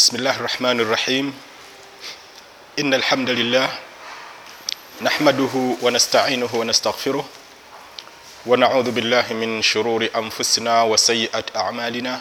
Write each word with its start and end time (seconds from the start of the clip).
بسم 0.00 0.16
الله 0.16 0.36
الرحمن 0.36 0.80
الرحيم 0.80 1.26
إن 2.80 2.94
الحمد 2.94 3.30
لله 3.30 3.68
نحمده 5.04 5.54
ونستعينه 5.82 6.48
ونستغفره 6.54 7.24
ونعوذ 8.46 8.90
بالله 8.90 9.26
من 9.36 9.60
شرور 9.62 10.08
أنفسنا 10.16 10.82
وسيئات 10.82 11.56
أعمالنا 11.56 12.20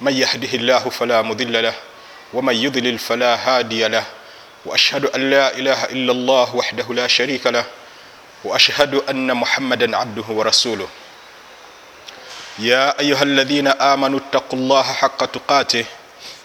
من 0.00 0.12
يهده 0.14 0.52
الله 0.54 0.78
فلا 0.94 1.22
مضل 1.22 1.62
له 1.62 1.74
ومن 2.34 2.54
يضلل 2.54 2.98
فلا 2.98 3.34
هادي 3.34 3.88
له 3.88 4.04
وأشهد 4.64 5.04
أن 5.10 5.30
لا 5.30 5.58
إله 5.58 5.84
إلا 5.84 6.12
الله 6.12 6.56
وحده 6.56 6.86
لا 6.94 7.06
شريك 7.10 7.46
له 7.46 7.64
وأشهد 8.44 8.94
أن 9.10 9.26
محمدا 9.36 9.96
عبده 9.96 10.28
ورسوله 10.30 10.88
يا 12.58 12.94
أيها 13.00 13.22
الذين 13.22 13.68
آمنوا 13.68 14.18
اتقوا 14.18 14.58
الله 14.58 14.82
حق 14.82 15.24
تقاته 15.24 15.84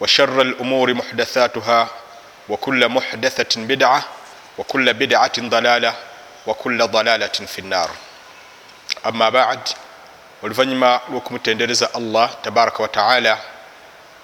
وشر 0.00 0.42
الأمور 0.42 0.94
محدثاتها 0.94 1.88
وكل 2.48 2.88
محدثة 2.88 3.60
بدعة 3.60 4.02
وكل 4.58 4.94
بدعة 4.94 5.32
ضلالة 5.38 5.94
وكل 6.46 6.86
ضلالة 6.86 7.26
في 7.46 7.58
النار 7.58 7.90
أما 9.06 9.28
بعد 9.30 9.60
oluvannyuma 10.42 11.00
lw'okumutendereza 11.10 11.94
allah 11.94 12.30
tabaraka 12.42 12.82
wataala 12.82 13.38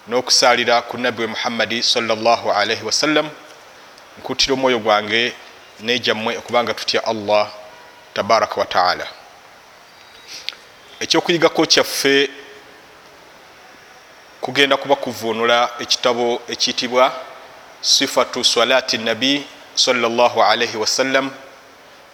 n'okusaalira 0.08 0.82
ku 0.82 0.98
nabbi 0.98 1.20
we 1.22 1.26
muhammadi 1.28 1.82
salllah 1.82 2.40
alaihi 2.56 2.82
wasallam 2.84 3.28
nkuttira 4.18 4.54
omwoyo 4.54 4.78
gwange 4.78 5.32
nejammwe 5.80 6.36
okubanga 6.36 6.74
tutya 6.74 7.04
allah 7.04 7.48
tabaraka 8.14 8.60
wataala 8.60 9.06
ekyokuyigako 11.00 11.66
kyaffe 11.66 12.30
kugenda 14.41 14.77
kuba 14.77 14.95
kuvuunula 14.95 15.69
ekitabo 15.79 16.41
ekiyitibwa 16.47 17.13
sifatu 17.81 18.43
salati 18.43 18.97
nabi 18.97 19.45
salllah 19.75 20.33
alaihi 20.37 20.77
wasallam 20.77 21.31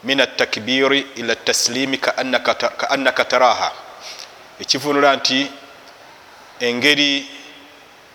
min 0.04 0.22
atakbiri 0.22 1.08
ila 1.16 1.36
taslimi 1.36 1.98
kaannaka 1.98 3.26
taraha 3.26 3.72
ekivuunula 4.60 5.16
nti 5.16 5.52
engeri 6.60 7.28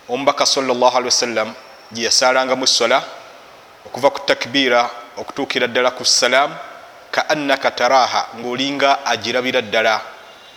omubaka 0.09 0.45
salllah 0.45 0.95
alihi 0.95 1.05
wasallam 1.05 1.53
gye 1.91 2.03
yasalangamu 2.05 2.67
sola 2.67 3.03
okuva 3.85 4.09
ku 4.09 4.19
takbiira 4.25 4.89
okutuukira 5.17 5.67
ddala 5.67 5.91
ku 5.91 6.05
salaamu 6.05 6.55
kaannaka 7.11 7.71
taraha 7.71 8.27
ngaolinga 8.37 9.05
agirabira 9.05 9.61
ddala 9.61 10.01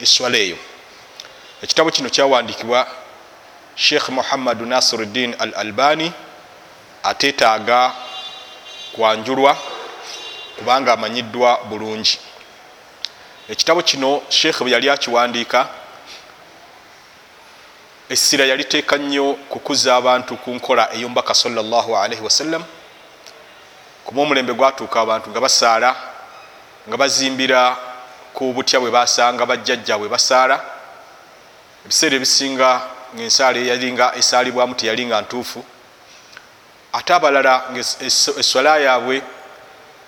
eswala 0.00 0.38
eyo. 0.38 0.56
Ekitabo 1.62 1.90
kino 1.90 2.08
kyawandiikibwa 2.08 2.86
sheikh 3.76 4.08
muhammadu 4.08 4.66
nasiruddin 4.66 5.36
al 5.38 5.54
albani 5.54 6.12
ateetaaga 7.02 7.92
kwanjulwa 8.92 9.56
kubanga 10.58 10.92
amanyiddwa 10.92 11.60
bulungi. 11.68 12.18
Ekitabo 13.48 13.82
kino 13.82 14.22
sheikh 14.28 14.58
bwe 14.60 14.70
yali 14.70 14.90
akiwandiika 14.90 15.68
essira 18.08 18.44
yaliteeka 18.44 18.96
nnyo 18.96 19.34
kukuza 19.34 19.96
abantu 19.96 20.36
ku 20.36 20.50
nkola 20.50 20.94
ey'omubaka 20.94 21.34
salllah 21.34 21.86
alaihi 22.02 22.22
wasallam 22.22 22.64
kuba 24.04 24.22
omulembe 24.22 24.54
gwatuuka 24.54 25.00
abantu 25.00 25.30
nga 25.30 25.40
basaala 25.40 25.96
nga 26.88 26.96
bazimbira 26.96 27.76
ku 28.34 28.52
butya 28.52 28.80
bwe 28.80 28.90
basanga 28.90 29.46
bajjajja 29.46 29.98
bwe 29.98 30.08
basaala. 30.08 30.64
Ebiseera 31.84 32.16
ebisinga 32.16 32.95
ngaensaala 33.14 33.58
eyalinga 33.58 34.14
esaalibwamu 34.16 34.74
teyalinga 34.74 35.20
ntuufu. 35.20 35.64
Ate 36.92 37.14
abalala 37.14 37.62
eswala 38.40 38.78
yaabwe 38.78 39.22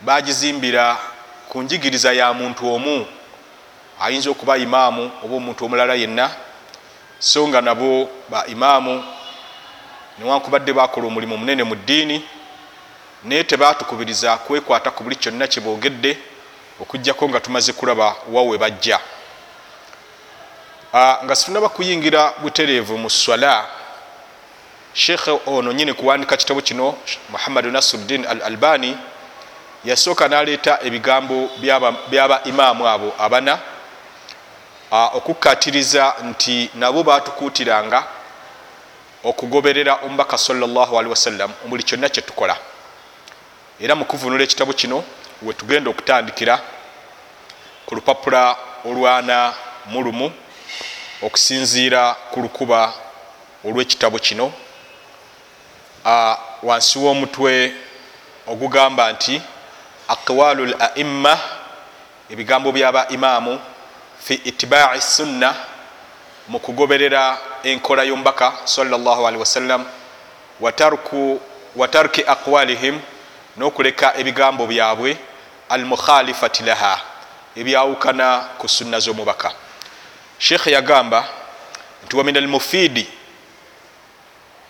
bagizimbira 0.01 0.97
ku 1.49 1.63
njigiriza 1.63 2.13
ya 2.13 2.33
muntu 2.33 2.75
omu 2.75 3.07
ayinza 4.01 4.31
okuba 4.31 4.57
imaamu 4.57 5.11
oba 5.25 5.35
omuntu 5.37 5.65
omulala 5.65 5.95
yenna. 5.95 6.31
So 7.19 7.49
nga 7.49 7.61
nabo 7.61 8.09
ba 8.29 8.47
imaamu 8.47 9.05
newankubadde 10.19 10.73
bakola 10.73 11.07
omulimu 11.07 11.37
munene 11.37 11.65
mu 11.65 11.75
ddiini 11.75 12.25
naye 13.25 13.45
tebatukubiriza 13.45 14.37
kwekwata 14.37 14.91
ku 14.91 15.03
buli 15.03 15.17
kyonna 15.17 15.47
kyebogedde 15.47 16.19
okugjako 16.81 17.29
nga 17.29 17.41
tumaze 17.41 17.73
kulaba 17.73 18.17
wawe 18.33 18.59
bajja 18.59 19.01
nga 20.95 21.37
situnaba 21.37 21.69
kuyingira 21.69 22.33
butereevu 22.43 22.99
mu 22.99 23.11
swala. 23.11 23.67
Sheekhe 24.93 25.41
ono 25.47 25.73
nyini 25.73 25.93
kuwandika 25.95 26.37
kitabo 26.37 26.61
kino 26.61 26.97
muhammadu 27.29 27.71
nasiruddin 27.71 28.27
al 28.27 28.43
albani 28.43 28.97
yasooka 29.85 30.29
naleeta 30.29 30.79
ebigambo 30.83 31.51
byaba 32.11 32.41
imaamu 32.45 32.89
abo 32.89 33.15
abana 33.19 33.59
okukkatiriza 34.91 36.15
nti 36.25 36.71
nabo 36.75 37.03
batukuutiranga 37.03 38.05
okugoberera 39.25 39.95
omubaka 39.95 40.39
salllahalihi 40.39 41.11
wasallam 41.11 41.53
buli 41.67 41.83
kyonna 41.83 42.09
kyetukola 42.09 42.57
era 43.81 43.95
mu 43.95 44.05
kuvunula 44.05 44.43
ekitabo 44.43 44.73
kino 44.73 45.05
wetugenda 45.43 45.91
okutandikira 45.91 46.59
ku 47.87 47.95
lupapula 47.95 48.57
olwana 48.85 49.55
mulumu 49.87 50.33
okusinziira 51.23 52.17
ku 52.31 52.41
lukuba 52.41 52.93
olw'ekitabo 53.65 54.19
kino. 54.19 54.53
Wansi 56.63 56.99
w'omutwe 56.99 57.75
ogugamba 58.47 59.13
nti 59.13 59.43
aqwalu 60.09 60.65
l 60.65 60.75
aimma 60.81 61.39
ebigambo 62.31 62.73
byaba 62.73 63.09
imaamu 63.09 63.61
fi 64.25 64.35
itibai 64.35 65.01
sunna 65.01 65.55
mu 66.49 66.59
kugoberera 66.61 67.39
enkola 67.63 68.05
y'omubaka 68.05 68.53
salllahalihi 68.65 69.41
wasallam 69.41 69.85
wa 71.77 71.89
tarki 71.89 72.23
aqwalihim 72.27 73.01
n'okuleka 73.57 74.17
ebigambo 74.17 74.67
byabwe 74.67 75.17
almukhalifati 75.69 76.63
laha 76.63 77.01
ebyawukana 77.57 78.57
ku 78.59 78.69
sunna 78.69 79.01
z'omubaka 79.01 79.53
sheekhe 80.39 80.71
yagamba 80.71 81.25
nti 82.05 82.17
wa 82.17 82.25
min 82.25 82.37
almufiidi 82.37 83.09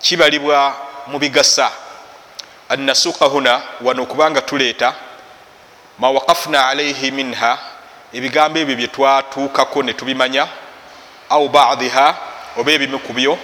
kibalibwa 0.01 0.77
mu 1.07 1.19
bigasa. 1.19 1.71
Annasuka 2.69 3.25
huna 3.25 3.63
wano 3.81 4.03
okubanga 4.03 4.41
tuleeta 4.41 4.95
ma 5.99 6.11
waqafna 6.11 6.67
alaihi 6.69 7.11
minha 7.11 7.59
ebigambo 8.13 8.59
ebyo 8.59 8.77
bye 8.77 8.89
twatuukako 8.89 9.83
ne 9.83 9.93
tubimanya 9.93 10.49
au 11.31 11.49
badiha 11.49 12.17
oba 12.57 12.73
ebimu 12.73 12.99
ku 12.99 13.13
byo 13.13 13.39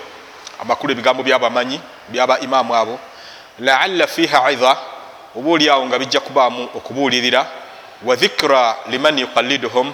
amakulu 0.60 0.92
ebigambo 0.92 1.22
byabamanyi 1.22 1.80
byaba 2.08 2.38
imaamu 2.40 2.74
abo 2.74 2.98
laalla 3.58 4.06
fiha 4.06 4.52
idha 4.52 4.76
oba 5.36 5.50
oliawo 5.50 5.86
nga 5.86 5.98
bijja 5.98 6.20
kubaamu 6.20 6.68
okubuulirira 6.74 7.46
wa 8.04 8.16
dhikra 8.16 8.76
liman 8.88 9.18
yuqalliduhum 9.18 9.92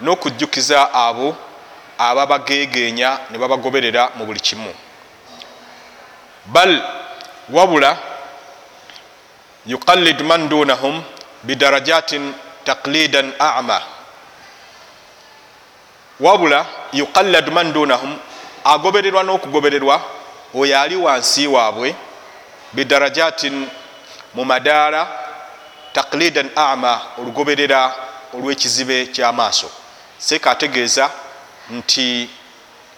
n'okujjukiza 0.00 0.94
abo 0.94 1.36
ababageegenya 2.00 3.18
ne 3.30 3.36
babagoberera 3.38 4.10
mu 4.16 4.24
buli 4.26 4.40
kimu. 4.40 4.72
Bal 6.46 6.72
wabula 7.52 7.98
yuqallid 9.66 10.20
man 10.22 10.48
dunahum 10.48 11.02
bidarajatin 11.44 12.32
taqlidan 12.64 13.32
ama. 13.38 13.82
Wabula 16.20 16.66
yuqallad 16.92 17.48
man 17.52 17.72
dunahum 17.72 18.16
agobererwa 18.64 19.22
n'okugobererwa 19.22 20.00
oyo 20.54 20.80
ali 20.80 20.96
wansi 20.96 21.46
waabwe 21.46 21.94
bidarajatin 22.72 23.68
mu 24.34 24.44
madaala 24.44 25.08
taqlidan 25.92 26.50
ama 26.56 27.00
olugoberera 27.18 27.94
olw'ekizibe 28.34 29.06
ky'amaaso. 29.06 29.70
Seeka 30.18 30.50
ategeeza 30.50 31.10
nti 31.70 32.30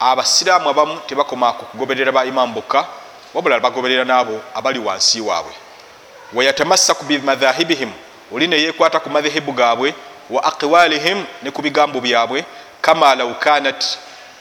abasiraamu 0.01 0.69
abamu 0.69 1.01
tebakoma 1.07 1.53
ku 1.53 1.65
kugoberera 1.65 2.13
ba 2.13 2.25
imamu 2.25 2.55
bokka 2.55 2.87
wabula 3.35 3.61
bagoberera 3.61 4.05
n'abo 4.05 4.41
abali 4.55 4.79
wansi 4.79 5.21
waabwe. 5.21 5.53
Wayatamassaku 6.33 7.05
bimadhahibihim 7.05 7.91
oli 8.33 8.49
neyekwata 8.49 9.01
ku 9.01 9.11
madhehebu 9.11 9.53
gaabwe 9.53 9.95
wa 10.31 10.45
aqwalihim 10.45 11.25
ne 11.43 11.51
ku 11.51 11.63
bigambo 11.63 12.01
byabwe 12.01 12.45
kama 12.81 13.15
lau 13.15 13.35
kanat 13.35 13.99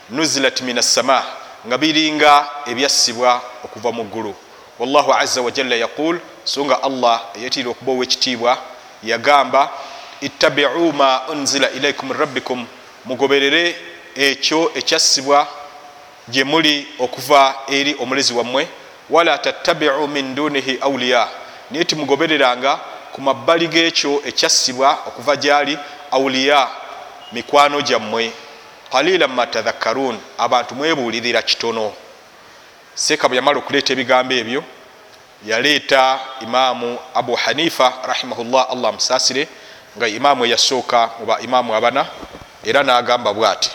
nuzilat 0.10 0.62
min 0.62 0.78
assama 0.78 1.24
nga 1.68 1.78
biringa 1.78 2.48
ebyassibwa 2.66 3.42
okuva 3.64 3.92
mu 3.92 4.04
ggulu. 4.04 4.36
Wallahu 4.80 5.14
aza 5.14 5.42
wajalla 5.42 5.76
yaqul 5.76 6.20
so 6.44 6.66
nga 6.66 6.84
allah 6.84 7.22
eyetira 7.36 7.70
okuba 7.70 7.92
owekitiibwa 7.92 8.58
yagamba 9.04 9.70
ittabiu 10.22 10.94
ma 10.94 11.28
unzila 11.30 11.70
ilaikum 11.70 12.12
rabbikum 12.12 12.66
mugoberere 13.06 13.91
ekyo 14.16 14.72
ekyassibwa 14.76 15.48
gye 16.30 16.44
muli 16.44 16.88
okuva 17.00 17.56
eri 17.68 17.96
omulezi 18.00 18.34
wammwe 18.34 18.68
wala 19.10 19.38
tattabiu 19.38 20.08
min 20.08 20.36
dunihi 20.36 20.78
auliya 20.82 21.28
naye 21.72 21.86
timugobereranga 21.86 22.80
ku 23.14 23.22
mabbali 23.22 23.68
g'ekyo 23.68 24.22
ekyassibwa 24.26 25.00
okuva 25.08 25.36
gyali 25.36 25.78
auliya 26.12 26.68
mikwano 27.32 27.82
gyammwe. 27.82 28.32
Qalila 28.92 29.28
ma 29.28 29.48
tadhakkarun 29.48 30.20
abantu 30.38 30.76
mwebuulirira 30.76 31.42
kitono. 31.42 31.94
Seeka 32.96 33.28
bwe 33.28 33.36
yamala 33.36 33.60
okuleeta 33.60 33.94
ebigambo 33.94 34.34
ebyo 34.34 34.64
yaleeta 35.46 36.20
imaamu 36.42 37.00
abu 37.14 37.36
hanifa 37.36 37.94
rahimahullah 38.08 38.68
allah 38.72 38.90
amusaasire 38.90 39.48
nga 39.98 40.08
imaamu 40.08 40.46
eyasooka 40.46 41.10
muba 41.20 41.40
imaamu 41.40 41.76
abana 41.76 42.06
era 42.64 42.84
n'agamba 42.84 43.34
bw'ati 43.34 43.72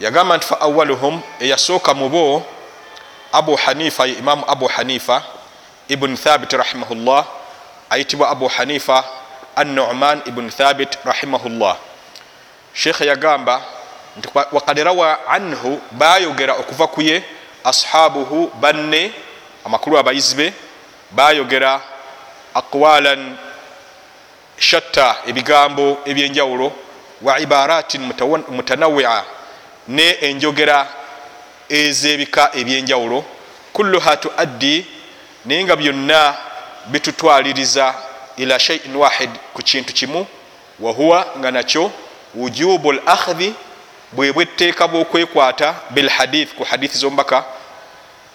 yagamba 0.00 0.36
nti 0.36 0.46
fa 0.46 0.60
awaluhum 0.60 1.20
eyasooka 1.40 1.94
mu 1.94 2.08
bo 2.08 2.46
abu 3.32 3.56
hanifa 3.56 4.06
ye 4.06 4.14
imaamu 4.14 4.44
abu 4.48 4.66
hanifa 4.66 5.22
ibuni 5.88 6.16
thabit 6.16 6.52
rahimahullah 6.52 7.26
ayitibwa 7.90 8.30
abu 8.30 8.48
hanifa 8.48 9.04
annuman 9.56 10.22
ibuni 10.26 10.50
thabit 10.50 10.98
rahimahullah. 11.04 11.76
Sheekhe 12.74 13.06
yagamba 13.06 13.62
nti 14.16 14.28
wakad 14.52 14.78
rawa 14.78 15.28
anhu 15.28 15.80
bayogera 15.92 16.54
okuva 16.54 16.86
ku 16.86 17.02
ye 17.02 17.24
ashabuhu 17.64 18.50
banne 18.60 19.12
amakulu 19.64 19.98
abayizi 19.98 20.34
be 20.36 20.52
bayogera 21.10 21.80
aqwalan 22.54 23.36
shatta 24.58 25.16
ebigambo 25.26 25.98
ebyenjawulo 26.04 26.72
wa 27.22 27.38
ibaratin 27.38 28.02
mutanawia 28.48 29.24
ne 29.90 30.08
enjogera 30.20 30.78
ez'ebika 31.68 32.50
ebyenjawulo 32.60 33.24
kulluha 33.72 34.16
tuaddi 34.16 34.86
naye 35.44 35.64
nga 35.64 35.76
byonna 35.76 36.36
bitutwaliriza 36.86 37.94
ila 38.36 38.58
shaiin 38.58 38.96
wahid 38.96 39.30
ku 39.54 39.62
kintu 39.62 39.92
kimu 39.92 40.26
wahuwa 40.80 41.26
nga 41.38 41.50
nakyo 41.50 41.92
wujubu 42.34 42.92
l 42.92 43.00
akhdhi 43.06 43.54
bwe 44.12 44.32
bwetteeka 44.32 44.88
bwokwekwata 44.88 45.74
bilhadith 45.90 46.54
ku 46.54 46.64
hadithi 46.64 46.98
zomubaka 46.98 47.44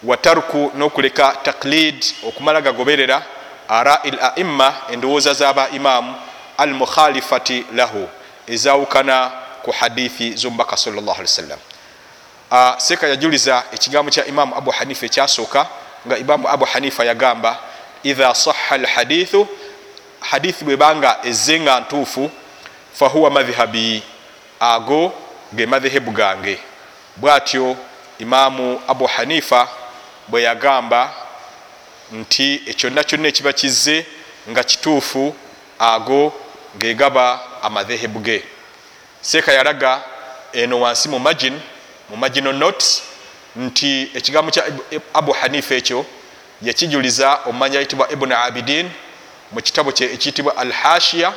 watarku 0.03 0.71
n'okuleka 0.77 1.37
taklid 1.43 2.05
okumala 2.27 2.61
gagoberera 2.61 3.23
arai 3.67 4.09
l 4.09 4.17
aimma 4.21 4.73
endowooza 4.91 5.33
z'aba 5.33 5.69
imaamu 5.69 6.15
al 6.57 6.73
mukhalifati 6.73 7.65
lahu 7.75 8.09
ezawukana 8.47 9.31
ku 9.65 9.71
hadithi 9.71 10.37
zomubaka 10.37 10.77
salllah 10.77 11.15
ali 11.17 11.25
wasallam. 11.25 11.59
Uh, 12.51 12.77
seeka 12.77 13.07
yajuliza 13.07 13.63
ekigambo 13.73 14.11
kya 14.11 14.25
imaamu 14.25 14.55
abu 14.55 14.71
hanifa 14.71 15.05
ekyasooka 15.05 15.67
nga 16.07 16.17
imaamu 16.17 16.49
abu 16.49 16.65
hanifa 16.65 17.05
yagamba 17.05 17.59
idha 18.03 18.35
saha 18.35 18.77
lhadithu 18.77 19.47
hadithi 20.19 20.65
bwebanga 20.65 21.17
ezze 21.23 21.59
nga 21.59 21.79
ntuufu 21.79 22.31
fahuwa 22.93 23.29
madhhabi 23.31 24.03
ago 24.59 25.13
ge 25.53 25.65
madhehebu 25.65 26.11
gange. 26.11 26.59
Bwatyo 27.17 27.75
imaamu 28.19 28.81
abu 28.87 29.05
hanifa 29.05 29.67
bwe 30.27 30.43
yagamba 30.43 31.13
nti 32.11 32.61
ekyonna 32.65 33.03
kyonna 33.03 33.27
ekiba 33.27 33.53
kizze 33.53 34.05
nga 34.49 34.63
kituufu 34.63 35.35
ago 35.79 36.33
gegaba 36.77 37.39
amadhehebu 37.61 38.19
ge 38.19 38.54
seeka 39.25 39.53
yalaga 39.53 40.01
eno 40.53 40.81
wansi 40.81 41.09
mu 41.09 41.19
magin 41.19 41.59
mu 42.09 42.17
magino 42.17 42.53
notes 42.53 43.03
nti 43.55 44.11
ekigambo 44.13 44.51
kya 44.51 44.63
abu 45.13 45.31
hanifa 45.31 45.75
ekyo 45.75 46.05
yakijuliza 46.61 47.39
omumanya 47.45 47.79
yitibwa 47.79 48.11
ibuni 48.11 48.33
abidin 48.33 48.89
mu 49.51 49.61
kitabo 49.61 49.91
kye 49.91 50.13
ekiyitibwa 50.13 50.57
al 50.57 50.71
hashiya 50.71 51.33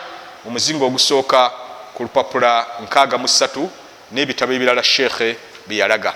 omuzingo 0.46 0.86
ogusooka 0.86 1.50
ku 1.94 2.02
lupapula 2.02 2.66
63 2.84 3.66
n'ebitabo 4.12 4.52
ebirala 4.52 4.82
sheekhe 4.82 5.36
byeyalaga 5.66 6.12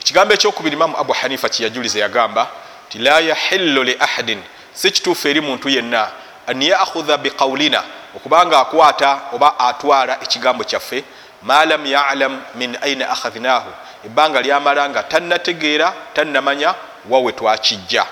ekigambo 0.00 0.34
ekyokubiri 0.34 0.76
imamu 0.76 0.96
abu 0.98 1.12
hanifa 1.12 1.48
kyeyajuliza 1.48 1.98
yagamba 1.98 2.50
ti 2.88 2.98
la 2.98 3.20
yahillu 3.20 3.82
li 3.82 3.96
ahadin. 4.00 4.42
Si 4.74 4.90
kituufu 4.90 5.28
eri 5.28 5.40
muntu 5.40 5.68
yenna 5.68 6.10
an 6.46 6.62
yakhudha 6.62 7.16
biqaulina 7.18 7.82
okubanga 8.16 8.60
akwata 8.60 9.20
oba 9.32 9.58
atwala 9.58 10.22
ekigambo 10.22 10.64
kyaffe 10.64 11.04
ma 11.42 11.64
lam 11.64 11.86
yalam 11.86 12.42
min 12.54 12.78
aina 12.82 13.10
akhadhnahu 13.10 13.70
ebbanga 14.06 14.42
lyamala 14.42 14.88
nga 14.88 15.02
tannategeera 15.02 15.94
tannamanya 16.14 16.74
wawe 17.08 17.32
twakijja. 17.32 18.06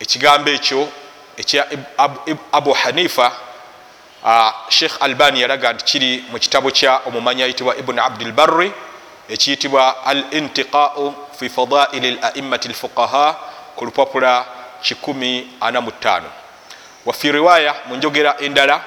Ekigambo 0.00 0.50
ekyo 0.50 0.88
ekya 1.36 1.66
abu 2.52 2.72
hanifa 2.72 3.32
sheikh 4.68 5.02
albani 5.02 5.40
yalaga 5.40 5.72
nti 5.72 5.84
kiri 5.84 6.24
mu 6.32 6.38
kitabo 6.38 6.70
kya 6.70 7.00
omumanyi 7.06 7.42
ayitibwa 7.42 7.76
ibuni 7.76 8.00
abdilbarri 8.00 8.72
ekiyitibwa 9.28 10.06
al 10.06 10.24
intiqau 10.30 11.14
fi 11.38 11.48
fadaili 11.48 12.10
laimati 12.10 12.68
lfuqaha 12.68 13.36
ku 13.76 13.84
lupapula 13.84 14.44
145 14.82 16.39
wafi 17.06 17.32
riwaya 17.32 17.74
mu 17.86 17.96
njogera 17.96 18.36
endala 18.40 18.80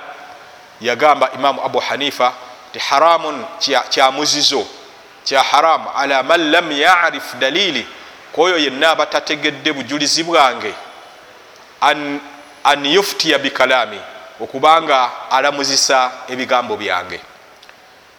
yagamba 0.82 1.29
imamu 1.36 1.62
abu 1.65 1.79
hanifa 1.79 2.34
ti 2.74 2.79
haramun 2.79 3.46
kyamuzizo 3.89 4.65
kya 5.24 5.43
haramu 5.43 5.89
ala 5.98 6.24
man 6.24 6.51
lam 6.51 6.72
yarif 6.72 7.36
dalili 7.39 7.88
kwoyo 8.32 8.58
yenna 8.58 8.89
abatategedde 8.89 9.74
bujulizi 9.74 10.24
bwange 10.24 10.74
an, 11.82 12.20
an 12.63 12.86
yuftiya 12.86 13.38
bikalami 13.39 14.00
okubanga 14.39 15.10
alamuzisa 15.32 16.12
ebigambo 16.27 16.77
byange. 16.77 17.20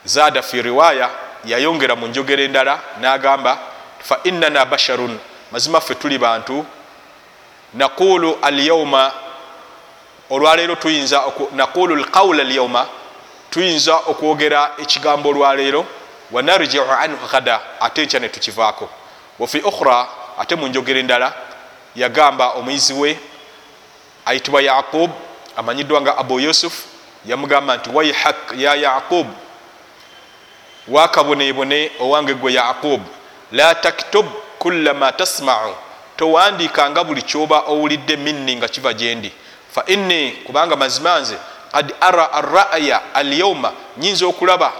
Zaada 0.04 0.42
fi 0.42 0.62
riwaya 0.62 1.10
yayongera 1.44 1.96
mu 1.96 2.06
njogera 2.06 2.42
endala 2.42 2.78
n'agamba 3.00 3.58
fa 4.02 4.18
innana 4.24 4.64
basharun 4.64 5.18
mazima 5.52 5.80
ffe 5.80 5.94
tuli 5.94 6.18
bantu 6.18 6.66
naqulu 7.74 8.38
alyauma 8.42 9.12
olwaleero 10.34 10.74
tuyinza 10.76 11.18
naqulu 11.52 11.96
lqawula 11.96 12.42
alyauma 12.42 12.86
tuyinza 13.50 13.94
okwogera 14.10 14.60
ekigambo 14.82 15.28
olwaleero 15.30 15.86
wanarjiu 16.32 16.82
anhu 17.02 17.26
ghada 17.32 17.60
ate 17.80 18.02
enkya 18.02 18.20
netukivaako 18.20 18.88
wafi 19.38 19.58
ukhra 19.58 20.06
ate 20.38 20.54
mu 20.56 20.66
njogera 20.68 21.00
endala 21.00 21.32
yagamba 21.96 22.46
omuyizi 22.58 22.92
we 22.92 23.18
ayitibwa 24.26 24.62
yaqub 24.62 25.10
amanyiddwa 25.56 26.00
nga 26.00 26.16
abu 26.18 26.40
yusuf 26.40 26.74
yamugamba 27.26 27.76
nti 27.76 27.90
waihak 27.94 28.36
ya 28.56 28.74
yaqub 28.74 29.26
wakaboneebone 30.88 31.90
owange 32.00 32.34
gwe 32.34 32.52
yaqub 32.52 33.00
la 33.52 33.74
taktub 33.74 34.26
kulla 34.58 34.94
ma 34.94 35.12
tasmau 35.12 35.74
towandiikanga 36.16 37.04
buli 37.04 37.22
kyoba 37.22 37.58
owulidde 37.66 38.16
minni 38.16 38.56
nga 38.56 38.68
kiva 38.68 38.92
gyendi 38.94 39.32
fa 39.74 39.82
inni 39.86 40.30
kubanga 40.32 40.76
mazima 40.76 41.20
nze 41.20 41.36
kad 41.72 41.94
ara 42.00 42.32
arraya 42.32 43.00
alyauma 43.14 43.72
nyinza 43.96 44.26
okulaba 44.26 44.72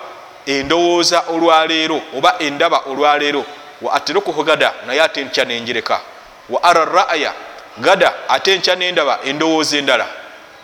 endowooza 0.47 1.21
olwaleero 1.29 2.01
oba 2.17 2.35
endaba 2.39 2.79
olwaleero 2.79 3.45
wa 3.83 3.93
aterukuhu 3.93 4.45
gada 4.45 4.73
naye 4.87 5.03
ate 5.03 5.25
nkya 5.25 5.45
nenjereka. 5.45 6.01
Wa 6.49 6.63
ara 6.63 6.85
ra'ya 6.85 7.33
gada 7.79 8.13
ate 8.29 8.59
nkya 8.59 8.77
nendaba 8.77 9.19
endowooza 9.25 9.77
endala. 9.79 10.07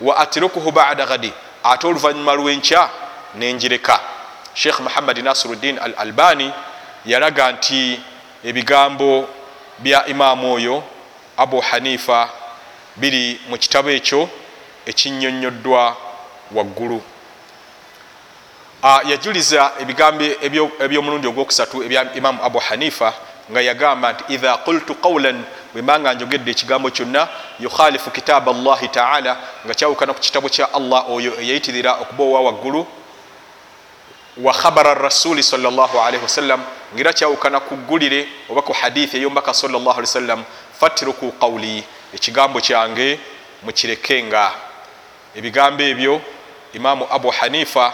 Wa 0.01 0.17
atrukuhu 0.17 0.71
bada 0.71 1.05
gadi 1.05 1.33
ate 1.63 1.87
oluvanyuma 1.87 2.33
lwenkya 2.33 2.89
nenjireka 3.35 3.99
sheikh 4.53 4.79
muhammad 4.79 5.17
nasiruddin 5.17 5.79
al 5.79 5.93
albani 5.97 6.51
yalaga 7.05 7.51
nti 7.51 7.99
ebigambo 8.43 9.27
bya 9.79 10.05
imaamu 10.05 10.53
oyo 10.53 10.83
abu 11.37 11.59
hanifa 11.61 12.29
biri 12.95 13.39
mu 13.49 13.57
kitabo 13.57 13.89
ekyo 13.89 14.29
ekinyonyoddwa 14.85 15.97
waggulu. 16.51 17.01
Yajuliza 19.09 19.71
ebigambo 19.79 20.25
ebyomulundi 20.79 21.27
ogwokusatu 21.27 21.83
ebya 21.83 22.13
imamu 22.13 22.43
abu 22.43 22.59
hanifa 22.59 23.13
nga 23.51 23.61
yagamba 23.61 24.13
nti 24.13 24.23
idha 24.33 24.57
qultu 24.57 24.95
qawlan 24.95 25.43
bwembanga 25.73 26.13
njogedde 26.13 26.51
ekigambo 26.51 26.89
kyonna 26.89 27.27
yukhalifu 27.59 28.11
kitaba 28.11 28.53
llahi 28.53 28.87
taala 28.87 29.37
nga 29.65 29.73
kyawukana 29.73 30.13
ku 30.13 30.19
kitabo 30.19 30.49
kya 30.49 30.73
allah 30.73 31.09
oyo 31.09 31.39
eyayitirira 31.41 31.93
okuba 31.93 32.23
owa 32.23 32.41
waggulu. 32.41 32.87
Wa 34.37 34.53
khabara 34.53 34.93
rasuli 34.93 35.43
salllahalihi 35.43 36.23
wasallam 36.23 36.61
ngaera 36.95 37.13
kyawukana 37.13 37.59
ku 37.59 37.75
ggulire 37.75 38.27
oba 38.49 38.61
ku 38.61 38.73
hadithi 38.73 39.17
eyombaka 39.17 39.53
sallllah 39.53 39.93
ali 39.97 40.07
wasallam 40.07 40.43
fatiruku 40.79 41.31
qawli 41.31 41.83
ekigambo 42.13 42.61
kyange 42.61 43.19
mukirekenga 43.63 44.51
ebigambo 45.35 45.83
ebyo 45.83 46.21
imamu 46.73 47.07
abu 47.11 47.29
hanifa 47.29 47.93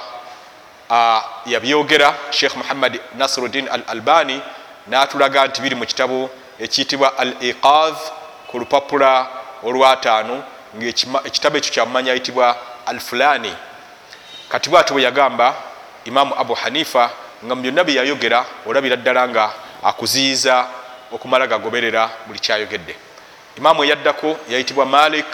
yabyogera 1.46 2.16
sheikh 2.32 2.56
muhammad 2.56 3.00
nasiruddin 3.16 3.70
al 3.70 3.84
albani 3.88 4.42
natulaga 4.88 5.48
nti 5.48 5.62
biri 5.62 5.76
mu 5.76 5.86
kitabo 5.86 6.30
ekiyitibwa 6.60 7.18
al 7.18 7.34
iqadh 7.42 7.98
ku 8.48 8.60
lupapula 8.60 9.28
olwataano 9.64 10.44
ngaekitabo 10.78 11.58
ekyo 11.58 11.72
kyamumanya 11.74 12.12
ayitibwa 12.12 12.58
al 12.86 13.00
fulani 13.00 13.54
kati 14.50 14.70
bwati 14.70 14.94
bwe 14.94 15.04
yagamba 15.04 15.56
imamu 16.06 16.36
abu 16.40 16.54
hanifa 16.54 17.12
nga 17.46 17.56
mu 17.56 17.62
byonna 17.62 17.84
byeyayogera 17.84 18.46
olabira 18.66 18.96
ddala 18.96 19.28
nga 19.28 19.54
akuziyiza 19.84 20.68
okumala 21.12 21.48
gagoberera 21.48 22.10
buli 22.28 22.40
kyayogedde 22.40 23.07
imamu 23.58 23.84
eyaddako 23.84 24.38
yayitibwa 24.50 24.86
malik 24.86 25.26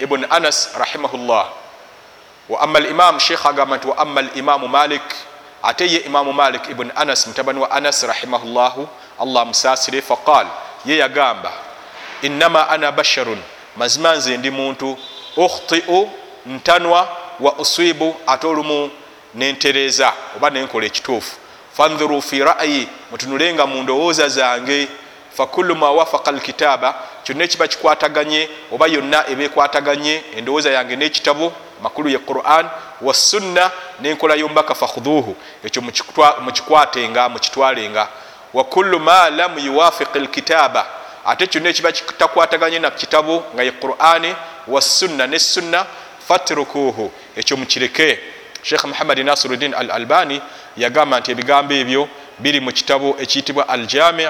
ibuni 0.00 0.26
anas 0.30 0.68
rahimahullah. 0.78 1.48
Wa 2.48 2.60
ama 2.60 2.80
limam 2.80 3.20
sheikh 3.20 3.46
agamba 3.46 3.76
nti 3.76 3.86
wa 3.88 3.98
ama 3.98 4.22
limamu 4.22 4.68
malik 4.68 5.02
ate 5.62 5.92
ye 5.92 5.98
imamu 5.98 6.32
malik 6.32 6.68
ibuni 6.70 6.90
anas 6.96 7.26
mutabani 7.26 7.60
wa 7.60 7.70
anas 7.70 8.02
rahimahullahu 8.02 8.88
allah 9.20 9.46
musasire 9.46 10.02
faqal 10.02 10.46
ye 10.84 10.96
yagamba 10.98 11.52
innama 12.22 12.68
ana 12.68 12.92
basharun 12.92 13.38
mazima 13.76 14.16
nze 14.16 14.36
ndi 14.36 14.50
muntu 14.50 14.98
ukhtiu 15.36 16.10
ntanwa 16.46 17.08
wa 17.40 17.52
usibu 17.58 18.16
ate 18.26 18.46
olumu 18.46 18.90
nentereza 19.34 20.12
oba 20.36 20.50
nenkola 20.50 20.86
ekituufu. 20.86 21.36
Fandhuru 21.76 22.22
fi 22.22 22.44
ra'yi 22.44 22.88
mutunulenga 23.10 23.66
mu 23.66 23.82
ndowooza 23.82 24.28
zange 24.28 24.88
fakulu 25.36 25.74
ma 25.76 25.90
wafaka 25.90 26.30
alkitaba 26.30 26.94
kyonna 27.24 27.44
ekiba 27.44 27.68
kikwataganye 27.68 28.48
oba 28.72 28.86
yonna 28.86 29.28
eba 29.30 29.42
ekwataganye 29.42 30.22
endowooza 30.36 30.70
yange 30.70 30.96
n'ekitabo 30.96 31.52
makulu 31.82 32.08
ye 32.08 32.18
quran 32.18 32.68
wasunna 33.00 33.70
nenkola 34.00 34.34
yombaka 34.34 34.74
fakhuduhu 34.74 35.36
ekyo 35.64 35.82
mukikwatenga 36.40 37.28
mukitwalenga 37.28 38.08
wakulu 38.52 39.00
ma 39.00 39.30
lam 39.30 39.58
yuwafiqi 39.58 40.18
lkitaba 40.18 40.86
ate 41.24 41.46
kyonna 41.46 41.68
ekiba 41.68 41.92
kitakwataganye 41.92 42.78
na 42.78 42.90
kitabo 42.90 43.44
nga 43.54 43.62
ye 43.62 43.70
qurani 43.70 44.34
wasunna 44.68 45.26
ne 45.26 45.38
sunna 45.38 45.86
fatrukuhu. 46.28 47.12
Ekyo 47.36 47.56
mukireke 47.56 48.18
sheikh 48.62 48.84
muhammadi 48.84 49.24
nasiruddin 49.24 49.74
al 49.74 49.90
albani 49.90 50.42
yagamba 50.76 51.20
nti 51.20 51.30
ebigambo 51.30 51.74
ebyo 51.74 52.08
biri 52.38 52.60
mu 52.60 52.72
kitabo 52.72 53.16
ekiyitibwa 53.20 53.68
al 53.68 53.86
jami 53.86 54.26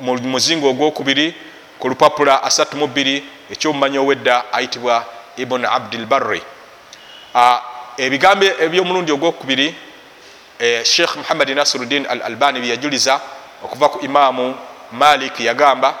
mu 0.00 0.12
muzingo 0.22 0.70
ogwokubiri 0.70 1.34
ku 1.78 1.88
lupapula 1.88 2.40
32 2.44 3.22
ekyomumanyi 3.50 3.98
owedda 3.98 4.52
ayitibwa 4.52 5.04
ibun 5.36 5.64
abdilbarri 5.64 6.42
ebigambo 7.98 8.46
ebyomulundi 8.64 9.12
ogwokubiri 9.12 9.74
sheikh 10.84 11.16
muhammadi 11.16 11.54
nasiruddin 11.54 12.06
al 12.06 12.22
albani 12.22 12.60
byeyajuliza 12.60 13.20
okuva 13.64 13.88
ku 13.88 13.98
imamu 14.04 14.54
malik 14.92 15.40
yagamba 15.40 15.94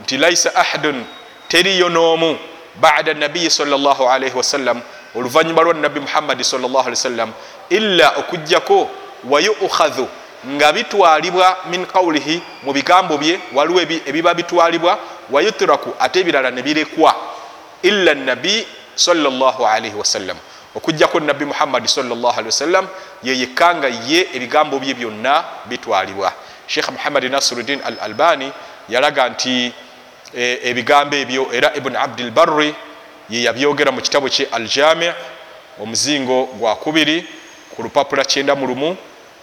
nti 0.00 0.16
laisa 0.16 0.54
ahadun 0.54 1.04
teriyo 1.48 1.88
n'omu 1.88 2.38
bada 2.80 3.14
nabiyi 3.14 3.50
salllahalaihi 3.50 4.36
wasallam 4.36 4.80
oluvanyuma 5.14 5.62
lwa 5.62 5.74
nabbi 5.74 6.00
muhammadi 6.00 6.44
sawasalam 6.44 7.32
illa 7.70 8.12
okugjako 8.18 8.90
wayukhadhu 9.24 10.08
nga 10.46 10.72
bitwalibwa 10.72 11.56
min 11.70 11.86
qawlihi 11.86 12.42
mu 12.62 12.72
bigambo 12.72 13.18
bye 13.18 13.40
waliwo 13.54 13.80
ebiba 13.80 14.34
bitwalibwa 14.34 14.98
wayutraku 15.30 15.94
ate 15.98 16.20
ebirala 16.20 16.50
ne 16.50 16.62
birekwa 16.62 17.14
illa 17.82 18.14
nabi 18.14 18.66
salllahalaihi 18.94 19.96
wasallam 19.96 20.36
okugjako 20.74 21.20
nabbi 21.20 21.44
muhammadi 21.44 21.88
salllahalii 21.88 22.46
wasallam 22.46 22.86
yeyekanga 23.22 23.88
ye 23.88 24.28
ebigambo 24.34 24.78
bye 24.78 24.94
byonna 24.94 25.44
bitwalibwa. 25.66 26.32
Sheikh 26.66 26.88
muhammadi 26.88 27.28
nasiruddin 27.28 27.80
al 27.84 27.96
albani 28.00 28.52
yalaga 28.88 29.28
nti 29.28 29.72
ebigambo 30.34 31.16
ebyo 31.16 31.48
era 31.52 31.74
ibuni 31.74 31.96
abdilbarri 31.96 32.74
ye 33.30 33.42
yabyogera 33.42 33.92
mu 33.92 34.00
kitabo 34.00 34.28
kye 34.28 34.48
aljami 34.52 35.12
omuzingo 35.82 36.44
gwa 36.58 36.76
kubiri 36.76 37.26
ku 37.76 37.82
lupapula 37.82 38.24
kyenda 38.24 38.54
mu 38.54 38.66
lumu 38.66 38.96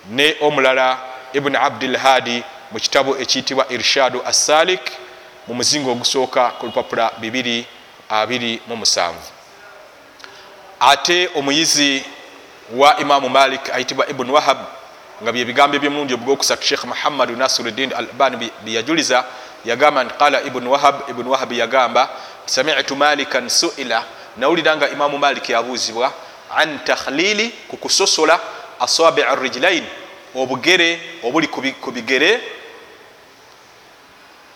ne 0.09 0.35
omulala 0.41 0.97
ibuni 1.33 1.57
abdilhadi 1.57 2.43
mu 2.71 2.79
kitabo 2.79 3.17
ekiyitibwa 3.17 3.65
irshadu 3.71 4.21
assalik 4.25 4.91
mu 5.47 5.53
muzingo 5.53 5.91
ogusooka 5.91 6.49
ku 6.59 6.65
lupapula 6.65 7.11
227 7.21 9.13
ate 10.79 11.29
omuyizi 11.35 12.03
wa 12.75 12.99
imamu 12.99 13.29
malik 13.29 13.69
ayitibwa 13.73 14.09
ibuni 14.09 14.31
wahab 14.31 14.57
nga 15.23 15.31
byebigambo 15.31 15.75
ebyomulundi 15.77 16.13
obwokusatu 16.13 16.63
sheikh 16.67 16.83
muhammadu 16.83 17.35
nasiruddin 17.35 17.93
albani 17.93 18.51
byeyajuliza 18.63 19.23
yagamba 19.65 20.03
nti 20.03 20.13
qala 20.13 20.41
ibuni 20.41 20.67
wahab 20.67 20.95
ibuni 21.09 21.29
wahab 21.29 21.51
yagamba 21.51 22.09
samitu 22.45 22.95
malikan 22.95 23.49
suila 23.49 24.03
nawulira 24.37 24.75
nga 24.75 24.89
imamu 24.89 25.17
malik 25.17 25.49
yabuuzibwa 25.49 26.11
an 26.55 26.79
takhlili 26.83 27.49
ku 27.67 27.77
kusosola 27.77 28.39
asabi 28.79 29.21
rijlain 29.41 29.83
obugere 30.35 31.19
obuli 31.23 31.47
ku 31.47 31.91
bigere 31.91 32.41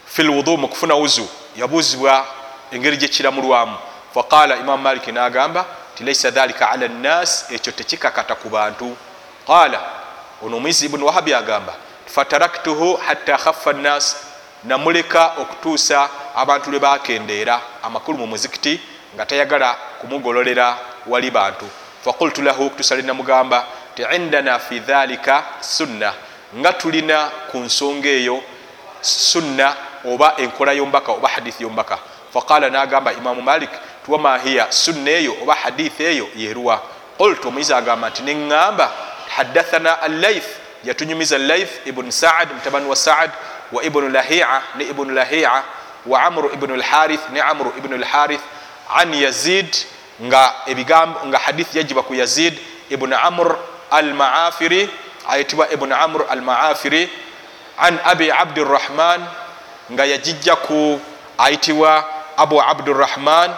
fi 0.05 0.23
lwudu 0.23 0.57
mu 0.57 0.67
kufuna 0.67 0.95
wuzu 0.95 1.27
yabuuzibwa 1.55 2.25
engeri 2.71 2.97
gyekiramulwamu 2.97 3.77
faqala 4.13 4.55
imamu 4.55 4.83
malik 4.83 5.07
nagamba 5.07 5.65
ti 5.97 6.03
laisa 6.03 6.29
dhalika 6.31 6.69
ala 6.69 6.87
nnas 6.87 7.45
ekyo 7.51 7.71
tekikakata 7.71 8.35
ku 8.35 8.49
bantu. 8.49 8.97
Qala 9.47 9.81
ono 10.41 10.57
omuyizi 10.57 10.85
ibuni 10.85 11.03
wahabi 11.03 11.33
agamba 11.33 11.73
fataraktuhu 12.05 12.95
hatta 12.95 13.37
khaffa 13.37 13.73
nnas 13.73 14.15
namuleka 14.63 15.33
okutuusa 15.41 16.09
abantu 16.35 16.71
lwe 16.71 16.79
bakendeera 16.79 17.61
amakulu 17.83 18.17
mu 18.17 18.27
muzikiti 18.27 18.79
nga 19.15 19.25
tayagala 19.25 19.73
kumugololera 20.01 20.77
wali 21.07 21.31
bantu. 21.31 21.65
Fakultu 22.05 22.41
lahu 22.41 22.65
okutuusa 22.65 22.95
lwe 22.95 23.03
namugamba 23.03 23.65
indana 24.15 24.59
fi 24.59 24.79
dhalika 24.79 25.43
sunna 25.61 26.13
nga 26.55 26.73
tulina 26.73 27.29
ku 27.51 27.57
nsonga 27.57 28.09
eyo 28.09 28.43
sunna 29.01 29.75
oba 30.05 30.33
enkola 30.37 30.71
yombaka 30.73 31.11
oba 31.11 31.27
hadithi 31.27 31.63
yombaka. 31.63 31.97
Faqala 32.33 32.69
nagamba 32.69 33.13
imamu 33.13 33.41
malik 33.41 33.69
tuwama 34.05 34.37
hiya 34.37 34.71
sunna 34.71 35.11
eyo 35.11 35.33
oba 35.41 35.53
hadithi 35.55 36.03
eyo 36.03 36.27
yeruwa 36.35 36.81
qultu 37.17 37.47
omuyizi 37.47 37.73
agamba 37.73 38.09
nti 38.09 38.21
neŋŋamba 38.23 38.91
hadathana 39.35 40.01
allaith 40.01 40.47
yatunyumiza 40.83 41.37
laith 41.37 41.87
ibuni 41.87 42.11
saad 42.11 42.47
mutabani 42.53 42.87
wa 42.89 42.95
saad 42.95 43.31
wa 43.71 43.83
ibnu 43.83 44.09
lahia 44.09 44.61
ne 44.75 44.83
ibnu 44.83 45.13
lahia 45.13 45.63
wa 46.05 46.23
amru 46.23 46.51
ibnu 46.53 46.75
lharith 46.75 47.29
ne 47.33 47.41
amru 47.41 47.73
ibnu 47.77 47.97
lharith 47.97 48.41
an 48.95 49.13
yazid 49.13 49.75
nga 50.23 50.53
ebigambo 50.65 51.19
nga 51.27 51.37
hadithi 51.37 51.77
yajiba 51.77 52.01
ku 52.03 52.15
yazid 52.15 52.59
ibnu 52.89 53.15
amr 53.15 53.57
almaafiri 53.91 54.89
ayitibwa 55.29 55.71
ibnu 55.71 55.95
amr 55.95 56.25
almaafiri 56.29 57.09
an 57.77 57.99
abi 58.05 58.31
abdirahman 58.31 59.25
nga 59.91 60.05
yajijja 60.05 60.55
ku 60.55 60.99
ayitibwa 61.37 62.05
abu 62.37 62.61
abdurahman 62.61 63.53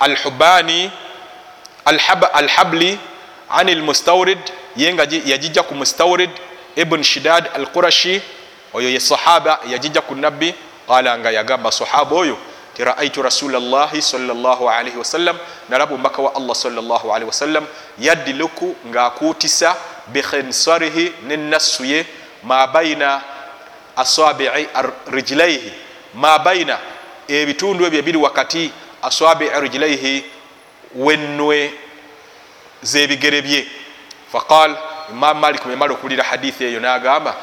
alhubani 0.00 0.90
alhabli 2.32 2.98
an 3.50 3.66
lmustawrid 3.70 4.38
ye 4.76 4.92
nga 4.94 5.02
yajijja 5.24 5.62
ku 5.62 5.74
mustawrid 5.74 6.30
ibn 6.76 7.02
shidad 7.02 7.50
al 7.54 7.66
qurashi 7.66 8.22
oyo 8.74 8.88
ye 8.90 9.00
sahaba 9.00 9.60
yajija 9.66 10.00
ku 10.00 10.14
nabbi 10.14 10.54
qala 10.88 11.18
nga 11.18 11.30
yagamba 11.30 11.72
sahaba 11.72 12.16
oyo 12.16 12.38
ti 12.78 12.84
raaitu 12.84 13.22
rasulallahi 13.22 14.02
salllahalaihi 14.02 14.96
wasallam. 14.96 15.36
Nalaba 15.68 15.94
omubaka 15.94 16.22
wa 16.22 16.34
allah 16.34 16.54
salllahalaihi 16.54 17.26
wasallam. 17.26 17.66
Yaddiluku 17.98 18.76
ngaakuutisa 18.86 19.76
bikhensarihi 20.06 21.12
nenassu 21.26 21.84
ye 21.84 22.06
ma 22.42 22.66
baina 22.66 23.20
asabii 23.96 24.48
rijlaihi 25.10 25.72
ma 26.14 26.38
baina 26.38 26.78
ebitundu 27.28 27.86
ebyo 27.86 27.98
ebiri 27.98 28.18
wakati 28.18 28.70
asabii 29.02 29.50
rijlaihi 29.60 30.24
wennwe 30.94 31.72
zebigere 32.82 33.42
bye. 33.42 33.68
Faqal 34.32 34.76
imam 35.10 35.38
malik 35.38 35.64
bwemala 35.64 35.92
okuwulira 35.92 36.24
hadithi 36.24 36.64
eyo 36.64 36.80
nagamba 36.80 37.34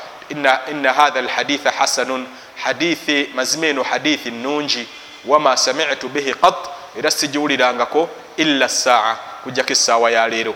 ina 0.72 0.94
hatha 0.94 1.22
lhaditha 1.22 1.72
hasanun. 1.72 2.28
Hadithi 2.64 3.30
mazima 3.36 3.68
eno 3.68 3.84
hadithi 3.84 4.32
nungi 4.32 4.88
wama 5.28 5.58
samitu 5.58 6.10
bihi 6.10 6.34
qat 6.34 6.56
era 6.98 7.12
sigiwulirangako 7.12 8.10
illa 8.38 8.70
saa 8.70 9.16
kujjako 9.44 9.72
essaawa 9.72 10.12
yaleero 10.12 10.56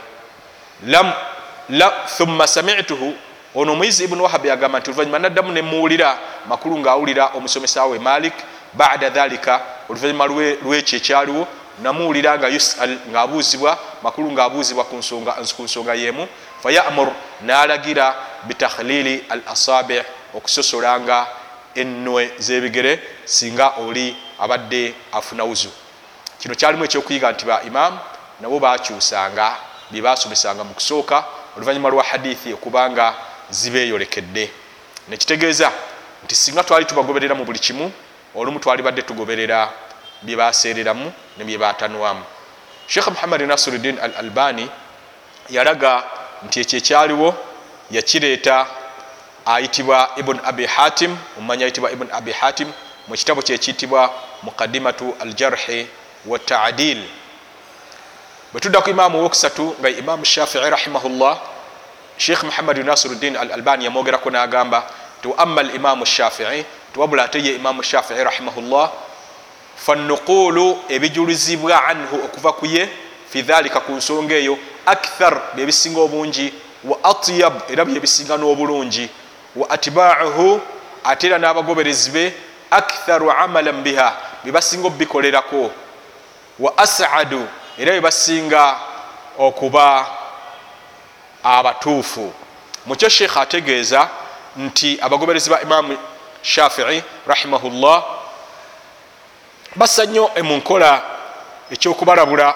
thumma 2.18 2.48
samituhu. 2.48 3.14
Ono 3.56 3.76
muyizi 3.76 4.04
ibuni 4.04 4.22
wahabi 4.22 4.48
yagamba 4.48 4.80
nti 4.80 4.90
oluvanyuma 4.90 5.20
naddamu 5.20 5.52
nemuwulira 5.52 6.18
makulu 6.48 6.80
ngaawulira 6.80 7.26
omusomesa 7.34 7.86
we 7.86 8.00
malik 8.00 8.34
bada 8.74 9.10
dhalika 9.10 9.62
oluvanyuma 9.90 10.26
lwekyo 10.64 10.98
ekyaliwo 10.98 11.48
namuwulira 11.82 12.38
nga 12.38 12.48
yusal 12.48 12.98
ngaabuuzibwa 13.10 13.78
makulu 14.04 14.32
ngaabuuzibwa 14.32 14.84
ku 15.56 15.64
nsonga 15.64 15.94
yemu 15.94 16.28
fayamur 16.64 17.12
nalagira 17.42 18.16
bitakhlili 18.44 19.26
al 19.30 19.42
asabi 19.48 20.02
okusosolanga 20.34 21.28
ennwe 21.76 22.32
zebigere 22.38 23.00
singa 23.26 23.70
oli 23.70 24.16
abadde 24.40 24.94
afuna 25.12 25.44
wuzu. 25.44 25.70
Kino 26.40 26.56
kyalimu 26.56 26.84
ekyokuyiga 26.86 27.32
nti 27.32 27.46
ba 27.46 27.62
imamu 27.64 28.00
nabo 28.42 28.60
bakyusanga 28.60 29.56
byebasomesanga 29.92 30.64
mu 30.64 30.74
kusooka 30.74 31.26
oluvanyuma 31.58 31.90
lwa 31.90 32.04
hadithi 32.04 32.54
okubanga 32.54 33.14
zibeeyolekedde. 33.50 34.52
Nekitegeeza 35.10 35.72
nti 36.24 36.36
singa 36.36 36.64
twali 36.64 36.86
tubagoberera 36.86 37.36
mu 37.36 37.46
buli 37.46 37.60
kimu 37.60 37.92
olumu 38.36 38.60
twali 38.60 38.84
badde 38.84 39.02
tugoberera 39.02 39.70
byebaseereramu 40.22 41.14
ne 41.38 41.44
byebatanwamu 41.44 42.24
sheekh 42.88 43.08
muhammad 43.08 43.42
nasiruddin 43.42 44.00
al 44.00 44.14
albani 44.18 44.70
yalaga 45.50 46.04
nti 46.46 46.60
ekyo 46.60 46.78
ekyaliwo 46.78 47.30
yakireeta 47.92 48.68
ayitibwa 49.50 50.10
ibun 50.15 50.39
abi 50.44 50.65
hatim 50.65 51.18
omumanyi 51.38 51.63
ayitibwa 51.63 51.91
ibun 51.91 52.08
abi 52.12 52.32
hatim 52.32 52.72
mu 53.08 53.15
kitabo 53.15 53.41
kyekiyitibwa 53.41 54.13
muqadimatu 54.44 55.15
aljarhi 55.20 55.88
wataadil 56.25 57.03
bwe 58.51 58.62
tudda 58.62 58.82
ku 58.82 58.89
imaamu 58.89 59.20
owokusatu 59.20 59.75
nga 59.79 59.89
imaamu 59.89 60.25
shafii 60.25 60.70
rahimahullah 60.70 61.38
sheikh 62.18 62.44
muhammad 62.44 62.77
nasiruddin 62.77 63.38
al 63.38 63.51
albani 63.51 63.86
yamwogerako 63.86 64.29
nagamba 64.29 64.84
ti 65.22 65.27
waama 65.27 65.63
limamu 65.63 66.06
shafii 66.06 66.65
tiwabula 66.94 67.24
ate 67.24 67.44
ye 67.46 67.56
imamu 67.56 67.84
shafii 67.84 68.24
rahimahullah 68.24 68.91
fanuqulu 69.75 70.77
ebijulizibwa 70.89 71.86
anhu 71.88 72.15
okuva 72.15 72.53
ku 72.53 72.65
ye 72.65 72.89
fi 73.29 73.41
dhalika 73.41 73.79
ku 73.79 73.91
nsonga 73.91 74.36
eyo 74.36 74.58
akthar 74.86 75.41
byebisinga 75.56 76.01
obungi 76.01 76.53
wa 76.84 76.98
atyab 77.03 77.53
era 77.70 77.86
byebisinga 77.86 78.38
n'obulungi 78.38 79.10
wa 79.56 79.70
atibauhu 79.70 80.62
ate 81.03 81.27
era 81.27 81.38
n'abagoberezi 81.38 82.12
be 82.12 82.34
aktharu 82.72 83.32
amalan 83.32 83.82
biha 83.84 84.18
byebasinga 84.44 84.88
obubikolerako 84.88 85.72
wa 86.59 86.77
asadu 86.77 87.48
era 87.77 87.92
byebasinga 87.92 88.75
okuba 89.38 90.07
abatuufu. 91.44 92.33
Mukyo 92.85 93.09
sheekha 93.09 93.42
ategeeza 93.42 94.09
nti 94.57 95.00
abagoberezi 95.01 95.50
ba 95.50 95.62
imamu 95.62 95.98
shafii 96.42 97.03
rahimahullah 97.27 98.03
bassa 99.75 100.05
nnyo 100.05 100.31
mu 100.44 100.55
nkola 100.57 101.01
ekyokubalabula 101.72 102.55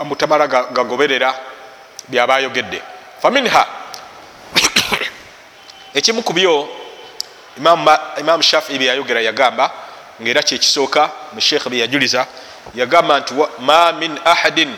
obutamala 0.00 0.46
gagoberera 0.46 1.34
byabayogedde. 2.08 2.82
Faminha 3.22 3.66
ekimu 5.98 6.22
ku 6.22 6.32
byo 6.32 6.68
imamu 8.18 8.42
shafii 8.42 8.78
byeyayogera 8.78 9.20
yagamba 9.20 9.70
ngaera 10.22 10.42
kyekisooka 10.42 11.10
mu 11.32 11.40
sheekh 11.40 11.68
byeyajuliza 11.68 12.26
yagamba 12.74 13.20
nti 13.20 13.34
ma 13.58 13.92
min 13.92 14.18
ahadin 14.24 14.76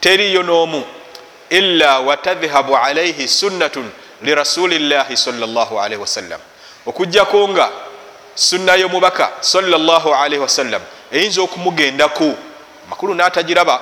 teriyo 0.00 0.42
n'omu 0.42 0.84
illa 1.50 1.98
watadhhabu 2.00 2.76
alaihi 2.76 3.28
sunnatun 3.28 3.90
lirasulillahi 4.22 5.16
salllahalaihi 5.16 6.00
wasallam 6.00 6.40
okugjako 6.86 7.48
nga 7.48 7.70
sunna 8.34 8.74
y'omubaka 8.76 9.30
salllahalaihi 9.40 10.42
wasallam 10.42 10.82
eyinza 11.12 11.42
okumugendaku 11.42 12.36
makulu 12.90 13.14
n'atagiraba 13.14 13.80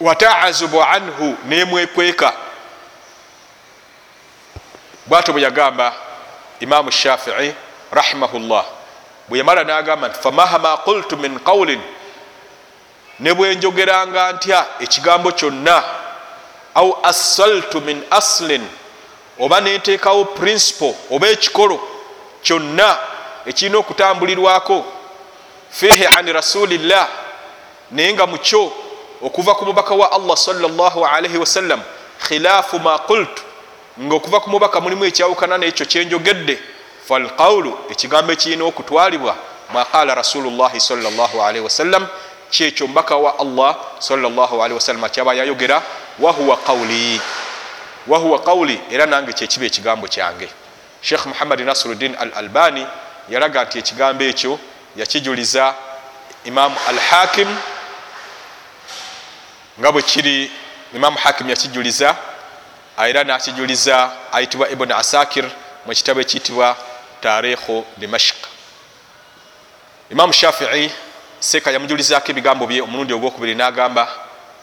wataazubu 0.00 0.82
anhu 0.82 1.36
nemwekweka 1.48 2.32
bwato 5.10 5.32
bwe 5.32 5.42
yagamba 5.42 5.92
imamu 6.60 6.90
shafii 6.90 7.52
rahimahullah 7.92 8.64
bwe 9.28 9.38
yamala 9.38 9.64
nagamba 9.64 10.08
nti 10.08 10.18
famahama 10.20 10.76
qultu 10.76 11.16
min 11.16 11.38
qawlin 11.38 11.80
ne 13.20 13.34
bwenjogeranga 13.34 14.32
ntya 14.32 14.66
ekigambo 14.80 15.32
kyonna 15.32 15.82
au 16.74 16.98
assaltu 17.02 17.80
min 17.80 18.02
aslin 18.10 18.62
oba 19.38 19.60
neteekawo 19.60 20.24
principle 20.24 20.94
oba 21.10 21.28
ekikolo 21.28 21.80
kyonna 22.42 22.98
ekirina 23.46 23.78
okutambulirwako 23.78 24.84
fihi 25.70 26.06
an 26.06 26.32
rasulillah 26.32 27.08
naye 27.90 28.12
nga 28.12 28.26
mukyo 28.26 28.72
okuva 29.22 29.54
ku 29.54 29.64
mubaka 29.64 29.94
wa 29.94 30.12
allah 30.12 30.36
salllahalaihi 30.36 31.38
wasallam 31.38 31.80
khilaafu 32.28 32.78
ma 32.78 32.98
qultu 32.98 33.42
nga 34.02 34.14
okuva 34.16 34.40
ku 34.40 34.50
mubaka 34.50 34.80
mulimu 34.80 35.04
ekyawukana 35.04 35.58
nekyo 35.58 35.86
kyenjogedde. 35.86 36.58
Falqawulu 37.08 37.78
ekigambo 37.90 38.32
ekirina 38.32 38.64
okutwalibwa 38.64 39.36
maqala 39.72 40.14
rasulullahi 40.14 40.80
salllahalaihi 40.80 41.64
wasallam 41.64 42.06
kyekyo 42.50 42.86
mubaka 42.86 43.16
wa 43.16 43.38
allah 43.38 43.76
salllahalaihi 43.98 44.74
wasallam 44.74 45.08
kyaba 45.10 45.34
yayogera 45.34 45.82
wahuwa 46.18 46.56
qawli. 46.56 47.20
Wahuwa 48.06 48.38
qawli 48.38 48.80
era 48.90 49.06
nange 49.06 49.32
kyekiba 49.32 49.66
ekigambo 49.66 50.08
kyange. 50.08 50.48
Sheikh 51.02 51.26
muhammadi 51.26 51.64
nasiruddin 51.64 52.16
al 52.18 52.32
albani 52.34 52.86
yalaga 53.28 53.64
nti 53.64 53.78
ekigambo 53.78 54.24
ekyo 54.24 54.58
yakijuliza 54.96 55.74
imamu 56.44 56.76
al 56.88 56.98
hakim 56.98 57.48
nga 59.80 59.92
bwe 59.92 60.02
kiri 60.02 60.50
imamu 60.94 61.18
hakim 61.18 61.48
yakijuliza 61.50 62.16
era 63.08 63.24
nakijuliza 63.24 64.10
ayitibwa 64.32 64.68
ibuni 64.70 64.92
asakir 64.92 65.44
mu 65.86 65.92
kitabo 65.92 66.20
ekiyitibwa 66.20 66.76
tarikhu 67.20 67.84
dimashik 67.96 68.36
imamu 70.10 70.32
shafii 70.32 70.90
seeka 71.38 71.70
yamujulizako 71.70 72.30
ebigambo 72.30 72.66
bye 72.66 72.80
omulundi 72.82 73.12
ogwokubiri 73.14 73.54
nagamba 73.54 74.08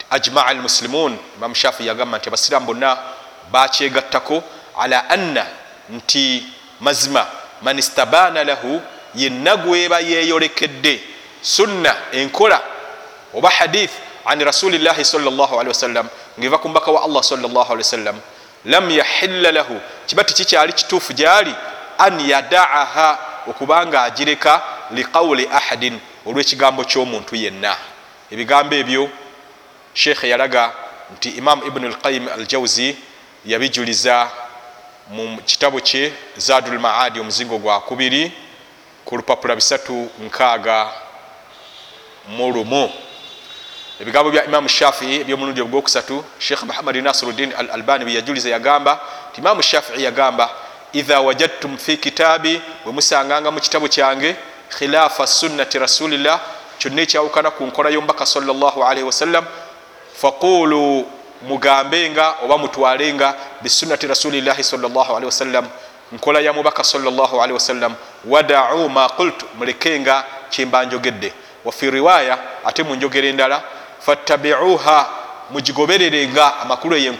ajmaa 0.10 0.46
almuslimun 0.46 1.18
imamu 1.38 1.56
shafii 1.56 1.88
yagamba 1.88 2.18
nti 2.18 2.30
abasiramu 2.30 2.66
bonna 2.66 2.98
bakyegattako 3.52 4.44
ala 4.80 5.10
anna 5.10 5.46
nti 5.90 6.44
mazima 6.80 7.28
man 7.62 7.80
istabaana 7.80 8.44
lahu 8.44 8.82
yenna 9.16 9.56
gweba 9.58 10.00
yeyolekedde 10.00 11.02
sunna 11.42 11.96
enkola 12.12 12.62
oba 13.34 13.50
hadith 13.50 13.92
an 14.26 14.44
rasulillahi 14.44 15.06
salllahalihi 15.06 15.68
wasallam 15.68 16.08
ngaeva 16.40 16.58
ku 16.58 16.70
mbaka 16.70 16.92
wa 16.92 17.04
allah 17.04 17.24
wasallam 17.78 18.20
lam 18.66 18.90
yahilla 18.90 19.52
lahu. 19.52 19.82
Kiba 20.06 20.24
tikikyali 20.24 20.74
kituufu 20.74 21.14
gyali 21.14 21.56
an 21.98 22.20
yadaaha 22.20 23.20
okubanga 23.48 24.02
agireka 24.04 24.62
liqawuli 24.92 25.48
ahadin 25.52 26.00
olwekigambo 26.26 26.84
ky'omuntu 26.84 27.36
yenna. 27.36 27.76
Ebigambo 28.32 28.76
ebyo 28.76 29.10
sheekhe 29.94 30.30
yalaga 30.30 30.74
nti 31.14 31.30
imamu 31.30 31.66
ibnu 31.66 31.90
lqayim 31.90 32.28
aljawzi 32.28 32.96
yabijuliza 33.46 34.30
mu 35.10 35.38
kitabo 35.46 35.80
kye 35.80 36.14
zadu 36.38 36.72
lmaadi 36.72 37.20
omuzingo 37.20 37.58
gwa 37.58 37.80
kubiri 37.82 38.32
ku 39.06 39.18
lupapula 39.18 39.56
bisatu 39.56 40.10
nkaaga 40.20 40.92
mu 42.28 42.52
lumu 42.52 42.92
ebigambo 44.02 44.32
bya 44.32 44.46
imamu 44.46 44.70
shafii 44.70 45.16
ebyomulundi 45.22 45.62
ogwokusatu 45.62 46.24
sheekh 46.40 46.64
muhammadi 46.64 47.02
nasiruddin 47.02 47.54
al 47.58 47.70
albani 47.72 48.06
byeyajuliza 48.06 48.50
yagamba 48.50 49.00
nti 49.32 49.42
imamu 49.42 49.62
shafii 49.62 50.04
yagamba 50.04 50.50
idha 50.94 51.20
wajadtum 51.22 51.78
fi 51.78 51.98
kitaabi 51.98 52.62
bwe 52.84 52.94
musanganga 52.94 53.52
mu 53.52 53.60
kitabu 53.60 53.90
kyange 53.90 54.36
khilaafa 54.78 55.28
sunnati 55.28 55.80
rasulillah 55.80 56.40
kyonna 56.80 57.02
ekyawukana 57.02 57.52
ku 57.52 57.64
nkola 57.66 57.90
y'omubaka 57.90 58.26
salllahalaihi 58.26 59.04
wasallam 59.04 59.46
faqulu 60.22 61.06
mugambenga 61.48 62.34
oba 62.44 62.58
mutwalenga 62.58 63.36
bisunnati 63.62 64.08
rasulillahi 64.08 64.64
salllahalihi 64.64 65.26
wasallam 65.26 65.66
nkola 66.12 66.40
ya 66.40 66.54
mubaka 66.54 66.84
salllahalihi 66.84 67.54
wasallam 67.54 67.96
wadau 68.26 68.90
ma 68.90 69.10
qultu 69.10 69.46
mulekenga 69.58 70.24
kyemba 70.50 70.86
njogedde. 70.86 71.34
Wafi 71.66 71.92
riwaya 71.92 72.38
ate 72.66 72.84
munjogera 72.84 73.28
endala 73.28 73.62
fattabiuha 74.08 75.10
mugigobererenga 75.52 76.60
amakulu 76.60 76.96
eyo 76.96 77.14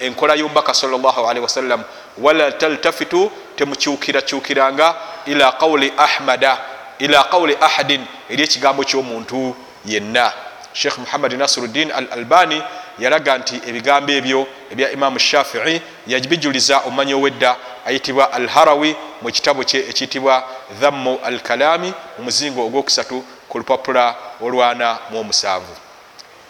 enkola 0.00 0.34
y'omubaka 0.34 0.74
salllahalihi 0.74 1.40
wasallam 1.40 1.82
wala 2.18 2.52
taltafitu 2.52 3.30
temukyukirakyukiranga 3.56 4.94
ila 5.26 5.52
qawli 5.52 5.92
ahmada 5.96 6.58
ila 6.98 7.24
qawli 7.24 7.56
ahadin 7.60 8.04
eri 8.30 8.42
ekigambo 8.42 8.84
ky'omuntu 8.84 9.56
yenna. 9.84 10.32
Sheikh 10.72 10.98
muhammad 10.98 11.32
nasiruddin 11.32 11.92
al 11.92 12.06
albani 12.10 12.62
yalaga 12.98 13.38
nti 13.38 13.60
ebigambo 13.68 14.12
ebyo 14.12 14.46
ebya 14.72 14.92
imamu 14.92 15.18
shafii 15.18 15.80
yabijuliza 16.06 16.78
omumanyi 16.78 17.14
owedda 17.14 17.56
ayitibwa 17.86 18.32
al 18.32 18.48
harawi 18.48 18.96
mu 19.22 19.32
kitabu 19.32 19.64
kye 19.64 19.80
ekiyitibwa 19.90 20.44
dhammu 20.80 21.18
al 21.24 21.40
kalami 21.40 21.92
mu 22.18 22.24
muzingo 22.24 22.66
ogwokusatu 22.66 23.24
ku 23.48 23.58
lupapula 23.58 24.14
olwana 24.40 24.98
mu 25.10 25.20
omusanvu 25.20 25.89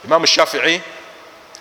imamu 0.04 0.26
shafii 0.26 0.80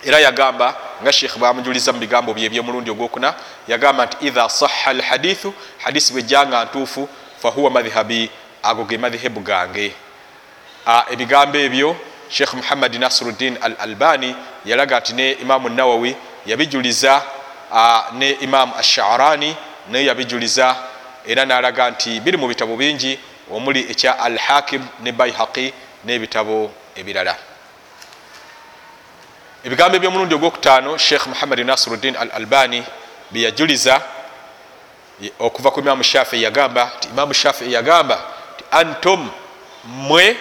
era 0.04 0.19
yagamba 0.19 0.75
nga 1.02 1.12
sheikh 1.13 1.38
bamujuliza 1.38 1.93
mu 1.93 1.99
bigambo 1.99 2.34
bye 2.34 2.45
ebyomulundi 2.45 2.91
ogwokuna 2.91 3.34
yagamba 3.67 4.06
nti 4.06 4.17
idha 4.28 4.49
saha 4.49 4.91
al 4.91 5.02
hadithu 5.02 5.54
hadisi 5.78 6.13
bwejjanga 6.13 6.65
ntuufu 6.65 7.10
fahuwa 7.41 7.71
madhhabi 7.71 8.30
ago 8.63 8.84
ge 8.84 8.97
madhehebu 8.97 9.39
gange. 9.39 9.93
Ebigambo 11.12 11.58
ebyo 11.58 11.95
sheikh 12.30 12.54
muhammad 12.54 12.95
nasiruddin 12.95 13.58
al 13.62 13.75
albani 13.80 14.36
yalaga 14.65 14.99
nti 14.99 15.13
ne 15.13 15.32
imamu 15.32 15.69
nawawi 15.69 16.15
yabijuliza 16.45 17.21
ne 18.13 18.30
imamu 18.32 18.75
asharani 18.75 19.56
naye 19.91 20.06
yabijuliza 20.06 20.75
era 21.28 21.45
nalaga 21.45 21.89
nti 21.89 22.19
biri 22.19 22.38
mu 22.38 22.47
bitabo 22.47 22.75
bingi 22.75 23.19
omuli 23.52 23.80
ekya 23.91 24.19
al 24.19 24.38
hakim 24.38 24.84
ne 25.04 25.12
baihaqi 25.12 25.73
n'ebitabo 26.06 26.71
ebirala 26.95 27.48
ebigambo 29.63 29.98
ebyomulundi 29.98 30.36
ogwokutaano 30.36 30.98
sheikh 30.98 31.28
muhammad 31.28 31.60
nasiruddin 31.60 32.15
al 32.15 32.32
albani 32.34 32.84
byeyajuliza 33.32 34.02
okuva 35.39 35.72
ku 35.72 35.80
imamu 35.80 36.04
shafii 36.04 36.43
yagamba 36.43 36.91
ti 37.00 37.08
imamu 37.08 37.34
shafii 37.34 37.74
yagamba 37.74 38.15
ti 38.58 38.63
antum 38.72 39.30
mwe 39.84 40.38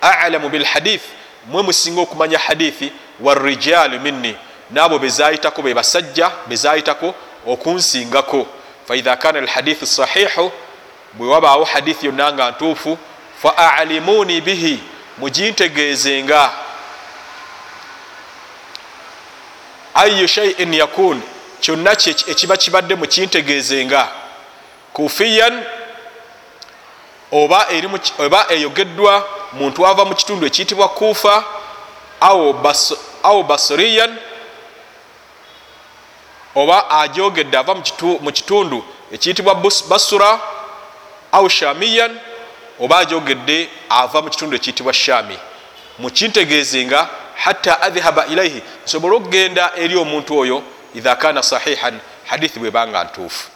alamu 0.00 0.48
bilhadith 0.48 1.02
mwe 1.46 1.62
musinga 1.62 2.00
okumanya 2.00 2.38
hadithi 2.38 2.92
warijalu 3.20 4.00
minni 4.00 4.36
naabo 4.70 4.98
bezayitako 4.98 5.62
be 5.62 5.74
basajja 5.74 6.30
bezayitako 6.46 7.14
okunsingako. 7.46 8.46
Faidha 8.88 9.16
kana 9.16 9.38
alhadithu 9.38 9.86
sahihu 9.86 10.52
bwe 11.12 11.28
wabaawo 11.28 11.64
hadithi 11.64 12.06
yonna 12.06 12.32
nga 12.32 12.50
ntuufu 12.50 12.98
faalimuni 13.42 14.40
bihi 14.40 14.80
mugintegeezenga 15.18 16.50
ayu 19.94 20.28
shaiin 20.28 20.74
yakun. 20.74 21.22
Kyonna 21.60 21.92
ekiba 22.26 22.56
kibadde 22.56 22.94
mukintegeezenga 22.94 24.08
kufiyan 24.92 25.64
oba, 27.32 27.66
eyogeddwa 28.48 29.28
muntu 29.52 29.86
ava 29.86 30.04
mu 30.04 30.14
kitundu 30.14 30.46
ekiyitibwa 30.46 30.88
kufa 30.88 31.44
au 33.22 33.42
basriyan 33.42 34.16
oba 36.54 36.90
ajogedde 36.90 37.58
ava 37.58 37.74
mu 38.20 38.32
kitundu 38.32 38.84
ekiyitibwa 39.12 39.54
basura 39.88 40.40
au 41.32 41.50
shamiyan 41.50 42.18
oba 42.80 42.98
ajogedde 42.98 43.68
ava 43.88 44.22
mu 44.22 44.30
kitundu 44.30 44.56
ekiyitibwa 44.56 44.92
shami 44.92 45.38
mukintegeezenga 45.98 47.08
hatta 47.44 47.82
adhhaba 47.82 48.26
ilaihi 48.26 48.62
nsobole 48.84 49.16
okugenda 49.16 49.72
eri 49.76 49.96
omuntu 49.96 50.38
oyo 50.38 50.62
idha 50.94 51.16
kana 51.16 51.42
sahihan 51.42 51.98
hadithi 52.24 52.58
bwebanga 52.58 53.04
ntuufu. 53.04 53.50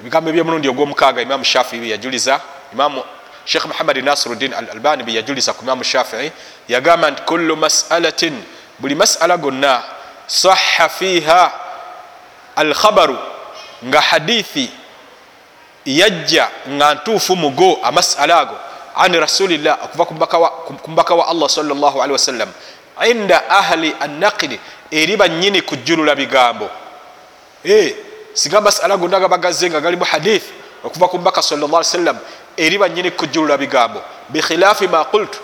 Ebigambo 0.00 0.30
ebyomulundi 0.30 0.68
ogwomukaaga 0.68 1.22
imamu 1.22 1.44
shafii 1.44 1.78
byeyajuliza 1.78 2.40
imamu 2.72 3.02
sheikh 3.44 3.64
muhammad 3.64 3.96
nasiruddin 4.04 4.54
al 4.54 4.68
albani 4.70 5.02
byeyajuliza 5.02 5.52
ku 5.52 5.64
imamu 5.64 5.84
shafii 5.84 6.30
yagamba 6.68 7.10
nti 7.10 7.22
kullu 7.22 7.56
masalatin 7.56 8.42
buli 8.78 8.94
masala 8.94 9.36
gonna 9.36 9.82
saha 10.26 10.88
fiha 10.88 11.52
alkhabaru 12.56 13.16
nga 13.84 14.00
hadithi 14.00 14.70
yajja 15.84 16.48
nga 16.68 16.94
ntuufu 16.94 17.36
mugo 17.36 17.78
amasala 17.82 18.40
ago 18.40 18.56
an 18.96 19.12
rasulillah 19.20 19.78
okuva 19.84 20.04
ku 20.04 20.88
mubaka 20.88 21.14
wa 21.14 21.28
allah 21.28 21.48
salllahalihi 21.48 22.12
wasallam 22.12 22.50
inda 23.04 23.50
ahli 23.50 23.94
annaqidi 24.00 24.60
eri 24.90 25.16
banyini 25.16 25.62
kujjulula 25.62 26.14
bigambo. 26.14 26.70
Singa 28.34 28.60
masala 28.60 28.96
gonna 28.96 29.20
gabagaze 29.20 29.70
nga 29.70 29.80
galimu 29.80 30.04
hadithi 30.04 30.52
okuva 30.84 31.08
ku 31.08 31.18
mubaka 31.18 31.42
salli 31.42 31.66
sallam 31.82 32.18
eri 32.56 32.78
banyini 32.78 33.10
kujjulula 33.10 33.58
bigambo. 33.58 34.02
Bikhilaafi 34.28 34.88
ma 34.88 35.04
qultu 35.04 35.38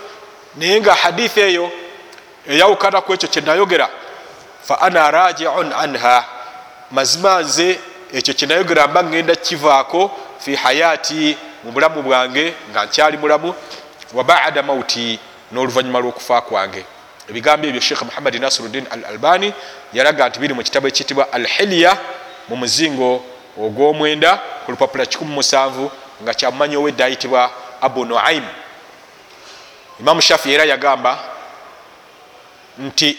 naye 0.55 0.81
nga 0.81 0.93
hadithi 0.93 1.39
eyo 1.39 1.71
eyawukana 2.47 3.01
ku 3.01 3.13
ekyo 3.13 3.29
kyenayogera 3.29 3.89
fa 4.63 4.81
ana 4.81 5.11
rajiun 5.11 5.73
anha. 5.73 6.25
Mazima 6.91 7.41
nze 7.41 7.79
ekyo 8.13 8.33
kyenayogera 8.33 8.87
mba 8.87 9.03
ngenda 9.03 9.35
kivaako 9.35 10.11
fi 10.39 10.55
hayati 10.55 11.37
mu 11.63 11.71
bulamu 11.71 12.01
bwange 12.01 12.53
nga 12.71 12.85
nkyali 12.85 13.17
mulamu 13.17 13.53
wa 14.13 14.23
bada 14.23 14.63
mauti 14.63 15.19
n'oluvanyuma 15.51 15.99
lw'okufa 15.99 16.41
kwange 16.41 16.85
ebigambo 17.29 17.67
ebyo 17.67 17.81
sheikh 17.81 18.01
muhammad 18.01 18.35
nasiruddin 18.35 18.85
al 18.91 19.05
albani 19.05 19.53
yalaga 19.93 20.29
nti 20.29 20.39
biri 20.39 20.53
mu 20.53 20.63
kitabo 20.63 20.87
ekiyitibwa 20.87 21.33
al 21.33 21.47
hilya 21.47 21.97
mu 22.49 22.55
muzingo 22.55 23.23
ogw'omwenda 23.57 24.39
ku 24.65 24.71
lupapula 24.71 25.03
17 25.03 25.89
nga 26.23 26.33
kyamumanyi 26.33 26.75
owedde 26.75 27.03
ayitibwa 27.03 27.51
abu 27.81 28.05
nuaim 28.05 28.43
imamu 29.99 30.21
shafi 30.21 30.53
era 30.53 30.63
yagamba 30.65 31.19
nti 32.79 33.09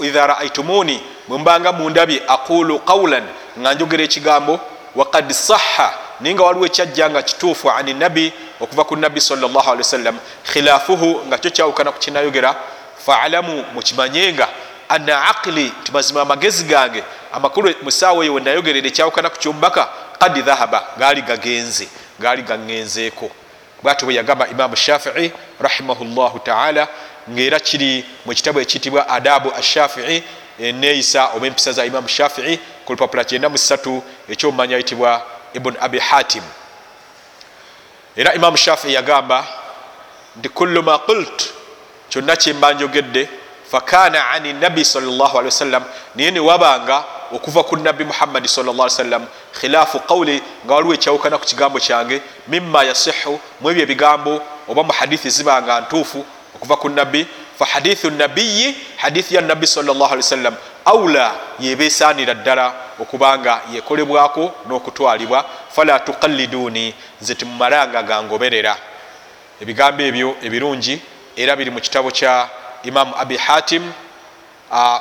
idha 0.00 0.26
raaitumuni 0.26 1.02
bwembanga 1.28 1.72
mundabye 1.72 2.22
aqulu 2.28 2.78
qawlan 2.78 3.24
nga 3.58 3.74
njogera 3.74 4.04
ekigambo 4.04 4.60
wakad 4.96 5.30
saha 5.32 6.07
naye 6.20 6.34
nga 6.34 6.42
waliwo 6.42 6.66
ekyajja 6.66 7.10
nga 7.10 7.22
kituufu 7.22 7.70
ani 7.70 7.94
nabi 7.94 8.32
okuva 8.60 8.84
ku 8.84 8.96
nabbi 8.96 9.20
salllahali 9.20 9.78
wasallam 9.78 10.18
khilaafuhu 10.52 11.26
nga 11.26 11.38
kyo 11.38 11.50
kyawukana 11.50 11.92
ku 11.92 11.98
kinayogera 11.98 12.54
faalamu 13.06 13.64
mukimanyenga 13.74 14.48
ana 14.88 15.28
aqli 15.28 15.72
nti 15.80 15.92
mazima 15.92 16.20
amagezi 16.20 16.64
gange 16.64 17.02
amakulu 17.32 17.74
musaawa 17.82 18.24
eyo 18.24 18.34
wenayogerera 18.34 18.88
ekyawukana 18.88 19.30
ku 19.30 19.38
kyomubaka 19.38 19.88
kad 20.18 20.34
dhahaba 20.44 20.84
gaali 20.98 21.22
gagenze 21.22 21.88
gaali 22.20 22.42
gaŋŋenzeeko. 22.42 23.30
Bwatyo 23.82 24.06
bwe 24.06 24.14
yagamba 24.14 24.48
imamu 24.48 24.76
shafii 24.76 25.32
rahimahullahu 25.60 26.38
taala 26.38 26.88
ngaera 27.30 27.60
kiri 27.60 28.04
mu 28.26 28.34
kitabu 28.34 28.60
ekiyitibwa 28.60 29.08
adabu 29.08 29.52
ashafii 29.54 30.22
eneeyisa 30.58 31.30
oba 31.36 31.46
empisa 31.46 31.72
za 31.72 31.84
imamu 31.84 32.08
shafii 32.08 32.58
ku 32.84 32.92
lupapula 32.92 33.22
93 33.22 34.00
ekyomumanya 34.28 34.74
ayitibwa 34.76 35.22
ibun 35.54 35.76
abi 35.80 35.98
hatim. 35.98 36.42
Era 38.16 38.34
imamu 38.34 38.56
shafii 38.56 38.94
yagamba 38.94 39.46
nti 40.36 40.48
kullu 40.48 40.82
ma 40.82 40.98
qult 40.98 41.52
kyonna 42.08 42.36
kyemba 42.36 42.72
njogedde 42.72 43.28
fakana 43.70 44.30
ani 44.30 44.52
nabi 44.52 44.84
salllahalihi 44.84 45.44
wasallam 45.44 45.84
naye 46.14 46.30
newabanga 46.30 47.04
okuva 47.32 47.62
ku 47.62 47.76
nabbi 47.76 48.04
muhammadi 48.04 48.48
sawasallam 48.48 49.26
khilaafu 49.60 50.00
qawli 50.00 50.42
nga 50.64 50.74
waliwo 50.74 50.94
ekyawukana 50.94 51.38
ku 51.38 51.44
kigambo 51.44 51.80
kyange 51.80 52.22
mima 52.48 52.84
yasihu 52.84 53.40
mu 53.60 53.70
ebyo 53.70 53.82
ebigambo 53.82 54.42
oba 54.68 54.82
mu 54.82 54.92
hadithi 54.92 55.30
zibanga 55.30 55.80
ntuufu 55.80 56.24
okuva 56.56 56.76
ku 56.76 56.88
nabbi 56.88 57.26
fa 57.58 57.64
hadithu 57.64 58.10
nabiyi 58.10 58.76
hadithi 58.96 59.34
ya 59.34 59.40
nabbi 59.40 59.66
sawasallam 59.66 60.54
aula 60.84 61.34
yeba 61.60 61.84
esaanira 61.84 62.34
ddala 62.34 62.74
okubanga 63.00 63.60
yekolebwako 63.72 64.52
n'okutwalibwa. 64.68 65.44
Fala 65.74 66.00
tuqalliduni 66.00 66.94
nze 67.20 67.34
temumalanga 67.34 68.02
gangoberera 68.02 68.76
ebigambo 69.60 70.02
ebyo 70.02 70.36
ebirungi 70.42 71.00
era 71.36 71.56
biri 71.56 71.70
mu 71.70 71.80
kitabo 71.80 72.10
kya 72.10 72.48
imamu 72.82 73.14
abi 73.16 73.36
hatim 73.36 73.92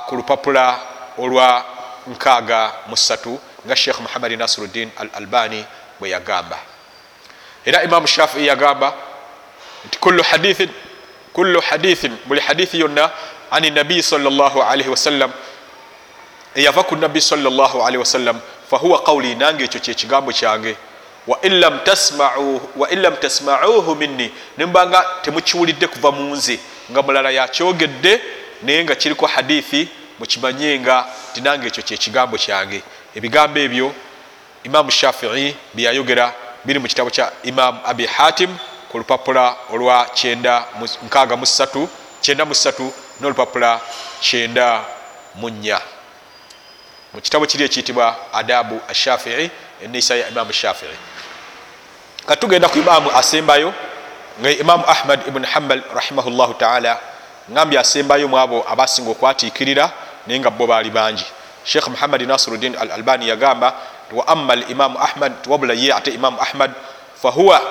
ku 0.08 0.15
lupapula 0.15 0.80
olwa 1.17 1.65
nkaaga 2.08 2.74
musatu 2.89 3.39
nga 3.65 3.76
sheekh 3.76 4.00
muhammadi 4.00 4.38
nasiruddin 4.38 4.89
al 4.98 5.10
albani 5.13 5.65
bwe 6.00 6.10
yagamba. 6.10 6.58
Era 7.65 7.84
imamu 7.84 8.08
shafii 8.08 8.48
yagamba 8.48 8.93
nti 9.86 10.00
kullu 10.00 10.24
hadithin 10.24 10.70
kullu 11.38 11.62
hadithin 11.62 12.17
buli 12.26 12.41
hadithi 12.41 12.80
yonna 12.80 13.12
ani 13.52 13.69
nabiyi 13.69 14.04
salllahalihi 14.04 14.89
wasallam 14.89 15.32
eyava 16.56 16.84
ku 16.84 16.95
nabbi 16.95 17.21
salllahalihi 17.21 17.97
wasallam 17.97 18.39
fahuwa 18.69 19.04
qawli 19.04 19.36
nange 19.36 19.63
ekyo 19.63 19.80
kyekigambo 19.80 20.32
kyange. 20.32 20.76
Wain 21.28 21.60
lam 21.60 21.80
tasmauhu 23.21 23.95
minni 23.95 24.32
nembanga 24.58 25.06
temukiwulidde 25.21 25.88
kuva 25.88 26.12
mu 26.12 26.36
nze 26.36 26.60
nga 26.91 27.02
mulala 27.02 27.30
yakyogedde 27.32 28.21
naye 28.63 28.84
nga 28.84 28.95
kiriko 28.95 29.28
hadithi 29.28 29.88
mukimanye 30.19 30.80
nga 30.80 31.06
tinange 31.34 31.67
ekyo 31.67 31.84
kyekigambo 31.84 32.38
kyange. 32.38 32.82
Ebigambo 33.15 33.60
ebyo 33.60 33.93
imamu 34.63 34.91
shafii 34.91 35.56
byeyayogera 35.73 36.34
biri 36.65 36.80
mu 36.80 36.88
kitabo 36.88 37.10
kya 37.10 37.32
imamu 37.43 37.80
abi 37.86 38.06
hatim 38.06 38.50
ku 38.91 38.97
lupapula 38.97 39.56
olwa 39.73 40.08
93 40.13 41.88
n'olupapula 43.21 43.80
94 44.21 44.82
mu 47.13 47.21
kitabo 47.21 47.45
kiri 47.45 47.63
ekiyitibwa 47.63 48.15
adabu 48.34 48.82
ashafii 48.89 49.50
enisa 49.84 50.15
ya 50.15 50.30
imamu 50.30 50.54
shafii. 50.54 50.97
Katugenda 52.26 52.69
ku 52.69 52.78
imamu 52.80 53.12
asembayo 53.12 53.73
nga 54.41 54.50
imamu 54.52 54.84
ahmad 54.88 55.28
ibn 55.28 55.45
hambal 55.45 55.82
rahimahullahu 55.95 56.54
taala 56.54 57.00
ngambye 57.52 57.80
asembayo 57.80 58.28
mu 58.28 58.38
abo 58.38 58.65
abasinga 58.69 59.12
okwatiikirira 59.12 59.91
naye 60.28 60.39
nga 60.39 60.50
bo 60.50 60.67
baali 60.67 60.89
bangi. 60.89 61.26
Sheikh 61.63 61.88
muhammadi 61.88 62.26
nasiruddin 62.26 62.76
al 62.76 62.91
albani 62.91 63.30
yagamba 63.30 63.73
wa 64.12 64.28
amma 64.28 64.54
al 64.54 64.71
imamu 64.71 65.00
ahmad 65.00 65.34
wabula 65.47 65.73
ye 65.73 65.93
ate 65.93 66.12
imamu 66.12 66.41
ahmad 66.41 66.71
fahuwa 67.21 67.62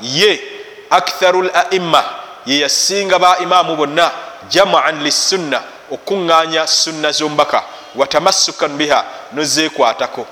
ye 0.00 0.55
aktharu 0.90 1.42
l 1.42 1.50
aimma 1.54 2.04
ye 2.46 2.60
yasinga 2.60 3.18
ba 3.18 3.38
imamu 3.38 3.76
bonna 3.76 4.10
jamaan 4.48 5.02
lissunna 5.02 5.62
okuŋŋanya 5.90 6.66
sunna 6.66 7.12
zombaka 7.12 7.62
watamassukan 7.94 8.68
biha 8.68 9.04
nozeekwatako 9.32 10.26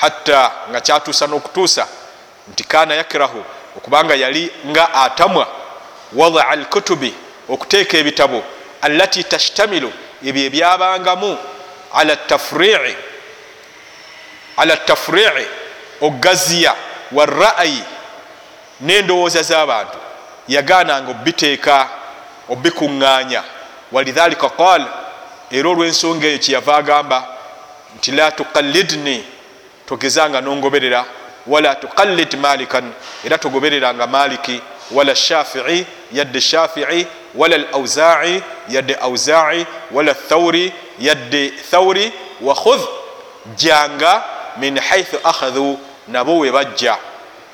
hatta 0.00 0.52
nga 0.70 0.80
kyatuusa 0.80 1.26
n'okutuusa 1.26 1.86
nti 2.50 2.64
kana 2.64 2.94
yakirahu 2.94 3.44
okubanga 3.76 4.14
yali 4.14 4.52
nga 4.66 4.94
atamwa 4.94 5.46
wadaa 6.12 6.48
alkutubi 6.48 7.14
okuteeka 7.48 7.98
ebitabo 7.98 8.44
allati 8.82 9.24
tashtamilu 9.24 9.92
ebyo 10.24 10.42
ebyabangamu 10.46 11.38
ala 11.94 12.16
tafrii 12.16 12.96
ala 14.56 14.76
tafrii 14.76 15.46
ogaziya 16.00 16.74
waraayi 17.12 17.82
n'endowooza 18.80 19.42
z'abantu 19.42 19.98
yagananga 20.48 21.10
obiteeka 21.10 21.88
obikuŋŋaanya 22.48 23.42
walidhalika 23.92 24.48
qal 24.48 24.82
era 25.50 25.68
olw'ensonga 25.68 26.26
eyo 26.26 26.38
kyeyava 26.38 26.76
agamba 26.76 27.18
nti 27.96 28.10
la 28.12 28.30
tuqallidni 28.30 29.24
togezanga 29.86 30.40
nongoberera 30.40 31.04
wala 31.46 31.74
tuqallid 31.74 32.36
malikan 32.36 32.92
era 33.24 33.38
togobereranga 33.38 34.06
maliki 34.06 34.60
wala 34.90 35.14
shafii 35.14 35.86
yadde 36.12 36.40
shafii 36.40 37.06
wala 37.34 37.58
lauzai 37.58 38.42
yadde 38.68 38.94
auzai 38.94 39.66
wala 39.90 40.14
thauri 40.14 40.72
yadde 40.98 41.52
thauri 41.70 42.12
wakhudh 42.40 42.82
janga 43.56 44.22
min 44.56 44.78
haithu 44.78 45.18
akhadhu 45.24 45.78
nabo 46.08 46.38
we 46.38 46.50
bajja 46.52 46.96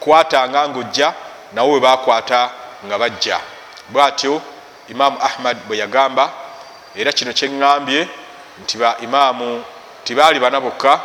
kwatanga 0.07 0.69
ngaojja 0.69 1.13
nabo 1.53 1.73
we 1.73 1.81
bakwata 1.81 2.51
nga 2.87 2.99
bajja. 2.99 3.41
Bwatyo 3.89 4.43
imamu 4.89 5.19
ahmad 5.23 5.57
bwe 5.69 5.79
yagamba 5.79 6.31
era 6.95 7.13
kino 7.13 7.33
kyeŋŋambye 7.33 8.09
nti 8.63 8.79
ba 8.79 8.97
imaamu 9.03 9.65
tibaali 10.05 10.39
bana 10.41 10.61
bokka 10.61 11.01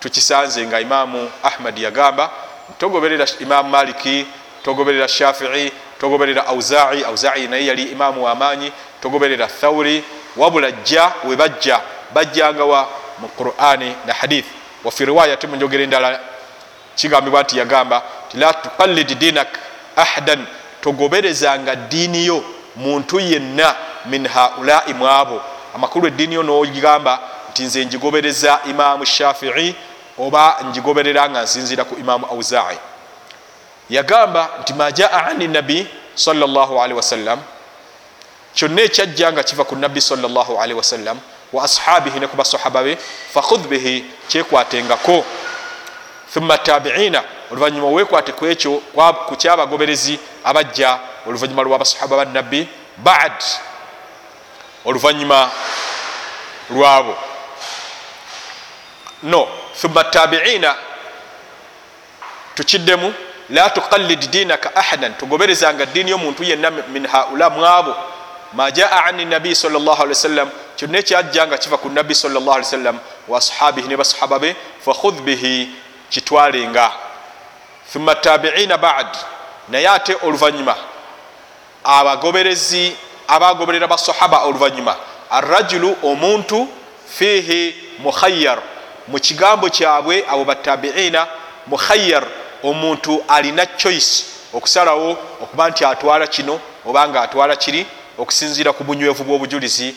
tukisanze 0.00 0.66
nga 0.66 0.80
imaamu 0.80 1.30
ahmad 1.42 1.78
yagamba 1.78 2.30
togoberera 2.78 3.26
imaamu 3.40 3.68
maliki 3.70 4.26
togoberera 4.64 5.08
shafii 5.08 5.72
togoberera 6.00 6.46
auzai 6.46 7.04
auzai 7.04 7.48
naye 7.48 7.66
yali 7.66 7.82
imaamu 7.82 8.24
wamaanyi 8.24 8.72
togoberera 9.02 9.46
thauri 9.46 10.04
wabula 10.36 10.70
jja 10.72 11.12
we 11.24 11.36
bajja 11.36 11.80
bajjangawa 12.14 12.88
mu 13.18 13.28
qurani 13.28 13.94
na 14.06 14.12
hadith. 14.14 14.46
Wafi 14.84 15.04
riwayati 15.04 15.46
mu 15.46 15.56
njogero 15.56 15.82
endala 15.84 16.20
kigambibwa 17.00 17.42
nti 17.42 17.58
yagamba 17.58 18.02
ti 18.30 18.36
la 18.36 18.52
tuqallid 18.52 19.18
dinak 19.18 19.48
ahadan 19.96 20.46
togoberezanga 20.82 21.74
ddiini 21.76 22.26
yo 22.26 22.44
muntu 22.76 23.20
yenna 23.20 23.74
min 24.06 24.26
haulai 24.28 24.94
mwabo. 24.94 25.40
Amakulu 25.74 26.06
eddiini 26.06 26.34
yo 26.34 26.42
nogamba 26.42 27.18
nti 27.50 27.62
nze 27.62 27.84
njigobereza 27.84 28.58
imaamu 28.70 29.06
shafii 29.06 29.74
oba 30.18 30.56
njigoberera 30.68 31.30
nga 31.30 31.42
nsinzira 31.42 31.84
ku 31.84 31.94
imaamu 32.00 32.26
auzai 32.26 32.78
yagamba 33.90 34.48
nti 34.60 34.72
ma 34.74 34.92
jaa 34.92 35.26
ani 35.30 35.48
nabi 35.48 35.86
salllahalihi 36.14 36.96
wasallam 36.96 37.38
kyonna 38.54 38.82
ekyajja 38.82 39.32
nga 39.32 39.42
kiva 39.42 39.64
ku 39.64 39.76
nabbi 39.76 40.00
salllahalihi 40.00 40.74
wasallam 40.78 41.18
wa 41.52 41.64
ashabihi 41.64 42.20
ne 42.20 42.26
ku 42.26 42.36
basahaba 42.36 42.82
be 42.82 42.98
fakhudh 43.34 43.66
bihi 43.66 44.04
kyekwatengako 44.28 45.24
thumma 46.34 46.58
tabiina 46.58 47.22
oluvanyuma 47.50 47.86
wekwate 47.86 48.32
ku 48.32 48.46
ekyo 48.46 48.82
ku 49.28 49.36
kyabagoberezi 49.36 50.18
abajja 50.44 50.98
oluvanyuma 51.26 51.62
lwa 51.62 51.78
basahaba 51.78 52.16
ba 52.16 52.24
nabbi 52.24 52.68
bad 52.96 53.42
oluvanyuma 54.84 55.50
lwabo. 56.70 57.16
No 59.22 59.48
thumma 59.74 60.04
tabiina 60.04 60.76
tukiddemu 62.54 63.14
la 63.50 63.70
tuqallid 63.70 64.30
dinaka 64.30 64.76
ahadan 64.76 65.14
tugoberezanga 65.14 65.86
ddiini 65.86 66.10
y'omuntu 66.10 66.44
yenna 66.44 66.70
min 66.70 67.06
haula 67.06 67.50
mwabo. 67.50 67.94
Ma 68.52 68.70
jaa 68.70 69.04
ani 69.04 69.24
nabii 69.24 69.54
salllah 69.54 70.00
ali 70.00 70.08
wasallam 70.08 70.50
kyonna 70.76 70.98
ekyajja 70.98 71.46
nga 71.46 71.58
kiva 71.58 71.76
ku 71.78 71.88
nabbi 71.88 72.14
salllah 72.14 72.54
ali 72.54 72.64
wasallam 72.64 72.98
wa 73.28 73.38
ashabihi 73.38 73.88
ne 73.88 73.96
basahaba 73.96 74.38
be 74.38 74.56
fakhudh 74.84 75.20
bihi 75.22 75.68
kitwalenga 76.10 76.92
thumma 77.92 78.14
tabiina 78.14 78.78
bad 78.78 79.16
naye 79.68 79.88
ate 79.88 80.16
oluvanyuma. 80.22 80.76
Abagoberezi 81.84 82.96
abagoberera 83.28 83.86
basahaba 83.86 84.44
oluvanyuma. 84.44 84.96
Arrajulu 85.30 85.96
omuntu 86.02 86.68
fihi 87.06 87.74
mukhayyar. 87.98 88.58
Mu 89.08 89.18
kigambo 89.18 89.68
kyabwe 89.68 90.24
abo 90.28 90.44
batabiina 90.44 91.26
mukhayyar 91.66 92.24
omuntu 92.62 93.24
alina 93.28 93.66
choice 93.66 94.24
okusalawo 94.54 95.18
okuba 95.42 95.70
nti 95.70 95.84
atwala 95.84 96.26
kino 96.26 96.60
oba 96.86 97.08
nga 97.08 97.22
atwala 97.22 97.56
kiri 97.56 97.86
okusinzira 98.18 98.72
ku 98.72 98.84
bunywevu 98.84 99.24
bw'obujulizi 99.24 99.94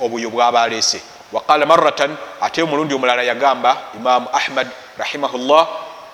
obuyo 0.00 0.30
bwaba 0.30 0.62
aleese 0.62 1.00
waqala 1.32 1.66
maratan 1.66 2.16
ate 2.40 2.62
omulundi 2.62 2.94
omulala 2.94 3.22
yagamba 3.22 3.76
imamu 3.96 4.28
ahmad 4.32 4.68
rahimahullah 4.98 5.68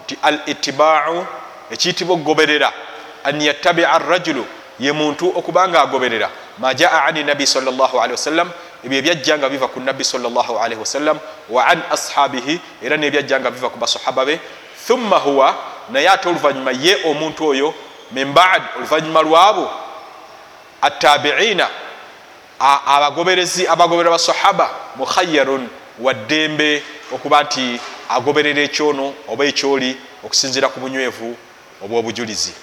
nti 0.05 0.18
al 0.23 0.40
itibaau 0.47 1.27
ekiyitibwa 1.71 2.14
okugoberera 2.16 2.73
an 3.25 3.40
yattabia 3.40 3.99
rajulu 3.99 4.47
ye 4.81 4.92
muntu 4.92 5.33
okuba 5.37 5.68
nga 5.68 5.83
agoberera. 5.83 6.31
Ma 6.59 6.75
jaa 6.75 7.05
ani 7.05 7.25
nabi 7.25 7.47
salllahalihi 7.47 8.12
wasallam 8.12 8.51
ebyo 8.85 8.99
ebyajja 8.99 9.38
nga 9.38 9.49
biva 9.49 9.68
ku 9.68 9.81
nabbi 9.81 10.05
salllahalihi 10.05 10.81
wasallam 10.81 11.18
wa 11.49 11.66
an 11.66 11.83
ashabihi 11.90 12.61
era 12.83 12.97
nebyajja 12.97 13.40
nga 13.40 13.51
biva 13.51 13.71
ku 13.71 13.79
basahaba 13.79 14.25
be. 14.25 14.40
Thumma 14.87 15.18
huwa 15.18 15.55
naye 15.90 16.09
ate 16.09 16.29
oluvanyuma 16.29 16.73
ye 16.73 16.99
omuntu 17.05 17.47
oyo 17.47 17.75
min 18.12 18.33
bad 18.33 18.62
oluvanyuma 18.77 19.23
lwabo 19.23 19.71
attabiina 20.83 21.68
abagoberezi 22.59 23.68
abagoberera 23.68 24.11
basahaba 24.11 24.71
mukhayarun 24.97 25.68
waddembe 26.01 26.83
okuba 27.14 27.42
nti 27.42 27.81
agoberera 28.09 28.62
ekyono 28.62 29.15
oba 29.29 29.45
ekyoli 29.45 29.97
okusinzira 30.25 30.69
ku 30.69 30.81
bunywevu 30.81 31.37
obwobujulizi 31.85 32.55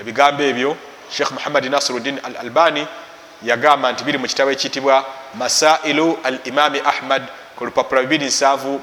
ebigambo 0.00 0.42
ebyo 0.42 0.76
sheikh 1.10 1.30
muhammadi 1.30 1.68
nasiruddin 1.68 2.20
al 2.22 2.36
albani 2.36 2.86
yagamba 3.42 3.92
nti 3.92 4.04
biri 4.04 4.18
mu 4.18 4.26
kitabo 4.26 4.50
ekiyitibwa 4.50 5.04
masailu 5.34 6.18
al 6.24 6.38
imami 6.44 6.80
ahmad 6.80 7.22
ku 7.56 7.64
lupapula 7.64 8.02
27 8.02 8.78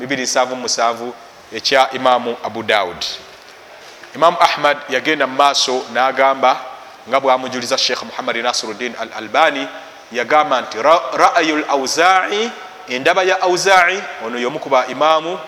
27 0.00 1.12
ekya 1.52 1.90
imamu 1.90 2.36
abu 2.44 2.62
daud 2.62 3.04
imamu 4.14 4.36
ahmad 4.40 4.78
yagenda 4.90 5.26
mu 5.26 5.36
maaso 5.36 5.82
n'agamba 5.92 6.60
nga 7.08 7.20
bwamujuliza 7.20 7.78
sheikh 7.78 8.02
muhammadi 8.02 8.42
nasiruddin 8.42 8.94
al 9.00 9.08
albani 9.16 9.68
yagamba 10.12 10.60
nti 10.60 10.78
ra'ayu 11.18 11.56
lauzai 11.56 12.50
endaba 12.88 13.22
ya 13.22 13.40
auzai 13.40 14.02
ono 14.26 14.38
yomukuba 14.38 14.86
imaamu 14.86 15.38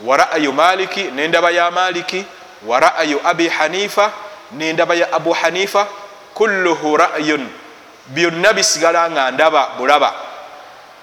wa 0.00 0.16
ra'ayu 0.16 0.52
maliki 0.52 1.02
nendaba 1.02 1.50
ya 1.50 1.70
maliki 1.70 2.24
wa 2.66 2.80
ra'ayu 2.80 3.20
abi 3.24 3.48
hanifa 3.48 4.12
nendaba 4.52 4.94
ya 4.94 5.12
abu 5.12 5.32
hanifa 5.32 5.86
kulluhu 6.34 6.96
ra'yun. 6.96 7.48
Byonna 8.06 8.52
bisigala 8.52 9.10
nga 9.10 9.30
ndaba 9.30 9.68
bulaba. 9.78 10.14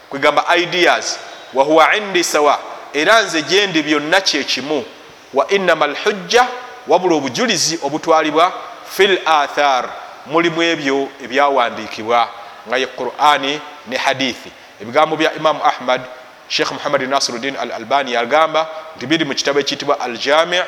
Kwegamba 0.10 0.46
ideas 0.58 1.20
wahuwa 1.54 1.96
indi 1.96 2.24
sawa 2.24 2.60
era 2.94 3.22
nze 3.22 3.42
gyendi 3.42 3.82
byonna 3.84 4.22
kyekimu 4.22 4.86
wa 5.34 5.48
innama 5.48 5.88
lhujja 5.88 6.48
wabula 6.88 7.16
obujulizi 7.16 7.80
obutwalibwa 7.84 8.54
fi 8.90 9.04
l 9.04 9.20
athar 9.26 9.90
mulimu 10.26 10.64
ebyo 10.64 11.08
ebyawandiikibwa 11.24 12.30
nga 12.68 12.78
ye 12.78 12.88
qurani 12.88 13.60
ne 13.88 13.98
hadithi 13.98 14.52
ebigambo 14.82 15.16
bya 15.16 15.34
imamu 15.34 15.64
ahmad 15.66 16.02
sheikh 16.48 16.72
muhammadi 16.72 17.08
nasiruddin 17.08 17.56
al 17.58 17.72
albani 17.72 18.14
yagamba 18.14 18.68
nti 18.98 19.06
biri 19.08 19.26
mu 19.26 19.34
kitabo 19.36 19.60
ekiyitibwa 19.60 20.00
al 20.00 20.18
jami 20.18 20.60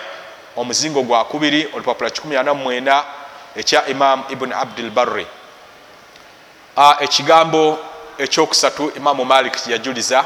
omuzingo 0.57 1.03
gwa 1.03 1.25
kubiri 1.25 1.67
olupapula 1.73 2.09
149 2.09 3.03
ekya 3.55 3.87
imam 3.87 4.23
ibuni 4.29 4.53
abdulbarri 4.53 5.27
ekigambo 6.99 7.77
ekyokusatu 8.17 8.91
imamu 8.97 9.25
malik 9.25 9.53
kyeyajuliza 9.63 10.25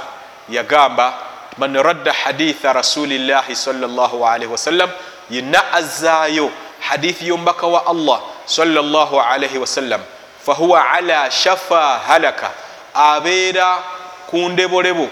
yagamba 0.49 1.13
man 1.57 1.73
radda 1.83 2.13
haditha 2.13 2.73
rasulillahi 2.73 3.55
salllahalaihi 3.55 4.51
wasallam 4.51 4.89
yenna 5.29 5.73
azaayo 5.73 6.51
hadithi 6.79 7.27
yombaka 7.27 7.67
wa 7.67 7.85
allah 7.87 8.21
salllahalaihi 8.45 9.57
wasallam 9.57 10.01
fahuwa 10.45 10.91
ala 10.91 11.31
shafa 11.31 11.99
halaka 12.07 12.51
abeera 12.93 13.83
kundebolebo 14.29 15.09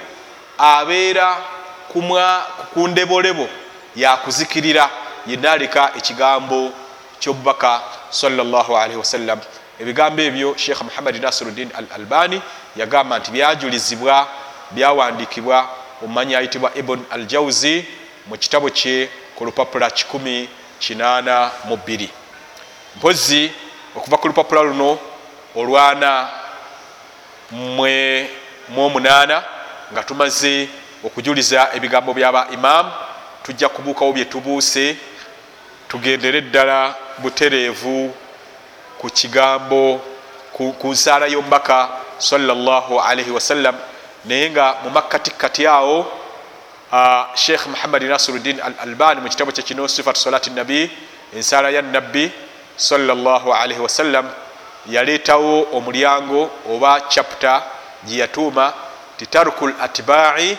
abeera 0.58 1.38
kundebolebo 2.74 3.50
yakuzikirira 3.96 4.90
yenna 5.28 5.52
aleka 5.52 5.92
ekigambo 5.98 6.72
kyobubaka 7.20 7.82
salllahalaihi 8.10 8.98
wasallam 8.98 9.40
ebigambo 9.80 10.22
ebyo 10.22 10.58
sheikh 10.58 10.82
muhammadi 10.82 11.20
nasiruddin 11.20 11.70
al 11.78 11.86
albani 11.96 12.42
yagamba 12.76 13.20
nti 13.20 13.32
byajulizibwa 13.32 14.28
byawandikibwa 14.72 15.70
omumanyi 16.04 16.36
ayitibwa 16.36 16.72
ibn 16.76 17.00
al 17.12 17.26
jauzi 17.26 17.86
mu 18.28 18.38
kitabo 18.38 18.70
kye 18.70 19.10
ku 19.36 19.46
lupapula 19.46 19.88
182 19.88 22.08
mpozi 22.96 23.52
okuva 23.96 24.18
ku 24.18 24.28
lupapula 24.28 24.62
luno 24.62 25.00
olwana 25.56 26.30
mwomunaana 28.70 29.44
nga 29.94 30.04
tumaze 30.04 30.70
okujuliza 31.04 31.70
ebigambo 31.74 32.14
byaba 32.14 32.48
imamu 32.52 32.92
tujja 33.44 33.70
kubuukawo 33.70 34.14
byetubuuse 34.14 34.98
tugendere 35.88 36.42
ddala 36.42 36.96
butereevu 37.18 38.14
ku 38.98 39.08
kigambo 39.10 40.02
ku 40.54 40.88
nsaala 40.92 41.28
y'omubaka 41.28 41.90
salllahalaihi 42.18 43.32
wasallam 43.32 43.76
naye 44.26 44.50
nga 44.50 44.76
mu 44.84 44.90
makkatikkati 44.90 45.68
awo 45.68 46.06
sheikh 47.36 47.68
muhammadi 47.68 48.06
nasiruddin 48.06 48.60
al 48.62 48.74
albani 48.80 49.22
mu 49.22 49.30
kitabo 49.30 49.52
kyekino 49.52 49.88
sifat 49.88 50.18
salati 50.18 50.50
nabi 50.50 50.92
ensaala 51.36 51.70
ya 51.70 51.82
nabbi 51.82 52.32
salllahalaihi 52.76 53.82
wasallam 53.82 54.26
yaleetawo 54.90 55.68
omulyango 55.74 56.50
oba 56.74 57.02
chapta 57.02 57.64
gyeyatuuma 58.08 58.74
titarku 59.18 59.68
l 59.68 59.74
atbai 59.82 60.58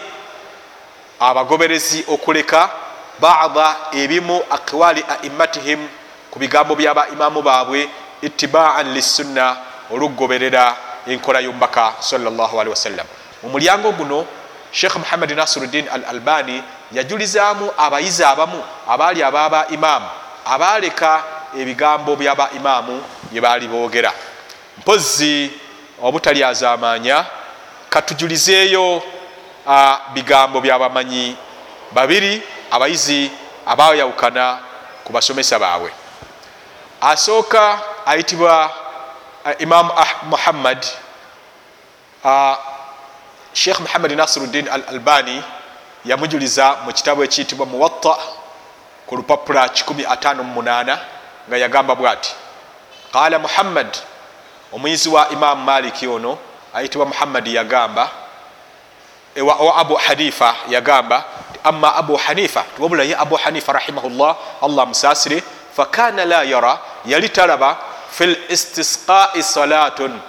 abagoberezi 1.20 2.04
okuleka 2.08 2.70
bada 3.20 3.76
ebimu 3.92 4.42
aqwali 4.50 5.04
aimatihim 5.22 5.88
ku 6.30 6.38
bigambo 6.38 6.74
byaba 6.74 7.08
imamu 7.08 7.42
baabwe 7.42 7.88
itibaan 8.22 8.92
lissunna 8.94 9.56
olukugoberera 9.90 10.76
enkola 11.06 11.40
y'omubaka 11.40 11.92
salllahalaihi 12.00 12.70
wasallam 12.70 13.06
mu 13.42 13.48
mulyango 13.50 13.92
guno 13.92 14.26
sheikh 14.72 14.96
muhammadi 14.96 15.34
nasiruddin 15.34 15.88
al 15.88 16.04
albani 16.04 16.62
yajulizaamu 16.92 17.70
abayizi 17.76 18.24
abamu 18.24 18.62
abaali 18.88 19.22
ababa 19.22 19.66
imaamu 19.70 20.06
abaleka 20.44 21.22
ebigambo 21.58 22.16
byaba 22.16 22.50
imaamu 22.56 23.02
bye 23.30 23.40
baali 23.40 23.68
boogera. 23.68 24.12
Mpozi 24.78 25.50
obutalyazamanya 26.02 27.26
katujulizeeyo 27.90 29.02
bigambo 30.14 30.60
byabamanyi 30.60 31.36
babiri 31.92 32.42
abayizi 32.70 33.30
abayawukana 33.66 34.58
ku 35.04 35.12
basomesa 35.12 35.58
baabwe. 35.58 35.90
Asooka 37.00 37.80
ayitibwa 38.06 38.70
imamu 39.58 39.92
muhammad 40.22 40.86
sheikh 43.52 43.80
muhammadi 43.80 44.16
nasiruddin 44.16 44.68
al 44.68 44.82
albani 44.88 45.42
yamujuliza 46.04 46.76
mu 46.84 46.92
kitabo 46.92 47.24
ekiyitibwa 47.24 47.66
muwatta 47.66 48.16
ku 49.06 49.16
lupapula 49.16 49.66
158 49.66 50.98
nga 51.48 51.56
yagamba 51.56 51.94
bwati 51.94 52.34
qala 53.12 53.38
muhammad. 53.38 53.86
Omuyizi 54.72 55.08
wa 55.08 55.28
imamu 55.28 55.64
maliki 55.64 56.06
ono 56.06 56.38
ayitibwa 56.74 57.06
muhammadi 57.06 57.54
yagamba 57.54 58.10
wa 59.42 59.76
abu 59.76 59.94
hanifa 59.94 60.54
yagamba 60.68 61.24
ama 61.64 61.94
abu 61.94 62.16
hanifa 62.16 62.64
tiwabula 62.76 63.02
ye 63.04 63.16
abu 63.16 63.36
hanifa 63.36 63.72
rahimahullah 63.72 64.36
allah 64.62 64.86
musasire 64.86 65.42
fakana 65.76 66.24
la 66.24 66.42
yara 66.42 66.78
yali 67.06 67.28
talaba 67.28 67.76
fi 68.10 68.26
listisqai 68.26 69.42
salatun 69.42 70.20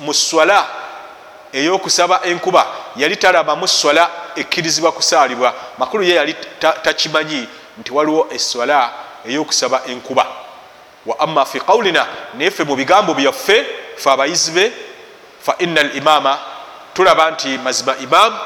mu 0.00 0.14
swala 0.14 0.66
eyokusaba 1.52 2.20
enkuba 2.24 2.66
yali 2.96 3.16
talaba 3.16 3.56
mu 3.56 3.68
swala 3.68 4.10
ekkirizibwa 4.36 4.92
kusaalibwa. 4.92 5.54
Makulu 5.78 6.04
ye 6.04 6.14
yali 6.14 6.34
takimanyi 6.82 7.48
nti 7.78 7.92
waliwo 7.92 8.28
eswala 8.30 8.90
eyokusaba 9.26 9.82
enkuba 9.86 10.26
wa 11.06 11.18
ama 11.18 11.44
fi 11.46 11.60
qawlina 11.60 12.06
naye 12.34 12.50
fe 12.50 12.64
mu 12.64 12.76
bigambo 12.76 13.14
byaffe 13.14 13.66
fe 13.96 14.10
abayizi 14.10 14.50
be 14.50 14.72
fa 15.42 15.54
ina 15.58 15.82
limama 15.82 16.38
tulaba 16.94 17.30
nti 17.30 17.58
mazima 17.58 17.96
imamu 17.96 18.36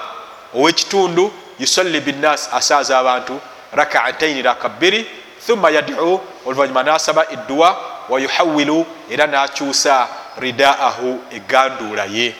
owekitundu 0.54 1.32
yusalli 1.58 2.00
binnas 2.00 2.48
asaaza 2.54 2.98
abantu 2.98 3.40
rakaataini 3.72 4.42
raka 4.42 4.68
bbiri 4.68 5.06
thumma 5.46 5.70
yadcu 5.70 6.20
oluvanyuma 6.46 6.82
nasaba 6.82 7.26
edduwa 7.30 7.76
wayuhawilu 8.08 8.86
era 9.10 9.26
nakyusa 9.26 10.08
ridaahu 10.38 11.20
eganduula 11.30 12.04
ye. 12.04 12.34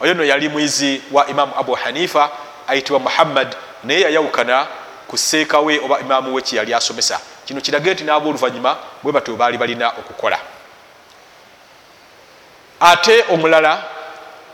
Oyo 0.00 0.14
no 0.14 0.24
yali 0.24 0.48
mwizi 0.48 1.02
wa 1.12 1.26
imamu 1.26 1.52
abu 1.58 1.72
hanifa 1.74 2.30
ayitibwa 2.68 3.00
muhammad 3.00 3.56
naye 3.84 4.00
yayawukana 4.00 4.66
ku 5.14 5.18
seeka 5.18 5.60
we 5.60 5.78
oba 5.78 6.00
imamu 6.00 6.34
we 6.34 6.42
kyeyali 6.42 6.74
asomesa. 6.74 7.20
Kino 7.46 7.60
kirage 7.60 7.94
nti 7.94 8.04
naba 8.04 8.26
oluvanyuma 8.28 8.76
bwe 9.02 9.12
batyo 9.12 9.36
baali 9.36 9.58
balina 9.58 9.88
okukola. 9.88 10.38
Ate 12.80 13.24
omulala 13.30 13.82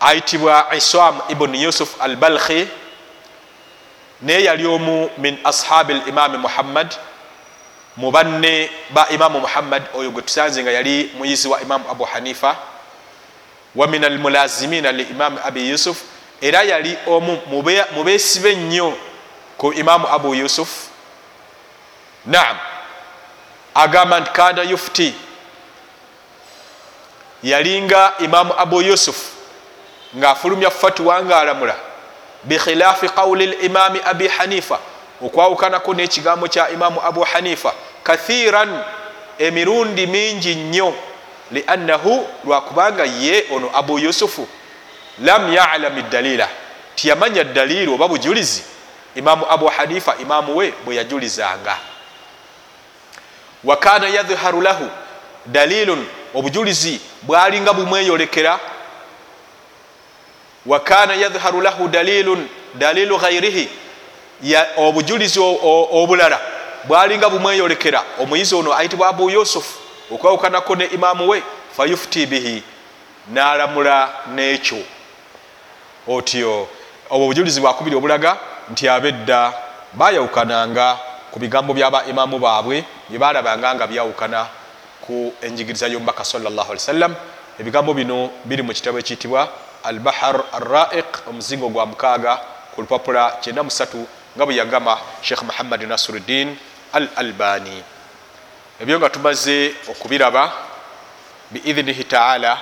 ayitibwa 0.01 0.68
isam 0.77 1.20
ibuni 1.29 1.62
yusuf 1.62 1.96
al 2.01 2.16
balkhi 2.16 2.68
naye 4.23 4.44
yali 4.44 4.66
omu 4.66 5.11
min 5.18 5.38
ashabi 5.44 5.94
limami 5.94 6.38
muhammad 6.38 6.94
mu 7.96 8.11
banne 8.11 8.70
ba 8.90 9.09
imamu 9.11 9.40
muhammad 9.40 9.83
oyo 9.94 10.11
gwe 10.11 10.23
tusanze 10.23 10.62
nga 10.62 10.70
yali 10.70 11.11
muyizi 11.18 11.49
wa 11.49 11.62
imamu 11.62 11.90
abu 11.90 12.05
hanifa 12.05 12.57
wa 13.75 13.87
min 13.87 14.05
almulazimina 14.05 14.92
li 14.92 15.03
imamu 15.03 15.39
abi 15.45 15.70
yusuf 15.70 16.03
era 16.41 16.62
yali 16.62 16.99
omu 17.07 17.41
mu 17.93 18.03
beesibe 18.05 18.55
nnyo 18.55 19.10
ku 19.61 19.73
imamu 19.73 20.09
abu 20.09 20.35
yusuf. 20.35 20.89
Naam. 22.25 22.57
Agamba 23.75 24.21
nti 24.21 24.31
kana 24.33 24.63
yufti. 24.63 25.15
Yalinga 27.43 28.13
imamu 28.19 28.55
abu 28.59 28.83
yusuf. 28.83 29.17
Ngaafulumya 30.17 30.71
fatuwa 30.71 31.23
ngaalamula 31.23 31.77
bikhilafi 32.45 33.09
qawli 33.09 33.47
limami 33.47 34.01
abi 34.05 34.29
hanifa. 34.29 34.79
Okwawukanako 35.23 35.95
n'ekigambo 35.95 36.49
kya 36.49 36.71
imamu 36.71 37.01
abu 37.05 37.21
hanifa. 37.21 37.73
Kathiran 38.03 38.85
emirundi 39.39 40.07
mingi 40.07 40.55
nnyo. 40.55 40.95
Liannahu 41.53 42.29
lwakubanga 42.45 43.05
ye 43.05 43.45
ono 43.53 43.71
abu 43.75 43.99
yusufu. 43.99 44.49
Lam 45.23 45.53
yalami 45.53 46.03
dalila 46.03 46.49
tiyamanya 46.95 47.45
daliiri 47.45 47.93
oba 47.93 48.09
bujulizi 48.09 48.70
imamu 49.15 49.47
abu 49.51 49.67
hanifa 49.67 50.17
imamu 50.17 50.57
we 50.57 50.75
bwe 50.85 50.95
yajulizanga 50.97 51.77
wakana 53.65 54.09
yadhharu 54.09 54.61
lahu 54.61 54.89
dalilun 55.47 56.07
obujulizi 56.35 57.01
bwalinga 57.23 57.73
bumweyolekera. 57.73 58.59
Wakana 60.67 61.15
yadhharu 61.15 61.61
lahu 61.61 61.89
dalilun 61.89 62.49
dalilu 62.75 63.19
ghairihi 63.19 63.69
obujulizi 64.77 65.41
obulala 65.93 66.41
bwalinga 66.85 67.29
bumweyolekera. 67.31 68.03
Omuyizi 68.19 68.55
ono 68.55 68.75
ayitibwa 68.75 69.09
abu 69.09 69.31
yusufu 69.31 69.79
okwawukanako 70.11 70.77
ne 70.77 70.85
imamu 70.85 71.29
we 71.29 71.43
fayufti 71.77 72.27
bihi 72.27 72.63
nalamula 73.33 74.13
nekyo. 74.35 74.79
Otyo 76.09 76.69
obwo 77.11 77.25
obujulizi 77.25 77.61
bwakubiri 77.61 77.97
obulaga 77.97 78.37
nti 78.71 78.89
abedda 78.89 79.53
bayawukananga 79.93 80.99
ku 81.31 81.39
bigambo 81.39 81.75
byaba 81.75 82.05
imamu 82.07 82.39
baabwe 82.39 82.85
byebalabanga 83.11 83.75
nga 83.75 83.87
byawukana 83.87 84.41
ku 85.01 85.35
enjigiriza 85.43 85.87
yomubaka 85.87 86.25
sawasalam 86.25 87.14
ebigambo 87.59 87.95
bino 87.95 88.31
biri 88.45 88.62
mu 88.62 88.73
kitabo 88.73 88.99
ekiyitibwa 88.99 89.49
albahar 89.85 90.43
arraiq 90.53 91.27
omuzingo 91.29 91.68
gwa 91.68 91.87
mukaaga 91.87 92.39
ku 92.75 92.83
lupapula 92.83 93.39
93 93.43 94.37
nga 94.37 94.45
bwe 94.47 94.55
yagamba 94.55 94.99
sheikh 95.23 95.43
muhammadi 95.43 95.87
nasiruddin 95.87 96.55
al 96.93 97.09
albani 97.16 97.83
ebyo 98.81 98.99
nga 98.99 99.11
tumaze 99.11 99.75
okubiraba 99.91 100.53
biidhinihi 101.51 102.05
taala 102.05 102.59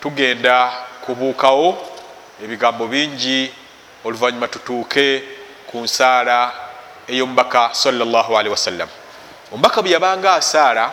tugenda 0.00 0.72
kubuukawo 1.04 1.78
ebigambo 2.44 2.86
bingi 2.86 3.61
oluvanyuma 4.04 4.48
tutuuke 4.48 5.22
ku 5.70 5.78
nsaala 5.78 6.52
ey'omubaka 7.08 7.70
salllahalihi 7.72 8.50
wasallam. 8.50 8.88
Omubaka 9.52 9.82
bwe 9.82 9.90
yabanga 9.90 10.34
asaala 10.34 10.90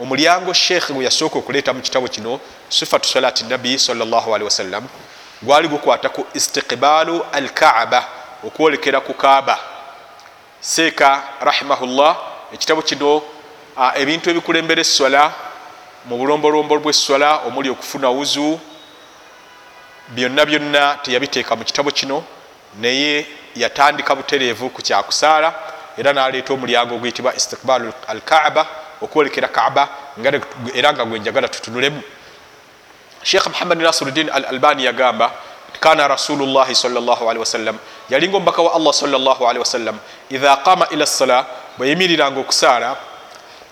omulyango 0.00 0.52
sheekh 0.52 0.90
gwe 0.92 1.04
yasooka 1.04 1.38
okuleeta 1.38 1.72
mu 1.72 1.80
kitabo 1.80 2.08
kino 2.08 2.40
sifatu 2.68 3.08
salati 3.08 3.44
nabi 3.44 3.78
salllahalihi 3.78 4.44
wasallam 4.44 4.88
gwali 5.42 5.68
gukwata 5.68 6.08
ku 6.08 6.26
istiqbaalu 6.34 7.22
al 7.32 7.48
kaaba 7.48 8.04
okwolekera 8.44 9.00
ku 9.00 9.14
kaaba. 9.14 9.58
Seeka 10.60 11.22
rahimahullah 11.40 12.16
ekitabo 12.52 12.82
kino 12.82 13.22
ebintu 13.94 14.30
ebikulembera 14.30 14.80
eswala 14.80 15.32
mu 16.04 16.16
bulombolombo 16.18 16.78
bweswala 16.78 17.46
omuli 17.46 17.70
okufuna 17.70 18.08
wuzu 18.08 18.60
byonna 20.08 20.44
byonna 20.46 20.98
teyabiteeka 21.02 21.56
mu 21.56 21.64
kitabo 21.64 21.90
kino 21.90 22.24
naye 22.78 23.26
yatandika 23.56 24.14
butereevu 24.14 24.70
ku 24.70 24.82
kyakusaala 24.82 25.54
era 25.98 26.12
naleeta 26.12 26.52
omulyango 26.52 26.94
oguyitibwa 26.94 27.34
istiqbaalu 27.34 27.92
al 28.08 28.20
kaaba 28.20 28.66
okwolekera 29.02 29.48
kaaba 29.48 29.88
era 30.74 30.92
nga 30.92 31.04
gwenjagala 31.04 31.48
tutunulemu. 31.48 32.02
Sheikh 33.22 33.46
muhammad 33.46 33.78
nasiruddin 33.82 34.30
al 34.30 34.44
albani 34.44 34.84
yagamba 34.84 35.32
kana 35.80 36.08
rasulullahi 36.08 36.74
salllahalihi 36.74 37.38
wasallam 37.38 37.76
yalinga 38.10 38.36
omubaka 38.36 38.62
wa 38.62 38.74
allah 38.74 38.92
salllahalihi 38.92 39.58
wasallam 39.58 39.98
idha 40.30 40.56
qama 40.56 40.86
ila 40.90 41.06
ssala 41.06 41.46
bweyimiriranga 41.78 42.40
okusaala 42.40 42.96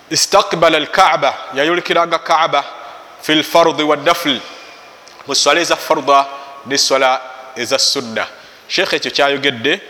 istakbala 0.09 0.77
alkaaba 0.77 1.33
yayolekeranga 1.53 2.19
kaaba 2.19 2.63
fi 3.21 3.35
lfardi 3.35 3.83
wannafl 3.83 4.39
mu 5.27 5.35
swala 5.35 5.61
eza 5.61 5.75
farda 5.75 6.25
ne 6.65 6.77
swala 6.77 7.21
eza 7.55 7.79
sunna 7.79 8.27
sheikh 8.69 8.93
ekyo 8.93 9.11
kyayogedde 9.11 9.81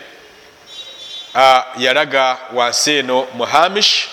yalaga 1.78 2.38
wansi 2.54 2.92
eno 2.92 3.28
mu 3.34 3.44
hamish 3.44 4.08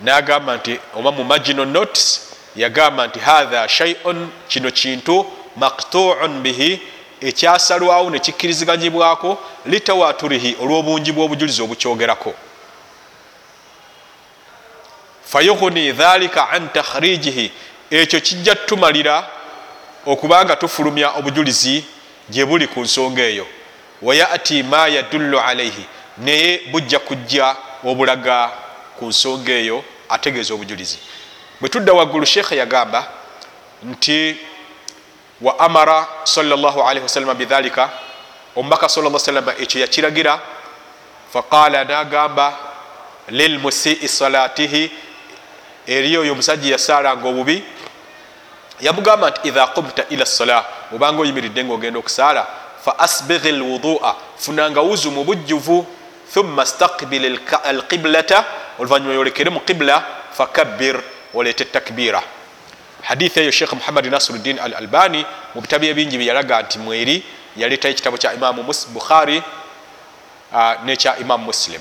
nagamba 0.00 0.56
nti 0.56 0.80
oba 0.94 1.12
mu 1.12 1.24
magino 1.24 1.64
notes 1.64 2.30
yagamba 2.56 3.06
nti 3.06 3.18
hatha 3.18 3.68
shaiun 3.68 4.30
kino 4.48 4.70
kintu 4.70 5.26
maktuun 5.56 6.42
bihi 6.42 6.80
ekyasalwawo 7.20 8.10
nekikkiriziganyibwako 8.10 9.38
litawaturihi 9.66 10.56
olw'obungi 10.62 11.12
bw'obujulizi 11.12 11.62
obukyogerako. 11.62 12.34
Fayughni 15.24 15.92
dhalika 15.92 16.48
an 16.50 16.68
takhrijihi 16.72 17.52
ekyo 17.90 18.20
kijja 18.20 18.54
tumalira 18.54 19.26
okubanga 20.06 20.56
tufulumya 20.56 21.10
obujulizi 21.18 21.84
gye 22.30 22.44
buli 22.46 22.66
ku 22.66 22.80
nsonga 22.80 23.22
eyo 23.22 23.46
wayati 24.02 24.62
ma 24.62 24.88
yadullu 24.88 25.40
alaihi 25.40 25.86
naye 26.18 26.60
bujja 26.70 26.98
kujja 26.98 27.56
obulaga 27.84 28.50
ku 28.98 29.06
nsonga 29.06 29.52
eyo 29.52 29.84
ategeeza 30.08 30.54
obujulizi. 30.54 30.98
Bwe 31.60 31.68
tudda 31.68 31.92
waggulu 31.92 32.26
sheekhe 32.26 32.56
yagamba 32.56 33.06
nti 33.82 34.36
wa 35.40 35.58
amara 35.58 36.06
salllahalihi 36.24 37.02
wasalama 37.02 37.34
bidhalika 37.34 37.90
omubaka 38.56 38.88
sa 38.88 39.18
salama 39.18 39.52
ekyo 39.58 39.80
yakiragira 39.80 40.40
faqala 41.32 41.84
nagamba 41.84 42.58
lilmusii 43.28 44.08
salatihi 44.08 44.90
eri 45.86 46.16
oyo 46.16 46.32
omusajja 46.32 46.72
yasaalanga 46.72 47.28
obubi 47.28 47.62
yamugamba 48.80 49.30
nti 49.30 49.48
idha 49.48 49.66
qumta 49.66 50.04
ila 50.10 50.26
sala 50.26 50.64
obanga 50.94 51.22
oyimiridde 51.22 51.64
ngaogenda 51.64 51.98
okusaala 51.98 52.46
fa 52.84 52.98
asbighi 52.98 53.52
lwudua 53.52 54.16
funanga 54.38 54.80
wuzu 54.80 55.10
mu 55.10 55.24
bujjuvu. 55.24 55.86
Thumma 56.34 56.66
stakbil 56.66 57.40
alqiblata 57.64 58.44
oluvanyuma 58.78 59.14
yolekere 59.14 59.50
mu 59.50 59.60
qibla 59.60 60.04
fakabbir 60.32 61.00
oleete 61.34 61.64
takbira. 61.64 62.22
Hadithi 63.02 63.40
eyo 63.40 63.50
sheikh 63.50 63.72
muhammad 63.72 64.06
nasiruddin 64.06 64.58
al 64.58 64.74
albani 64.74 65.24
mu 65.54 65.60
bitabu 65.60 65.86
ebingi 65.86 66.18
byeyalaga 66.18 66.62
nti 66.62 66.78
mweri 66.78 67.24
yaleetayo 67.56 67.92
ekitabo 67.94 68.16
kya 68.16 68.34
imamu 68.34 68.62
bukhari 68.92 69.42
nekya 70.84 71.16
imamu 71.18 71.44
muslim 71.44 71.80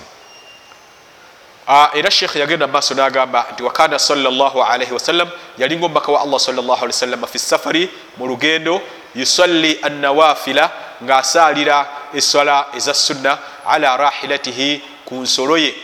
era 1.93 2.11
sheikh 2.11 2.35
yagenda 2.35 2.67
mumaaso 2.67 2.93
nagamba 2.93 3.45
nti 3.53 3.63
wakana 3.63 3.99
salllahalaihi 3.99 4.93
wasallam 4.93 5.29
yalinga 5.57 5.85
omubaka 5.85 6.11
wa 6.11 6.21
allah 6.21 6.39
wasallam 6.83 7.27
fi 7.27 7.39
safari 7.39 7.89
mu 8.17 8.27
lugendo 8.27 8.81
yusalli 9.15 9.79
annawafila 9.81 10.71
ng'asaalira 11.03 11.87
eswala 12.13 12.65
eza 12.77 12.93
sunna 12.93 13.37
ala 13.67 13.97
rahilatihi 13.97 14.81
ku 15.05 15.15
nsolo 15.15 15.57
ye. 15.57 15.75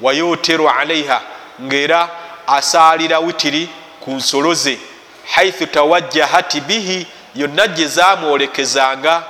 Wayoteru 0.00 0.68
alaiha 0.68 1.20
ngaera 1.62 2.08
asaalira 2.46 3.18
witiri 3.18 3.68
ku 4.00 4.10
nsolo 4.10 4.54
ze. 4.54 4.78
Haithu 5.34 5.66
tawajjahati 5.66 6.60
bihi 6.60 7.06
yonna 7.34 7.66
gye 7.68 7.86
zamwolekezanga 7.86 9.22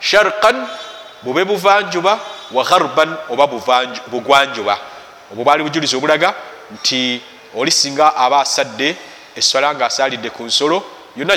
sharqan 0.00 0.66
bube 1.22 1.44
buvanjuba 1.44 2.18
wa 2.52 2.64
gharban 2.64 3.16
oba 3.28 3.46
bugwanjuba 4.06 4.78
obwo 5.32 5.44
bwali 5.44 5.62
bujulizi 5.62 5.96
obulaga 5.96 6.34
nti 6.74 7.20
oli 7.56 7.70
singa 7.70 8.16
aba 8.16 8.40
asadde 8.40 8.96
eswala 9.36 9.74
nga 9.74 9.86
asaalidde 9.86 10.30
ku 10.30 10.42
nsolo 10.42 10.82
yonna 11.16 11.36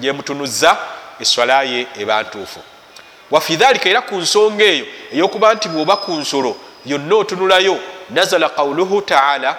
gyemutunuzza 0.00 0.76
eswala 1.20 1.62
ye 1.62 1.86
eba 1.98 2.22
ntuufu. 2.22 2.60
Wafi 3.30 3.56
dhalika 3.56 3.88
era 3.88 4.00
ku 4.00 4.14
nsonga 4.14 4.64
eyo 4.64 4.86
eyokuba 5.12 5.54
nti 5.54 5.68
bwoba 5.68 5.96
ku 5.96 6.12
nsolo 6.12 6.56
yonna 6.86 7.16
otunulayo 7.16 7.78
nazala 8.10 8.48
qauluhu 8.48 9.02
taala 9.02 9.56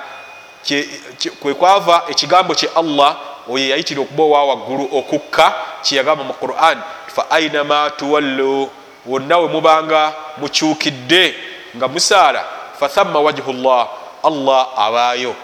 kwe 1.40 1.54
kwava 1.54 2.04
ekigambo 2.08 2.56
kye 2.56 2.70
allah 2.76 3.18
oyo 3.50 3.70
yayitira 3.70 4.02
okuba 4.02 4.24
owa 4.24 4.46
waggulu 4.46 4.90
okukka 4.98 5.54
kyeyagamba 5.82 6.24
mu 6.24 6.34
quran 6.34 6.78
fa 7.16 7.32
ainama 7.32 7.90
tuwallu 7.98 8.70
wonna 9.06 9.38
we 9.38 9.48
mubanga 9.48 10.14
mukyukidde 10.38 11.36
nga 11.76 11.88
musaala 11.88 12.46
fathama 12.80 13.20
wajhu 13.20 13.54
llah 13.54 13.88
allah 14.24 14.68
abaayo. 14.78 15.36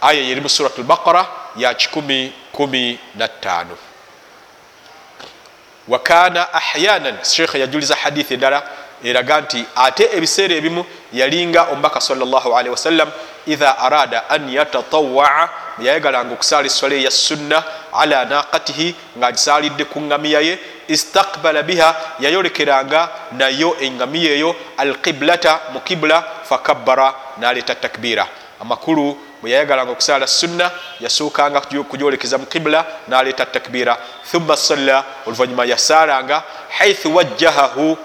Aya 0.00 0.20
yeri 0.20 0.40
mu 0.40 0.48
surat 0.48 0.78
lbaqara 0.78 1.26
ya 1.56 1.72
115 1.72 3.66
wakana 5.88 6.52
ahyanan 6.54 7.18
sheikh 7.24 7.54
yajuliza 7.54 7.94
hadithi 7.96 8.34
endala 8.34 8.62
eraga 9.04 9.40
nti 9.40 9.64
ate 9.76 10.04
ebiseera 10.16 10.54
ebimu 10.54 10.84
yalinga 11.12 11.62
omubaka 11.72 12.00
salllahalihi 12.00 12.70
wasallam 12.70 13.08
idha 13.46 13.78
arada 13.78 14.30
an 14.30 14.48
yatatawaa 14.48 15.48
yayagalanga 15.78 16.34
okusaala 16.34 16.66
eswala 16.66 16.94
eya 16.94 17.10
sunna 17.10 17.64
ala 17.92 18.24
naqatihi 18.24 18.94
ngaagisaalidde 19.18 19.84
ku 19.84 20.00
ngamiya 20.00 20.40
ye 20.40 20.58
istakbala 20.88 21.62
biha 21.62 21.96
yayolekeranga 22.20 23.08
nayo 23.32 23.76
engamiya 23.80 24.32
eyo 24.32 24.56
alqiblata 24.76 25.60
mu 25.72 25.80
kibula 25.80 26.22
fakabbara 26.44 27.14
naleeta 27.38 27.74
takbira 27.74 28.26
amakulu 28.60 29.16
bwe 29.40 29.50
yayagalanga 29.50 29.92
okusaala 29.92 30.26
sunna 30.26 30.70
yasookanga 31.00 31.60
kugyolekeza 31.60 32.38
mu 32.38 32.46
kibula 32.46 32.84
naleeta 33.08 33.46
takbira 33.46 33.96
thumma 34.30 34.56
salla 34.56 35.04
oluvanyuma 35.26 35.64
yasaalanga 35.64 36.42
haithu 36.78 37.16
wajjahahu 37.16 37.96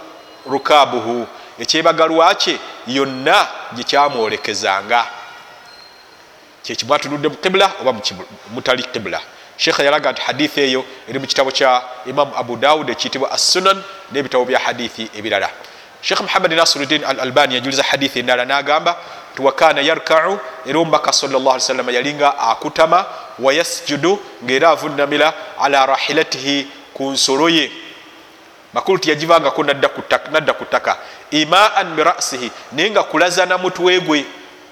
rukabuhu 0.49 1.27
ekyebagalwa 1.59 2.35
kye 2.35 2.59
yonna 2.87 3.47
gyekyamwolekezanga 3.75 5.05
kyekimu 6.63 6.93
atunudde 6.93 7.27
mu 7.27 7.37
kibula 7.37 7.71
oba 7.81 7.93
mutali 8.53 8.83
kibula 8.83 9.21
sheekha 9.57 9.83
yalaga 9.83 10.11
nti 10.11 10.21
hadithi 10.21 10.61
eyo 10.61 10.85
eri 11.09 11.19
mu 11.19 11.27
kitabo 11.27 11.51
kya 11.51 11.81
imamu 12.05 12.31
abu 12.37 12.57
daud 12.57 12.89
ekiyitibwa 12.89 13.31
assunan 13.31 13.83
n'ebitabo 14.11 14.45
bya 14.45 14.59
hadithi 14.59 15.09
ebirala. 15.17 15.49
Sheekh 16.01 16.21
muhammad 16.21 16.53
nasiruddin 16.53 17.03
al 17.03 17.19
albani 17.19 17.55
yajuliza 17.55 17.83
hadithi 17.83 18.19
endala 18.19 18.45
n'agamba 18.45 18.97
ti 19.35 19.41
wakana 19.41 19.81
yarkau 19.81 20.39
era 20.65 20.79
omubaka 20.79 21.13
salllahsalama 21.13 21.91
yalinga 21.91 22.37
akutama 22.39 23.05
wayasjudu 23.39 24.19
ngaera 24.43 24.69
avunamira 24.69 25.33
ala 25.61 25.85
rahilatihi 25.85 26.67
ku 26.93 27.11
nsolo 27.11 27.49
ye 27.49 27.71
makulu 28.75 28.99
tiyagivangako 28.99 29.63
nadda 29.63 30.53
ku 30.53 30.65
ttaka 30.65 30.97
imaan 31.31 31.95
birasihi 31.95 32.51
naye 32.71 32.91
nga 32.91 33.03
kulaza 33.03 33.45
na 33.45 33.57
mutwe 33.57 33.99
gwe. 33.99 34.25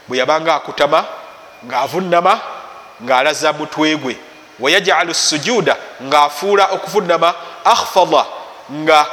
Bwe 0.07 0.17
yabanga 0.17 0.55
akutama 0.55 1.05
ngaavunama 1.65 2.39
ngaalaza 3.03 3.53
mutwe 3.53 3.95
gwe. 3.95 4.17
Wayajalu 4.59 5.13
sujuda 5.13 5.75
ngaafuula 6.03 6.65
okuvunama 6.65 7.33
akhfada 7.63 8.25
nga 8.71 9.05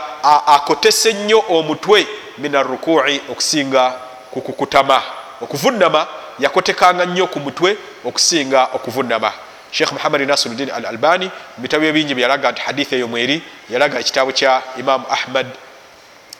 akotese 0.47 1.13
nnyo 1.13 1.45
omutwe. 1.49 2.07
Min 2.39 2.57
arukui 2.57 3.21
okusinga 3.31 3.93
kukukutama 4.31 5.03
okuvunama 5.41 6.07
yakotekanga 6.39 7.07
nnyo 7.07 7.27
ku 7.27 7.41
mutwe 7.41 7.77
okusinga 8.05 8.69
okuvunama 8.75 9.33
sheikh 9.71 9.93
muhammad 9.93 10.21
nasiruddin 10.23 10.71
al 10.71 10.87
albani 10.87 11.31
mubitabo 11.57 11.85
ebingi 11.85 12.15
byeyalaga 12.15 12.53
nti 12.53 12.61
haditha 12.63 12.97
eyo 12.97 13.09
mweri 13.09 13.43
yalaga 13.71 13.99
ekitabo 14.01 14.33
kya 14.33 14.63
imamu 14.79 15.07
ahmad 15.11 15.47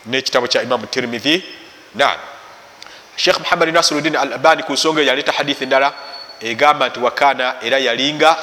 nekitabo 0.07 0.47
kya 0.47 0.63
imamu 0.63 0.87
tirmidhi. 0.87 1.45
Nam 1.95 2.19
sheikh 3.17 3.39
muhammad 3.39 3.69
nasiruddin 3.75 4.17
al 4.17 4.33
albani 4.33 4.63
ku 4.63 4.73
nsonga 4.73 5.03
yaleeta 5.03 5.33
hadithi 5.33 5.65
endala 5.65 5.93
egamba 6.41 6.89
nti 6.89 7.01
wakana 7.01 7.55
era 7.63 7.79
yalinga 7.79 8.37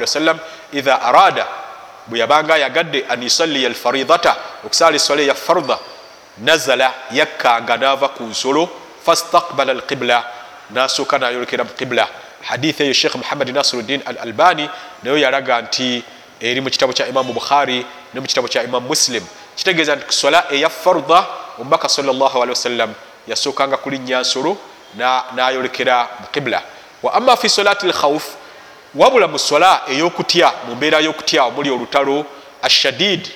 wasallam 0.00 0.38
idha 0.72 1.02
arada 1.02 1.46
bwe 2.06 2.18
yabanga 2.18 2.56
yagadde 2.58 3.04
an 3.08 3.22
yusalliya 3.22 3.68
alfaridata 3.68 4.36
okusaala 4.64 4.96
eswala 4.96 5.22
ya 5.22 5.34
farda 5.34 5.78
nazala 6.38 6.94
yakkanga 7.10 7.76
naava 7.76 8.08
ku 8.08 8.22
nsolo 8.24 8.68
fastakbala 9.06 9.72
alqibla 9.72 10.24
nasooka 10.70 11.18
nayolekera 11.18 11.64
mu 11.64 11.70
qibla 11.70 12.08
hadithi 12.42 12.82
eyo 12.82 12.92
sheikh 12.92 13.14
muhammad 13.14 13.48
nasiruddin 13.48 14.02
al 14.06 14.18
albani 14.18 14.68
nayo 15.02 15.18
yalaga 15.18 15.62
nti 15.62 16.02
eri 16.40 16.60
mu 16.60 16.70
kitabo 16.70 16.92
kya 16.92 17.08
imamu 17.08 17.32
bukhari 17.32 17.86
ne 18.14 18.20
mu 18.20 18.26
kitabo 18.26 18.48
kya 18.48 18.64
imamu 18.64 18.88
muslim. 18.88 19.24
Kitegeeza 19.56 19.96
nti 19.96 20.06
kuswala 20.06 20.44
eya 20.50 20.68
farda 20.68 21.26
omubaka 21.58 21.88
wasallam 22.48 22.94
yasookanga 23.28 23.76
kulinnya 23.76 24.20
nsolo 24.20 24.56
nayolekera 25.34 26.08
mu 26.20 26.26
qibla. 26.32 26.62
Wa 27.02 27.14
ama 27.14 27.36
fi 27.36 27.48
solati 27.48 27.86
lkhauf 27.86 28.24
wabula 28.94 29.28
mu 29.28 29.38
sola 29.38 29.82
eyokutya 29.88 30.52
mu 30.68 30.74
mbeera 30.74 31.00
y'okutya 31.00 31.44
omuli 31.44 31.70
olutalo 31.70 32.24
ashadid 32.62 33.28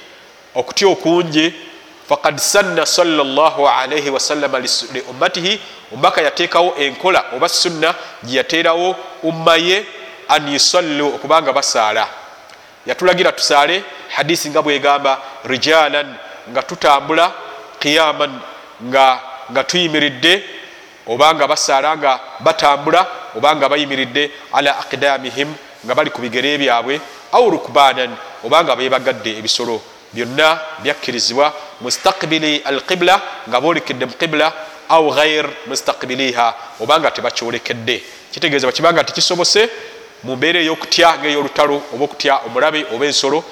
okutya 0.55 0.89
okungi 0.89 1.55
fakad 2.09 2.39
sanna 2.39 2.87
salllahalaihi 2.87 4.11
wasallama 4.11 4.59
li 4.59 5.01
ummatihi 5.11 5.61
omubaka 5.93 6.23
yateekawo 6.23 6.75
enkola 6.79 7.25
oba 7.37 7.49
sunna 7.49 7.95
gyeyateerawo 8.23 8.97
ummaye 9.23 9.85
an 10.29 10.53
yusallu 10.53 11.07
okubanga 11.15 11.53
basaala. 11.53 12.09
Yatulagira 12.87 13.33
tusaale 13.33 13.85
hadisi 14.17 14.51
nga 14.51 14.63
bwegamba 14.63 15.19
rijalan 15.45 16.15
nga 16.51 16.63
tutambula 16.63 17.33
qiyaman 17.81 18.41
nga, 18.83 19.21
nga 19.53 19.65
tuyimiridde 19.65 20.45
obanga 21.07 21.47
basaala 21.49 21.97
nga 21.97 22.21
batambula 22.41 23.07
obanga 23.37 23.69
bayimiridde 23.69 24.31
ala 24.53 24.79
aqdamihim 24.79 25.55
nga 25.85 25.95
bali 25.95 26.11
ku 26.11 26.21
bigere 26.21 26.59
byabwe 26.59 27.01
au 27.33 27.51
rukbanan 27.51 28.13
obanga 28.45 28.77
bebagadde 28.77 29.39
ebisolo 29.39 29.94
byonna 30.15 30.61
byakkirizibwa 30.83 31.53
mustakbili 31.81 32.63
alqibla 32.65 33.21
nga 33.49 33.61
bolekedde 33.61 34.07
mu 34.07 34.15
qibla 34.15 34.53
au 34.89 35.11
ghair 35.11 35.47
mustakbiliha 35.67 36.55
obanga 36.81 37.11
tebakyolekedde. 37.11 38.03
Kitegeeza 38.33 38.67
bakibanga 38.67 39.05
tikisobose 39.05 39.69
mu 40.25 40.37
mbeera 40.37 40.61
eyokutya 40.61 41.19
ngaeyolutalo 41.19 41.83
oba 41.95 42.05
okutya 42.05 42.41
omulabe 42.47 42.87
oba 42.95 43.05
ensolo 43.07 43.45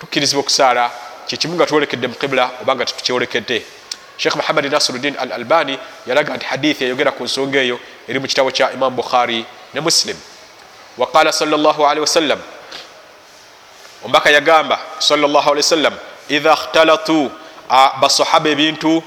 tukkirizibwa 0.00 0.40
okusaala 0.40 0.90
kyekimu 1.26 1.54
nga 1.54 1.66
twolekedde 1.66 2.06
mu 2.08 2.14
qibla 2.14 2.50
obanga 2.62 2.84
tetukyolekedde 2.84 3.62
sheikh 4.16 4.36
muhammad 4.36 4.66
nasiruddin 4.66 5.14
al 5.18 5.32
albani 5.32 5.78
yalaga 6.06 6.36
nti 6.36 6.46
hadithi 6.46 6.84
eyogera 6.84 7.12
ku 7.12 7.24
nsonga 7.24 7.58
eyo 7.62 7.78
eri 8.08 8.18
mu 8.18 8.26
kitabo 8.26 8.50
kya 8.50 8.72
imam 8.72 8.94
bukhari 8.96 9.44
ne 9.74 9.80
muslim. 9.80 10.16
Waqala 10.98 11.32
salllahalihi 11.32 12.00
wasallam 12.00 12.40
omubaka 14.04 14.30
yagamba 14.30 14.78
salllahalihi 14.98 15.62
wasallam 15.62 15.94
idha 16.28 16.56
khtalatu 16.56 17.30
basahaba 18.00 18.48
ebintu 18.50 19.02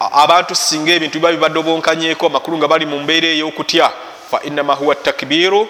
abantu 0.00 0.54
singa 0.54 0.92
ebintu 0.92 1.18
biba 1.18 1.32
bibadde 1.32 1.58
obonkanyeko 1.58 2.26
amakulu 2.26 2.58
nga 2.58 2.68
bali 2.68 2.86
mu 2.86 2.98
mbeera 3.02 3.28
ey'okutya 3.28 3.90
fa 4.30 4.40
innama 4.44 4.74
huwa 4.74 4.94
takbiru 4.94 5.68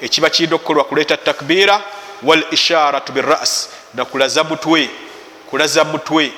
ekiba 0.00 0.30
kiridde 0.30 0.54
okukolwa 0.54 0.84
kuleeta 0.84 1.16
takbira 1.16 1.80
wal 2.22 2.44
isharatu 2.50 3.12
biras 3.12 3.68
nakulaza 3.94 4.44
mutwe 4.44 4.90
kulaza 5.50 5.84
mutwe 5.84 6.32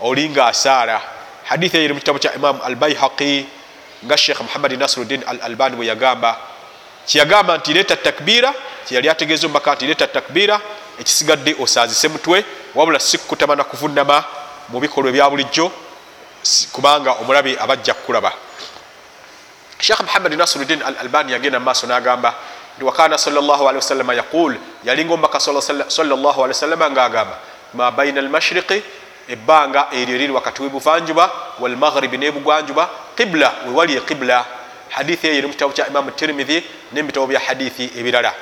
olinga 0.00 0.46
asaala 0.46 1.00
hadithi 1.44 1.76
eyo 1.76 1.84
eri 1.84 1.94
mu 1.94 2.00
kitabo 2.00 2.18
kya 2.18 2.34
imamu 2.34 2.62
albaihaqi 2.62 3.46
nga 4.04 4.16
sheikh 4.16 4.40
muhammadi 4.40 4.76
nasiruddin 4.76 5.22
al 5.26 5.38
albani 5.42 5.76
bwe 5.76 5.86
yagamba 5.86 6.36
kyeyagamba 7.06 7.58
nti 7.58 7.72
leeta 7.72 7.96
takbira 7.96 8.54
kyeyali 8.86 9.08
ategeeza 9.08 9.46
omubaka 9.46 9.74
nti 9.74 9.86
leeta 9.86 10.06
takbira 10.06 10.60
ekisigadde 11.00 11.56
osaazise 11.60 12.08
mutwe 12.08 12.44
wabula 12.74 12.98
si 13.00 13.18
kukutama 13.18 13.56
nakuvunama 13.56 14.24
mu 14.68 14.80
bikolwa 14.80 15.10
ebya 15.10 15.30
bulijjo 15.30 15.70
kubanga 16.72 17.12
omulabe 17.20 17.58
abajja 17.58 17.94
kukulaba. 17.94 18.32
Sheikh 19.78 20.00
muhammadi 20.00 20.36
nasiruddin 20.36 20.82
al 20.82 20.96
albani 21.00 21.32
yagenda 21.32 21.58
mumaaso 21.58 21.86
n'agamba 21.86 22.34
nti 22.76 22.84
wakana 22.84 23.18
salllahalihi 23.18 23.76
wasallama 23.76 24.14
yaqul 24.14 24.56
yalinga 24.84 25.14
omubaka 25.14 25.40
salllahalihi 25.40 26.40
wasallama 26.40 26.90
ngaagamba 26.90 27.38
ma 27.74 27.90
baina 27.90 28.20
almashriqi 28.20 28.82
ebbanga 29.28 29.88
eryo 29.92 30.14
eriri 30.14 30.32
wakati 30.32 30.62
webuvanjuba 30.62 31.30
walmaghribi 31.60 32.18
nebugwanjuba 32.18 32.88
qibla 33.16 33.52
wewali 33.66 33.96
eqibla 33.96 34.44
hadithi 34.88 35.26
eyo 35.26 35.38
eri 35.38 35.46
mukitabo 35.46 35.72
kya 35.72 35.88
imamu 35.88 36.10
tirmidhi 36.10 36.64
nebitabo 36.92 37.26
bya 37.26 37.40
hadithi 37.40 37.90
ebirala 37.98 38.32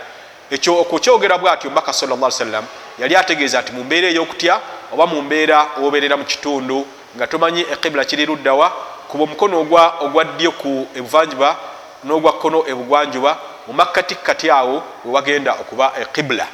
ekyo 0.51 0.80
okukyogera 0.80 1.38
bwatyo 1.38 1.70
mbaka 1.70 1.92
salla 1.92 2.30
sallam 2.30 2.64
yali 2.99 3.16
ategeeza 3.16 3.61
nti 3.61 3.72
mu 3.72 3.84
mbeera 3.84 4.09
ey'okutya 4.09 4.61
oba 4.92 5.07
mu 5.07 5.22
mbeera 5.22 5.66
obeerera 5.82 6.16
mu 6.16 6.24
kitundu 6.24 6.86
nga 7.16 7.26
tomanyi 7.26 7.66
eqibla 7.72 8.05
kiri 8.05 8.26
luddawa 8.26 8.72
kuba 9.09 9.24
omukono 9.24 9.61
ogwa 9.61 10.24
ddyo 10.24 10.53
ku 10.53 10.86
ebuvanjuba 10.95 11.57
n'ogwa 12.05 12.32
kkono 12.32 12.64
ebugwanjuba 12.68 13.38
mu 13.66 13.72
makkati 13.72 14.14
kati 14.14 14.51
awo 14.51 14.82
wewagenda 15.05 15.53
okuba 15.53 15.92
eqibla 16.03 16.47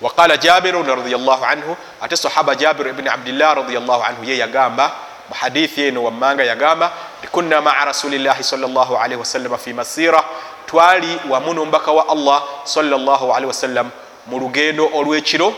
waqala 0.00 0.36
jabirun 0.36 0.86
radiallahu 0.86 1.44
anhu 1.44 1.76
ate 2.00 2.16
sahaba 2.16 2.54
jabir 2.54 2.88
ibni 2.88 3.08
abdillah 3.08 3.54
radiallahu 3.56 4.02
anhu 4.02 4.24
ye 4.24 4.38
yagamba 4.38 5.05
mu 5.28 5.34
hadithi 5.34 5.82
eno 5.82 6.02
wammanga 6.04 6.44
yagamba 6.44 6.92
kunna 7.32 7.60
maa 7.60 7.84
rasulillahi 7.84 8.44
salllahalihi 8.44 9.18
wasallama 9.20 9.58
fi 9.58 9.72
masira. 9.72 10.24
Twali 10.66 11.18
wamu 11.28 11.54
nomubaka 11.54 11.92
wa 11.92 12.08
allah 12.08 12.42
salllahalihi 12.64 13.46
wasallam 13.46 13.90
mu 14.26 14.38
lugendo 14.38 14.90
olw'ekiro 14.94 15.54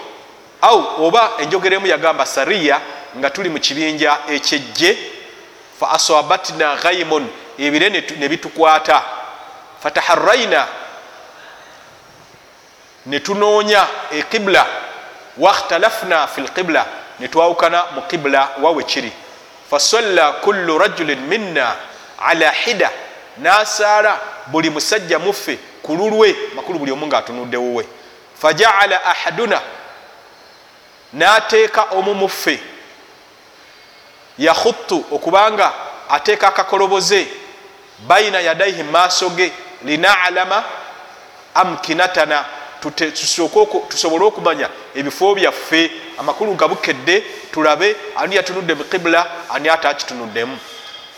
au 0.60 1.04
oba 1.06 1.30
enjogeremu 1.38 1.86
yagamba 1.86 2.26
sariya 2.26 2.80
nga 3.18 3.30
tuli 3.30 3.48
mu 3.48 3.58
kibinja 3.60 4.18
ekyejje 4.28 4.98
fa 5.80 5.90
asabatna 5.90 6.76
ghaimun 6.76 7.26
ebire 7.58 7.90
ne 7.90 8.28
bitukwata. 8.28 9.02
Fataharraina 9.82 10.66
netunoonya 13.06 13.86
eqibla 14.12 14.66
wakhtalafna 15.38 16.26
fi 16.26 16.40
lqibla 16.40 16.86
netwawukana 17.20 17.84
mu 17.94 18.02
qibla 18.02 18.48
wawe 18.62 18.82
kiri 18.82 19.12
fasalla 19.70 20.32
kullu 20.32 20.78
rajulin 20.78 21.20
minna 21.20 21.76
ala 22.18 22.50
hida. 22.50 22.90
Nasaala 23.38 24.20
buli 24.46 24.70
musajja 24.70 25.18
muffe 25.18 25.58
ku 25.82 25.96
lulwe 25.96 26.36
makulu 26.54 26.78
buli 26.78 26.92
omu 26.92 27.06
ngaatunudde 27.06 27.56
wuwe. 27.56 27.86
Fajaala 28.42 29.04
ahaduna 29.04 29.60
nateeka 31.12 31.82
omu 31.82 32.14
muffe. 32.14 32.60
Yakhuttu 34.38 35.04
okubanga 35.10 35.72
ateeka 36.08 36.48
akakoloboze 36.48 37.26
baina 37.98 38.40
yadaihi 38.40 38.82
maaso 38.82 39.30
ge 39.30 39.52
linalama 39.84 40.64
amkinatana 41.54 42.44
tusobole 43.88 44.24
okumanya 44.24 44.68
ebifo 44.94 45.34
byaffe. 45.34 45.90
Amakulu 46.18 46.54
gabukedde 46.54 47.24
tulabe 47.52 47.96
ani 48.16 48.36
yatunudde 48.36 48.74
mu 48.74 48.84
qibula 48.84 49.26
ani 49.50 49.68
ate 49.68 49.88
akitunuddemu 49.88 50.58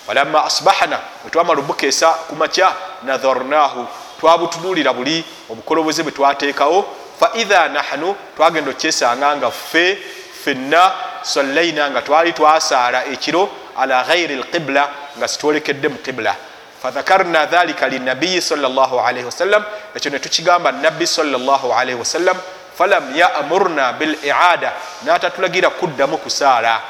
falamma 0.06 0.44
asbahana 0.44 1.00
wetwamala 1.24 1.60
obukeesa 1.60 2.08
kumakya 2.28 2.72
nadharnahu 3.02 3.86
twabutunuulira 4.20 4.92
buli 4.92 5.24
obukoloboze 5.50 6.02
bwe 6.02 6.12
twateekawo. 6.12 6.96
Faidha 7.20 7.68
nahnu 7.68 8.16
twagenda 8.36 8.70
okyesanga 8.70 9.36
nga 9.36 9.50
ffe 9.50 9.98
ffenna 10.40 10.92
sallaina 11.22 11.90
nga 11.90 12.02
twali 12.02 12.32
twasaala 12.32 13.04
ekiro 13.12 13.48
ala 13.76 14.04
ghairi 14.04 14.36
lqibla 14.36 14.88
nga 15.18 15.28
sitwolekedde 15.28 15.88
mu 15.88 15.98
qibla 15.98 16.36
fadhakarna 16.82 17.46
dhalika 17.46 17.88
linabiyi 17.88 18.42
salaalaihi 18.42 19.24
wasallam 19.24 19.64
ekyo 19.96 20.10
netukigamba 20.10 20.72
nabbi 20.72 21.06
salaalaihi 21.06 21.98
wasallam 21.98 22.36
falam 22.78 23.16
yamurna 23.16 23.92
biliada 23.92 24.72
natatulagira 25.02 25.70
kuddamu 25.70 26.18
kusaala 26.18 26.80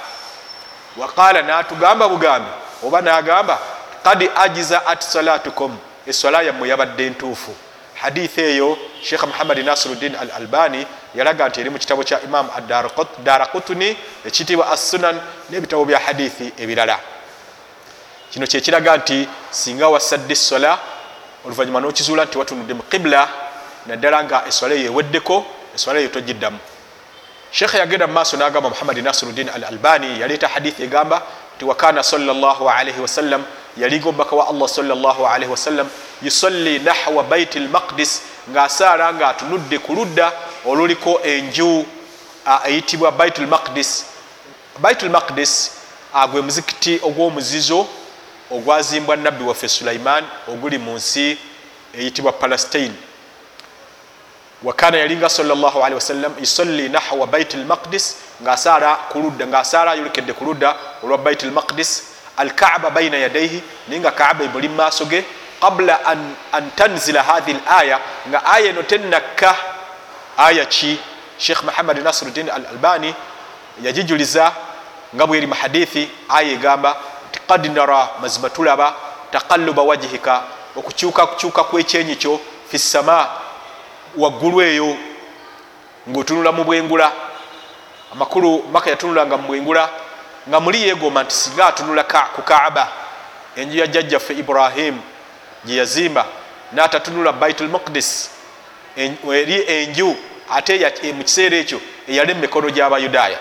waqala 0.97 1.43
natugamba 1.43 2.09
bugambi 2.09 2.51
oba 2.86 3.01
nagamba 3.03 3.59
kad 4.05 4.30
ajizaat 4.36 5.03
salatukum 5.03 5.78
eswala 6.07 6.43
yammwe 6.43 6.68
yabadde 6.68 7.11
ntuufu 7.11 7.55
hadithi 7.95 8.41
eyo 8.41 8.78
sheikh 9.03 9.22
muhammadi 9.22 9.62
nasiruddin 9.62 10.16
al 10.16 10.30
albani 10.30 10.86
yalaga 11.14 11.49
nti 11.49 11.61
eri 11.61 11.70
mu 11.70 11.78
kitabo 11.78 12.03
kya 12.05 12.20
imam 12.22 12.49
darakutuni 13.24 13.97
ekiyitibwa 14.26 14.70
assunan 14.72 15.20
n'ebitabo 15.51 15.84
bya 15.84 15.99
hadithi 15.99 16.53
ebirala 16.59 16.99
kino 18.31 18.47
kyekiraga 18.47 18.97
nti 18.97 19.28
singa 19.51 19.89
wasadde 19.89 20.33
eswala 20.33 20.78
oluvanyuma 21.45 21.81
nokizuula 21.81 22.24
nti 22.24 22.39
watunudde 22.39 22.74
mu 22.74 22.83
qibula 22.83 23.28
naddala 23.87 24.24
nga 24.24 24.45
eswala 24.49 24.74
eyo 24.74 24.87
eweddeko 24.93 25.45
eswala 25.74 25.99
eyo 26.01 26.09
togiddamu 26.09 26.59
sheekhe 27.51 27.78
yagenda 27.78 28.07
mu 28.07 28.12
maaso 28.12 28.37
n'agamba 28.37 28.68
muhammadi 28.70 29.03
nasiruddin 29.03 29.49
al 29.49 29.64
albani 29.64 30.20
yaleeta 30.20 30.49
hadithi 30.49 30.83
egamba 30.83 31.22
nti 31.57 31.64
wakana 31.64 32.03
salaalaihi 32.03 33.01
wasallam 33.01 33.45
yalinga 33.76 34.09
omubaka 34.09 34.37
wa 34.37 34.49
allah 34.49 34.68
salaalaihi 34.68 35.51
wasallam 35.51 35.89
yusalli 36.22 36.78
nahwa 36.78 37.22
baiti 37.22 37.59
lmaqdis 37.59 38.22
ng'asaala 38.51 39.12
ng'atunudde 39.14 39.78
ku 39.78 39.95
ludda 39.95 40.33
oluliko 40.66 41.20
enju 41.22 41.87
eyitibwa 42.66 43.12
baitu 43.12 43.43
lmaqdis 43.43 44.05
baitu 44.78 45.07
lmaqdis 45.07 45.70
gwe 46.31 46.41
muzikiti 46.43 47.01
ogw'omuzizo 47.03 47.87
ogwazimbwa 48.51 49.17
nabbi 49.17 49.45
waffe 49.45 49.69
sulaiman 49.69 50.25
oguli 50.49 50.79
mu 50.79 50.95
nsi 50.95 51.39
eyitibwa 51.95 52.33
palestine. 52.33 52.95
Wakana 54.63 54.99
yalinga 54.99 55.29
salllahalihi 55.29 55.95
wasallam 55.95 56.35
yusalli 56.41 56.89
nahwa 56.89 57.27
baiti 57.27 57.57
lmaqdis 57.57 58.17
ng'asaala 58.43 59.91
ayolekedde 59.93 60.33
ku 60.33 60.45
ludda 60.45 60.77
olwa 61.03 61.19
baiti 61.19 61.47
lmaqdis 61.47 62.03
alkaaba 62.37 62.91
baina 62.91 63.17
yadaihi 63.17 63.63
naye 63.89 64.01
nga 64.01 64.11
kaaba 64.11 64.45
ebuli 64.45 64.69
mu 64.69 64.75
maaso 64.75 65.05
ge 65.07 65.25
qabula 65.61 66.05
an, 66.07 66.35
an 66.53 66.71
tanzila 66.77 67.23
hathi 67.23 67.53
laya 67.53 68.01
nga 68.29 68.45
aya 68.45 68.69
eno 68.69 68.83
tennakka. 68.83 69.57
Aya 70.37 70.65
ki? 70.67 70.99
Sheikh 71.39 71.63
muhammad 71.65 71.99
nasiruddin 71.99 72.51
al 72.51 72.67
albani 72.67 73.15
yagijuliza 73.83 74.53
nga 75.15 75.27
bweri 75.27 75.47
mu 75.47 75.55
hadithi 75.55 76.09
aya 76.29 76.53
egamba 76.53 76.97
kad 77.51 77.67
nara 77.67 78.09
mazima 78.23 78.51
tulaba 78.51 78.95
taqaluba 79.33 79.83
wajihika 79.83 80.43
okukyuka 80.77 81.27
kukyuka 81.27 81.65
kwekyenyi 81.65 82.17
kyo 82.17 82.41
fi 82.71 82.79
sama 82.79 83.29
waggulu 84.17 84.63
eyo 84.63 84.97
ngaotunula 86.09 86.53
mu 86.53 86.65
bwengula. 86.65 87.13
Amakulu 88.13 88.65
maka 88.73 88.91
yatunulanga 88.91 89.37
mu 89.37 89.47
bwengula 89.49 89.91
nga 90.49 90.61
muli 90.61 90.89
yegomba 90.89 91.23
nti 91.23 91.35
singa 91.35 91.67
atunula 91.67 92.05
ku 92.05 92.43
kaaba 92.43 92.89
enju 93.57 93.79
ya 93.79 93.87
jjajjaffe 93.87 94.35
ibrahimu 94.35 95.03
gye 95.65 95.77
yazimba 95.77 96.27
n'atatunula 96.73 97.33
baitul 97.33 97.69
muqdis 97.69 98.31
eri 98.97 99.63
enju 99.67 100.17
ate 100.51 101.13
mu 101.13 101.25
kiseera 101.25 101.57
ekyo 101.57 101.81
eyali 102.09 102.33
emikono 102.33 102.71
gy'abayudaaya. 102.71 103.39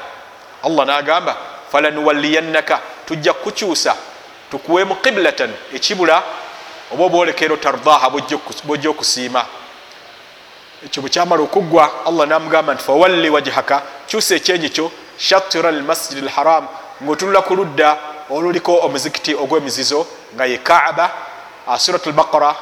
Allah 0.64 0.86
n'agamba 0.86 1.38
falanuwalliyannaka 1.72 2.82
tujja 3.10 3.34
kukyusa 3.34 3.95
tukuwemu 4.51 4.95
qiblatan 4.95 5.49
ekibula 5.74 6.24
oba 6.93 7.03
obwolekero 7.03 7.57
tardaha 7.57 8.10
bwojja 8.10 8.89
okusiima. 8.89 9.45
Ekyo 10.86 11.01
bwekyamala 11.01 11.43
okuggwa 11.43 12.05
allah 12.05 12.28
n'amugamba 12.28 12.74
nti 12.74 12.84
fawalli 12.84 13.30
wajhaka 13.30 13.82
kyusa 14.07 14.36
ekyenyi 14.36 14.70
kyo 14.70 14.91
shatira 15.18 15.72
lmasjidi 15.72 16.22
lharam 16.22 16.68
ng'otunula 17.03 17.41
ku 17.41 17.55
ludda 17.55 17.97
oluliko 18.30 18.80
omuzikiti 18.86 19.36
ogw'emizizo 19.36 20.07
nga 20.36 20.45
ye 20.45 20.57
kaaba 20.57 21.12
surat 21.78 22.05
lbaqara 22.05 22.55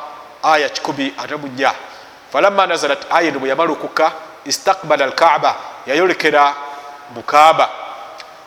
aya 0.43 0.67
1 0.67 1.71
falamma 2.31 2.67
nazalat 2.67 3.05
aya 3.11 3.27
eno 3.27 3.39
bwe 3.39 3.49
yamala 3.49 3.71
okukka 3.71 4.11
istakbala 4.45 5.05
alkaaba 5.05 5.55
yayolekera 5.85 6.55
mukaaba 7.15 7.69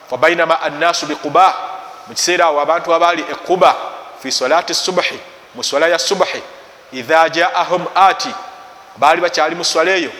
fabainama 0.09 0.61
annaasu 0.61 1.05
biquba 1.05 1.70
mu 2.11 2.15
kiseera 2.15 2.45
awo 2.45 2.59
abantu 2.61 2.93
abaali 2.93 3.21
equba 3.21 3.75
fi 4.21 4.31
salati 4.31 4.73
subuhi 4.73 5.19
mu 5.55 5.63
swala 5.63 5.87
ya 5.87 5.99
subuhi 5.99 6.43
idha 6.91 7.29
jaahum 7.29 7.85
ati 7.95 8.29
baali 8.97 9.21
bakyali 9.21 9.55
mu 9.55 9.63
swala 9.63 9.91
eyo 9.91 10.11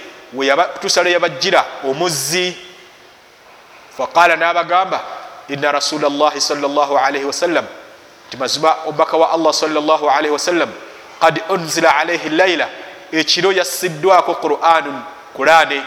tusala 0.82 1.10
yabajjira 1.10 1.66
omuzzi. 1.84 2.56
Faqala 3.98 4.36
n'abagamba 4.36 5.02
ina 5.50 5.72
rasula 5.72 6.10
llahi 6.10 6.42
salaalaihi 6.42 7.26
wasallam 7.26 7.66
ti 8.30 8.38
mazima 8.38 8.76
omubaka 8.88 9.18
wa 9.18 9.32
allah 9.32 9.54
salaalaihi 9.54 10.32
wasallam 10.32 10.70
kad 11.20 11.42
unzila 11.50 11.96
alaihi 11.98 12.30
laila 12.30 12.70
ekiro 13.12 13.52
yassiddwako 13.52 14.36
quranun 14.36 15.02
kurane 15.36 15.84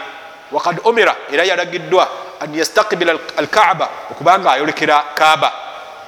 wakad 0.51 0.79
umira 0.85 1.15
era 1.31 1.43
yalagiddwa 1.43 2.09
an 2.39 2.55
yastakbila 2.55 3.17
alkaaba 3.37 3.89
okubanga 4.11 4.51
ayolekera 4.51 5.03
kaaba 5.15 5.64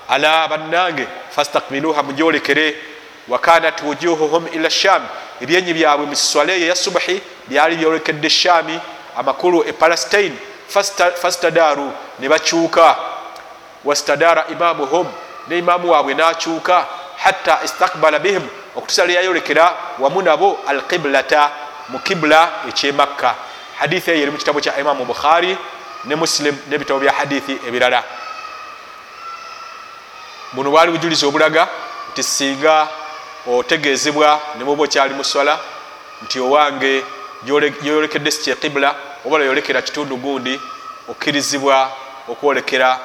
ala 0.10 0.48
bannange 0.48 1.08
fastakbiluha 1.36 2.04
mujolekere 2.04 2.76
wakanat 3.28 3.82
wujuhuhum 3.82 4.48
ila 4.54 4.70
sham 4.70 5.02
ebyenyi 5.42 5.74
byabwe 5.74 6.06
muswala 6.06 6.54
eyo 6.54 6.68
ya 6.68 6.76
subuhi 6.76 7.22
byali 7.48 7.76
byolekedde 7.76 8.30
shami 8.30 8.80
amakulu 9.18 9.64
e 9.68 9.74
palestine. 9.74 10.36
Fastadaru 11.22 11.92
ne 12.20 12.30
bakyuka. 12.30 12.96
Wastadara 13.86 14.46
imamuhum 14.52 15.08
ne 15.48 15.58
imamu 15.58 15.92
waabwe 15.92 16.14
nakyuka. 16.14 16.86
Hatta 17.18 17.60
istakbala 17.64 18.20
bihim 18.20 18.42
okutusala 18.76 19.14
yayolekera 19.14 19.74
wamu 20.00 20.22
nabo 20.22 20.60
alqiblata 20.68 21.52
mu 21.90 22.00
kibula 22.00 22.52
ekyemakka 22.70 23.36
hadithi 23.80 24.12
eyo 24.12 24.22
eri 24.22 24.32
mu 24.32 24.38
kitabo 24.38 24.60
kya 24.62 24.80
imamu 24.80 25.06
bukhari 25.06 25.58
ne 26.06 26.16
muslim 26.16 26.56
nebitabo 26.70 27.00
bya 27.00 27.12
hadithi 27.12 27.58
ebirala 27.68 28.04
buno 30.54 30.72
bwali 30.72 30.92
bujulizi 30.92 31.26
obulaga 31.26 31.68
nti 32.12 32.24
singa 32.24 32.88
otegezebwa 33.48 34.42
ne 34.58 34.64
muba 34.64 34.84
okyali 34.84 35.14
mu 35.14 35.24
swala 35.24 35.60
nti 36.24 36.40
owange 36.40 37.04
gyoyolekedde 37.46 38.32
si 38.32 38.42
kyekibula 38.44 38.96
oba 39.26 39.38
loyolekera 39.38 39.82
kitundu 39.82 40.18
gundi 40.18 40.60
okkirizibwa 41.10 41.92
okwolekera 42.28 43.00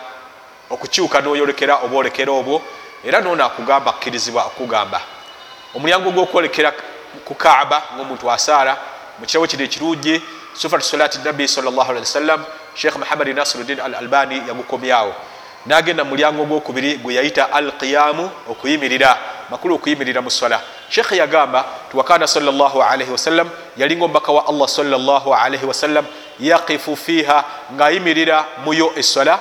okukyuka 0.71 1.21
noyolekera 1.21 1.75
oba 1.85 1.97
olekera 1.97 2.33
obwo 2.33 2.63
era 3.05 3.21
noono 3.21 3.45
akugamba 3.45 3.91
akkirizibwa 3.91 4.45
okugamba. 4.47 5.01
Omulyango 5.75 6.11
gwokwolekera 6.11 6.73
ku 7.25 7.35
kaaba 7.35 7.83
ngaomuntu 7.95 8.31
asaala 8.31 8.77
mu 9.19 9.27
kirabo 9.27 9.47
kino 9.47 9.65
ekirungi 9.65 10.23
sufat 10.55 10.83
salati 10.83 11.19
nabi 11.25 11.45
wasallam 11.45 12.45
sheikh 12.75 12.97
muhammadi 12.97 13.35
nasiruddin 13.35 13.81
al 13.81 13.95
albani 13.95 14.43
yagukomyawo 14.49 15.15
nagenda 15.67 16.05
mulyango 16.05 16.45
gwokubiri 16.45 16.97
gwe 16.97 17.15
yayita 17.15 17.53
al 17.53 17.73
qiyamu 17.73 18.31
okuyimirira 18.49 19.19
makulu 19.51 19.75
okuyimirira 19.75 20.23
mu 20.23 20.31
swala 20.31 20.61
sheikh 20.89 21.13
yagamba 21.13 21.65
tiwakana 21.91 22.27
alaihi 22.81 23.13
wasallam 23.13 23.51
yalinga 23.77 24.05
omubaka 24.05 24.33
wa 24.33 24.47
allah 24.49 24.69
alaihi 25.35 25.67
wasallam 25.67 26.07
yaqifu 26.41 26.97
fiha 26.97 27.45
ngaayimirira 27.75 28.45
muyo 28.65 28.93
eswala 28.97 29.41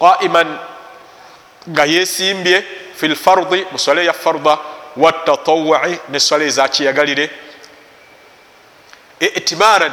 qaiman 0.00 0.58
nga 1.68 1.84
yesimbye 1.84 2.64
fi 2.94 3.08
lfardi 3.08 3.66
mu 3.72 3.78
swala 3.78 4.02
ya 4.02 4.12
farda 4.12 4.58
watatawui 4.96 5.98
ne 6.08 6.20
swala 6.20 6.44
ezakiyagalire 6.44 7.30
itibaran 9.20 9.92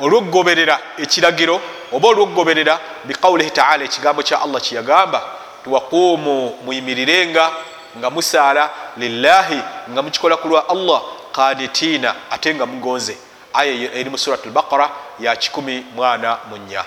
olwokugoberera 0.00 0.78
ekiragiro 0.98 1.60
oba 1.92 2.08
olwokugoberera 2.08 2.80
biqaulihi 3.04 3.50
taala 3.50 3.84
ekigambo 3.84 4.22
kya 4.22 4.42
allah 4.42 4.60
kyeyagamba 4.60 5.22
tiwaquumu 5.64 6.58
muyimirirenga 6.64 7.50
nga 7.98 8.10
musaala 8.10 8.70
lillahi 8.96 9.60
nga 9.90 10.02
mukikola 10.02 10.36
ku 10.36 10.48
lwa 10.48 10.68
allah 10.68 11.02
qanitiina 11.32 12.14
ate 12.30 12.54
nga 12.54 12.66
mugonze. 12.66 13.16
Aya 13.54 13.92
eri 13.92 14.10
mu 14.10 14.18
surat 14.18 14.44
lbaqara 14.46 14.90
ya 15.20 15.32
1 15.34 15.82
mwana 15.96 16.38
munya 16.50 16.84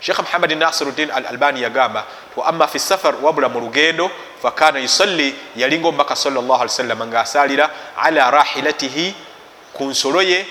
sheikh 0.00 0.18
muhammadi 0.18 0.54
nasiruddin 0.54 1.10
al 1.10 1.26
albani 1.26 1.62
yagamba 1.62 2.04
waama 2.36 2.66
fi 2.66 2.78
safar 2.78 3.14
wabula 3.22 3.48
mu 3.48 3.60
lugendo 3.60 4.10
fakana 4.42 4.78
yusalli 4.78 5.34
yalinga 5.56 5.88
omubaka 5.88 6.16
sawasalama 6.16 7.06
ngaasalira 7.06 7.70
ala 7.96 8.30
rahilatihi 8.30 9.14
ku 9.72 9.84
nsolo 9.84 10.22
ye 10.22 10.46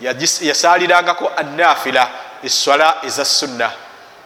yasalirangako 0.00 1.32
anafila 1.36 2.10
eswala 2.42 2.96
eza 3.06 3.24
sunna 3.24 3.70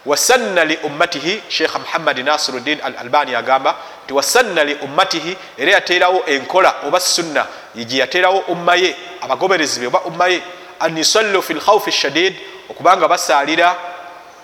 wasanna 0.06 0.64
li 0.64 0.76
ummatihi 0.76 1.42
sheikha 1.48 1.78
muhammadi 1.78 2.22
nasiruddin 2.22 2.78
al 2.82 2.94
albani 2.98 3.34
agamba 3.34 3.74
nti 4.04 4.12
wasanna 4.14 4.64
li 4.64 4.74
ummatihi 4.74 5.36
era 5.58 5.72
yateerawo 5.72 6.22
enkola 6.26 6.74
oba 6.86 7.00
sunna 7.00 7.46
gye 7.74 7.98
yateerawo 7.98 8.38
umma 8.38 8.74
ye 8.74 8.96
abagoberezi 9.20 9.80
be 9.80 9.86
oba 9.86 10.00
umma 10.00 10.28
ye 10.28 10.42
an 10.80 10.98
yusallu 10.98 11.42
fi 11.42 11.54
lkhaufi 11.54 11.92
shadid 11.92 12.34
okubanga 12.70 13.08
basalira 13.08 13.76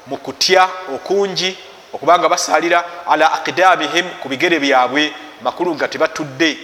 mu 0.06 0.16
kutya 0.16 0.68
okungi 0.94 1.56
okubanga 1.92 2.28
basalira 2.28 2.84
ala 3.08 3.32
aqdamihim 3.32 4.10
ku 4.22 4.28
bigere 4.28 4.58
byabwe 4.58 5.12
makulu 5.42 5.74
nga 5.74 5.88
tebatudde 5.88 6.58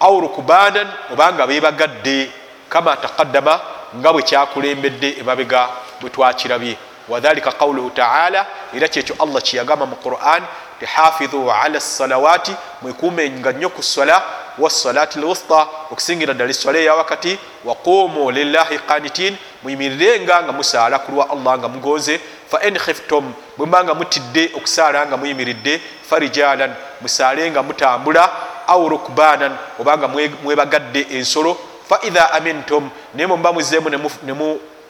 au 0.00 0.20
rukubanan 0.20 0.88
obanga 1.12 1.46
bebagadde 1.46 2.30
kama 2.68 2.96
taqaddama 2.96 3.60
nga 3.96 4.12
bwe 4.12 4.22
kyakulembedde 4.22 5.08
emabega 5.20 5.68
bwe 6.00 6.10
twakirabye. 6.10 6.76
Wadhalika 7.08 7.52
qauluhu 7.52 7.90
taala 7.90 8.46
era 8.76 8.88
kyekyo 8.88 9.16
allah 9.18 9.42
kyeyagamba 9.42 9.86
mu 9.86 9.96
quran 9.96 10.42
ti 10.80 10.86
hafidhu 10.86 11.50
ala 11.52 11.80
salawati 11.80 12.52
mwekumenga 12.82 13.52
nnyo 13.52 13.68
ku 13.68 13.82
swala 13.82 14.22
wasalati 14.58 15.18
lwusta 15.18 15.66
okusingira 15.90 16.34
ddala 16.34 16.50
eswala 16.50 16.78
eyawakati 16.78 17.38
waqumu 17.64 18.30
lillahi 18.30 18.78
qanitin 18.78 19.36
muyimirirenga 19.62 20.42
nga 20.42 20.52
musaala 20.52 20.98
ku 20.98 21.12
lwa 21.12 21.30
allah 21.30 21.58
nga 21.58 21.68
mugonze 21.68 22.20
fa 22.50 22.58
in 22.68 22.78
khiftum 22.78 23.32
bwemba 23.56 23.84
nga 23.84 23.94
mutidde 23.94 24.50
okusaala 24.56 25.06
nga 25.06 25.16
muyimiridde 25.16 25.80
farijalan 26.10 26.74
musaale 27.00 27.50
nga 27.50 27.62
mutambula 27.62 28.30
au 28.66 28.88
rukbanan 28.88 29.56
obanga 29.80 30.08
mwebagadde 30.42 31.06
ensolo 31.10 31.56
faidha 31.88 32.32
amintum 32.32 32.90
naye 33.14 33.26
mwemuba 33.26 33.52
muzeemu 33.52 33.90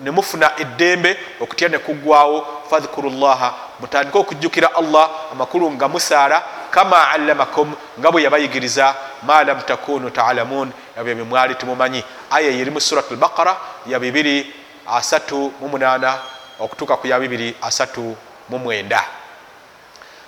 nemufuna 0.01 0.51
eddembe 0.59 1.18
okutya 1.40 1.68
nekugwawo 1.68 2.46
fadhkuru 2.70 3.11
llaha 3.11 3.55
mutandike 3.80 4.18
okujjukira 4.18 4.74
allah 4.74 5.11
amakulu 5.32 5.70
nga 5.70 5.88
musaala 5.88 6.42
kama 6.70 7.11
allamakum 7.11 7.74
nga 7.99 8.11
bwe 8.11 8.22
yabayigiriza 8.22 8.94
ma 9.22 9.44
lam 9.44 9.61
takunu 9.61 10.11
talamun. 10.11 10.72
Ebyo 10.99 11.14
bemwali 11.14 11.55
tumumanyi. 11.55 12.05
Aya 12.30 12.51
yeri 12.51 12.70
mu 12.70 12.80
surat 12.80 13.11
albaqara 13.11 13.57
ya 13.86 13.99
238 13.99 16.14
okutuuka 16.61 16.96
ku 16.96 17.07
ya 17.07 17.18
239 17.18 19.03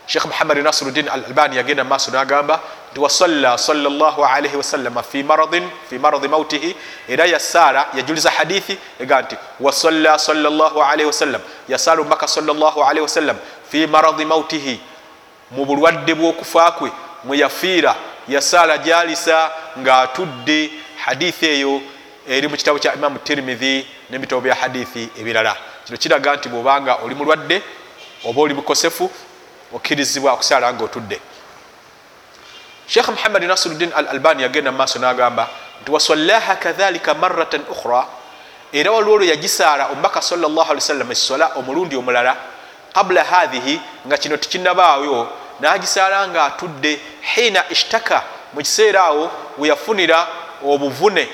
sheikh 0.06 0.24
muhammadi 0.26 0.62
nasiruddin 0.62 1.08
al 1.08 1.24
albani 1.24 1.56
yagenda 1.56 1.84
mumaaso 1.84 2.10
nagamba 2.10 2.60
nti 2.90 3.00
wasalla 3.00 3.58
salllah 3.58 4.18
alaihi 4.34 4.56
wasallama 4.56 5.02
fi 5.02 5.22
maradin 5.22 5.68
fi 5.90 5.98
maradi 5.98 6.28
mautihi. 6.28 6.76
Era 7.08 7.26
yasaala 7.26 7.86
yajuliza 7.94 8.30
hadithi 8.30 8.78
ega 9.00 9.22
nti 9.22 9.36
wasalla 9.60 10.18
salllah 10.18 10.72
alaihi 10.90 11.06
wasallam 11.06 11.40
yasaala 11.68 12.00
omubaka 12.00 12.28
salllah 12.28 12.74
alaihi 12.76 13.00
wasallam 13.00 13.36
fi 13.70 13.86
maradi 13.86 14.24
mautihi. 14.24 14.80
Mu 15.50 15.64
bulwadde 15.64 16.14
bw'okufa 16.14 16.70
kwe 16.70 16.90
mwe 17.24 17.38
yafiira. 17.38 17.94
Yasaala 18.28 18.78
jalisa 18.78 19.50
ng'atudde 19.78 20.70
hadithi 21.04 21.46
eyo 21.46 21.80
eri 22.28 22.48
mu 22.48 22.56
kitabo 22.56 22.78
kya 22.78 22.94
imamu 22.94 23.18
tirmidhi 23.18 23.86
n'ebitabo 24.10 24.40
bya 24.40 24.54
hadithi 24.54 25.08
ebirala. 25.18 25.56
Kino 25.84 25.98
kiraga 25.98 26.36
nti 26.36 26.48
bw'obanga 26.48 26.94
oli 27.04 27.14
mulwadde 27.14 27.62
oba 28.24 28.40
oli 28.42 28.54
mukosefu 28.54 29.10
okkirizibwa 29.72 30.32
okusaala 30.32 30.74
nga 30.74 30.84
otudde 30.84 31.20
sheikh 32.90 33.08
muhammadi 33.08 33.46
nasiruddin 33.46 33.92
al 33.94 34.08
albani 34.08 34.42
yagenda 34.42 34.72
mumaaso 34.72 34.98
n'agamba 34.98 35.48
nti 35.82 35.90
wasallaha 35.90 36.56
kadhalika 36.56 37.14
maratan 37.14 37.62
ukhra. 37.70 38.06
Era 38.72 38.92
waliwo 38.92 39.14
olwo 39.14 39.26
yagisaala 39.26 39.86
omubaka 39.86 40.22
sawasalam 40.22 41.10
essola 41.12 41.50
omulundi 41.56 41.96
omulala 41.96 42.36
qabula 42.92 43.24
hathihi 43.24 43.80
nga 44.06 44.16
kino 44.16 44.36
tikinabaawo 44.36 45.28
n'agisaala 45.60 46.28
nga 46.28 46.44
atudde 46.44 47.00
hiina 47.34 47.64
ishtaka 47.70 48.22
mu 48.52 48.60
kiseera 48.60 49.04
awo 49.04 49.30
weyafunira 49.58 50.26
obuvune. 50.64 51.28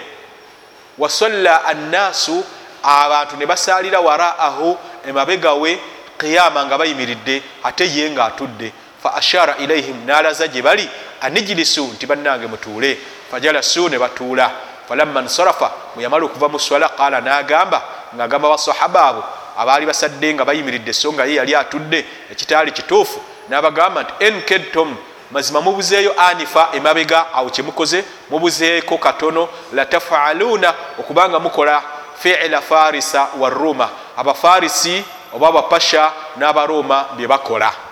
Wasalla 0.99 1.65
annaasu 1.65 2.45
abantu 2.83 3.37
ne 3.37 3.47
basaalira 3.47 4.01
waraahu 4.01 4.79
emabegawe 5.09 5.81
qiyama 6.19 6.67
nga 6.67 6.79
bayimiridde 6.79 7.43
ate 7.65 7.85
ye 7.97 8.11
nga 8.11 8.25
atudde 8.25 8.73
fa 9.07 9.15
ashara 9.15 9.57
ilaihim 9.57 10.07
nalaza 10.07 10.49
gye 10.49 10.63
bali 10.63 10.91
anijilisu 11.21 11.85
nti 11.85 12.07
bannange 12.07 12.47
mutuule. 12.47 12.99
Fajalasu 13.31 13.89
ne 13.89 13.99
batuula. 13.99 14.51
Falamma 14.89 15.21
nsarafa 15.21 15.71
bweyamala 15.95 16.25
okuva 16.25 16.49
mu 16.49 16.59
swala 16.59 16.89
qala 16.89 17.21
nagamba 17.21 17.83
ngaagamba 18.15 18.49
basahaba 18.49 19.07
abo 19.07 19.25
abaali 19.59 19.87
basadde 19.87 20.35
nga 20.35 20.45
bayimiridde 20.45 20.93
so 20.93 21.13
nga 21.13 21.25
ye 21.25 21.35
yali 21.35 21.55
atudde 21.55 22.05
ekitaali 22.33 22.73
kituufu 22.73 23.21
nabagamba 23.49 24.03
nti 24.03 24.13
enkedtom 24.25 24.97
mazima 25.31 25.61
mubuzeeyo 25.61 26.15
anifa 26.21 26.69
emabega? 26.73 27.35
Awo 27.35 27.51
kyemukoze 27.51 28.05
mubuzeeko 28.31 28.99
katono 28.99 29.49
latafaaluuna 29.73 30.75
okubanga 30.99 31.39
mukola 31.39 31.83
fiila 32.19 32.61
farisa 32.61 33.29
waruma 33.39 33.89
abafarisi 34.17 35.05
oba 35.35 35.49
abapasha 35.49 36.13
n'abaroma 36.37 37.05
byebakola 37.17 37.86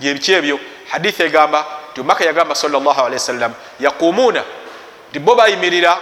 byebiki 0.00 0.32
ebyo 0.32 0.58
hadithi 0.90 1.22
egamba 1.22 1.64
nti 1.90 2.00
omubaka 2.00 2.24
yagamba 2.24 2.54
sawasalam 2.54 3.52
yaqumuuna 3.80 4.42
nti 5.10 5.18
bo 5.18 5.34
bayimirira 5.34 5.98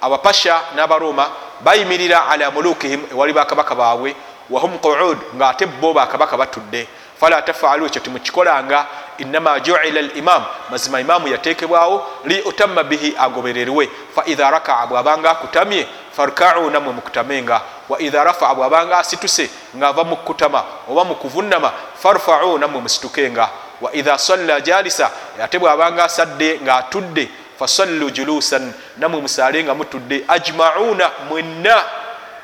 abapasha 0.00 0.60
n'abaroma 0.74 1.30
bayimirira 1.60 2.28
ala 2.28 2.50
mulukihim 2.50 3.02
ewali 3.12 3.32
bakabaka 3.32 3.74
baabwe 3.74 4.14
wahum 4.50 4.78
quud 4.78 5.18
nga 5.36 5.48
ate 5.48 5.66
bo 5.66 5.92
bakabaka 5.92 6.36
batudde. 6.36 6.88
Fala 7.20 7.42
tafaalu 7.42 7.86
ekyo 7.86 8.00
timukikolanga 8.00 8.86
inama 9.18 9.60
juila 9.60 10.00
limam 10.00 10.44
mazima 10.70 11.00
imamu 11.00 11.28
yatekebwawo 11.28 12.06
li 12.24 12.40
utamma 12.40 12.84
bihi 12.84 13.14
agobererwe. 13.18 13.88
Faidha 14.14 14.50
rakaa 14.50 14.86
bwabanga 14.86 15.30
akutamye 15.30 15.86
farkau 16.16 16.70
namwe 16.70 16.92
mukutamenga. 16.92 17.60
Waidha 17.88 18.24
rafaa 18.24 18.54
bwabanga 18.54 18.98
asituse 18.98 19.50
ngaava 19.76 20.04
mukutama 20.04 20.64
oba 20.90 21.04
mukuvunama 21.04 21.72
farfau 22.02 22.58
namwe 22.58 22.80
musitukenga. 22.80 23.48
Waidha 23.80 24.18
salla 24.18 24.60
jalisa 24.60 25.10
ate 25.42 25.58
bwabanga 25.58 26.04
asadde 26.04 26.60
ngaatudde 26.62 27.28
fasallu 27.58 28.10
julusan 28.10 28.72
namwe 28.96 29.20
musaale 29.20 29.64
nga 29.64 29.74
mutudde. 29.74 30.24
Ajmauna 30.28 31.10
mwenna. 31.28 31.82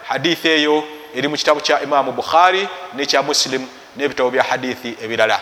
Hadithi 0.09 0.49
eyo 0.49 0.85
eri 1.15 1.29
mu 1.29 1.37
kitabu 1.37 1.61
kya 1.61 1.81
imamu 1.81 2.13
bukhari 2.13 2.69
nekya 2.95 3.23
muslim 3.23 3.67
n'ebitabo 3.97 4.31
bya 4.31 4.43
hadithi 4.43 4.97
ebirala 5.03 5.41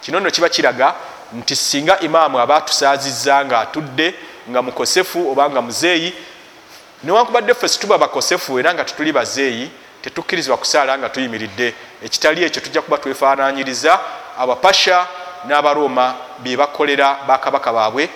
kino 0.00 0.20
nno 0.20 0.30
kiba 0.30 0.48
kiraga 0.48 0.94
nti 1.32 1.56
singa 1.56 2.00
imaamu 2.00 2.40
aba 2.40 2.56
atusaazizza 2.56 3.44
nga 3.44 3.60
atudde 3.60 4.14
nga 4.50 4.62
mukosefu 4.62 5.30
oba 5.30 5.50
nga 5.50 5.62
muzeeyi 5.62 6.14
newankubadde 7.04 7.54
ffe 7.54 7.68
situba 7.68 7.98
bakosefu 7.98 8.58
era 8.58 8.74
nga 8.74 8.84
tetuli 8.84 9.12
bazeeyi 9.12 9.70
tetukkirizibwa 10.02 10.56
kusaala 10.56 10.98
nga 10.98 11.08
tuyimiridde. 11.08 11.74
Ekitali 12.04 12.44
ekyo 12.44 12.62
tujja 12.62 12.82
kuba 12.82 12.98
twefaananyiriza 12.98 14.00
abapasha 14.38 15.06
n'abaroma 15.46 16.14
bye 16.38 16.56
bakolera 16.56 17.18
bakabaka 17.28 17.72
baabwe. 17.72 18.08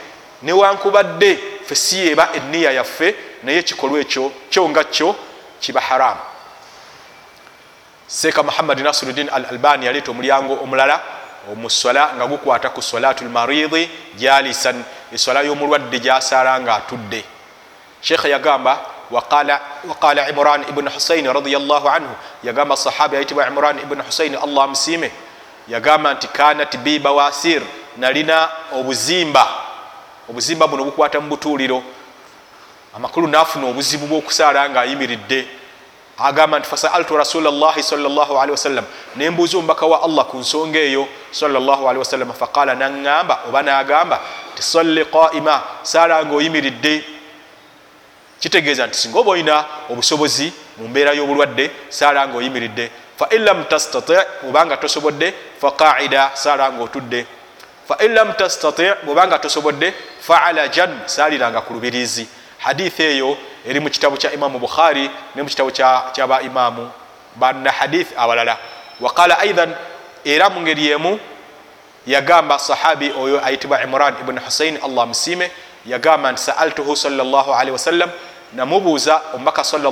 Newankubadde 0.43 1.39
ffe 1.64 1.74
si 1.74 1.99
yeeba 1.99 2.28
enniya 2.35 2.70
yaffe 2.72 3.14
naye 3.43 3.59
ekikolwa 3.59 4.01
ekyo 4.01 4.32
kyo 4.51 4.68
nga 4.68 4.85
kyo 4.85 5.16
kiba 5.61 5.80
haramu. 5.80 6.20
Seeka 8.07 8.43
muhammadi 8.43 8.82
nasiruddin 8.82 9.28
al 9.28 9.45
albani 9.51 9.87
yaleeta 9.87 10.11
omulyango 10.11 10.55
omulala 10.62 11.01
omuswala 11.53 12.13
nga 12.17 12.27
gukwata 12.27 12.71
ku 12.71 12.83
salatu 12.83 13.25
lmaridi 13.25 13.91
jalisan. 14.17 14.85
Eswala 15.13 15.43
y'omulwadde 15.43 16.01
gyasaala 16.01 16.61
nga 16.61 16.75
atudde 16.75 17.25
sheekha 18.01 18.29
yagamba 18.29 18.81
waqala 19.11 20.29
imran 20.29 20.65
ibuni 20.69 20.91
husaini 20.91 21.33
radiallahu 21.33 21.89
anhu 21.89 22.15
yagamba 22.43 22.77
sahaba 22.77 23.15
yayitibwa 23.15 23.47
imran 23.49 23.79
ibuni 23.79 24.03
husaini 24.03 24.37
allah 24.37 24.65
amusiime 24.65 25.11
yagamba 25.69 26.15
nti 26.15 26.29
kanat 26.29 26.77
bi 26.77 26.99
bawasir 26.99 27.63
nalina 27.97 28.49
obuzimba. 28.73 29.49
Obuzimba 30.31 30.67
buno 30.67 30.85
bukwata 30.85 31.21
mu 31.21 31.29
butuuliro. 31.29 31.83
Amakulu 32.97 33.27
nafuna 33.29 33.67
obuzibu 33.67 34.07
bwokusaala 34.07 34.71
nga 34.71 34.81
ayimiridde 34.81 35.49
agamba 36.19 36.59
nti 36.59 36.69
fasaaltu 36.69 37.17
rasula 37.17 37.51
llahi 37.51 37.83
salllah 37.83 38.31
wasallam. 38.51 38.85
Nembuuza 39.17 39.59
omubaka 39.59 39.87
wa 39.87 40.03
allah 40.03 40.25
ku 40.27 40.39
nsonga 40.39 40.79
eyo 40.79 41.09
salllah 41.31 41.81
wasallam. 41.99 42.33
Faqala 42.33 42.75
naŋŋamba 42.75 43.39
oba 43.49 43.62
nagamba 43.62 44.21
tisalli 44.55 45.05
qaima 45.05 45.62
saala 45.83 46.25
nga 46.25 46.35
oyimiridde 46.35 47.05
kitegeeza 48.41 48.87
nti 48.87 48.99
singa 48.99 49.19
oba 49.19 49.31
olina 49.31 49.65
obusobozi 49.91 50.53
mu 50.79 50.89
mbeera 50.89 51.12
y'obulwadde 51.15 51.71
saala 51.91 52.29
nga 52.29 52.37
oyimiridde 52.37 52.91
fain 53.19 53.43
lam 53.43 53.65
tastati 53.65 54.15
bwobanga 54.43 54.77
tosobodde 54.77 55.35
faqaida 55.61 56.31
saala 56.35 56.73
nga 56.73 56.83
otudde 56.83 57.27
fain 57.89 58.12
lam 58.15 58.33
tastati 58.35 58.87
bwobanga 59.05 59.39
tosobodde 59.39 59.95
faala 60.21 60.69
jan 60.69 61.03
saaliranga 61.07 61.61
ku 61.61 61.73
lubirizi. 61.75 62.29
Hadithi 62.59 63.03
eyo 63.03 63.37
eri 63.65 63.81
mu 63.81 63.91
kitabu 63.91 64.17
kya 64.17 64.33
imamu 64.33 64.59
bukhari 64.59 65.11
ne 65.35 65.43
mu 65.43 65.49
kitabu 65.49 65.71
kyaba 66.12 66.43
imamu 66.43 66.91
banna 67.37 67.71
hadithi 67.71 68.15
abalala. 68.17 68.59
Waqala 69.01 69.39
aidan 69.39 69.75
era 70.25 70.51
mu 70.51 70.61
ngeri 70.61 70.91
emu 70.93 71.19
yagamba 72.07 72.59
sahabi 72.59 73.12
oyo 73.19 73.45
ayitibwa 73.45 73.83
imran 73.83 74.15
ibuni 74.21 74.41
husain 74.41 74.79
allah 74.85 75.07
musiime 75.07 75.51
yagamba 75.87 76.33
nti 76.33 76.43
saaltuhu 76.43 76.97
salli 76.97 77.21
wasallam 77.73 78.11
namubuuza 78.53 79.21
omubaka 79.35 79.65
salli 79.65 79.87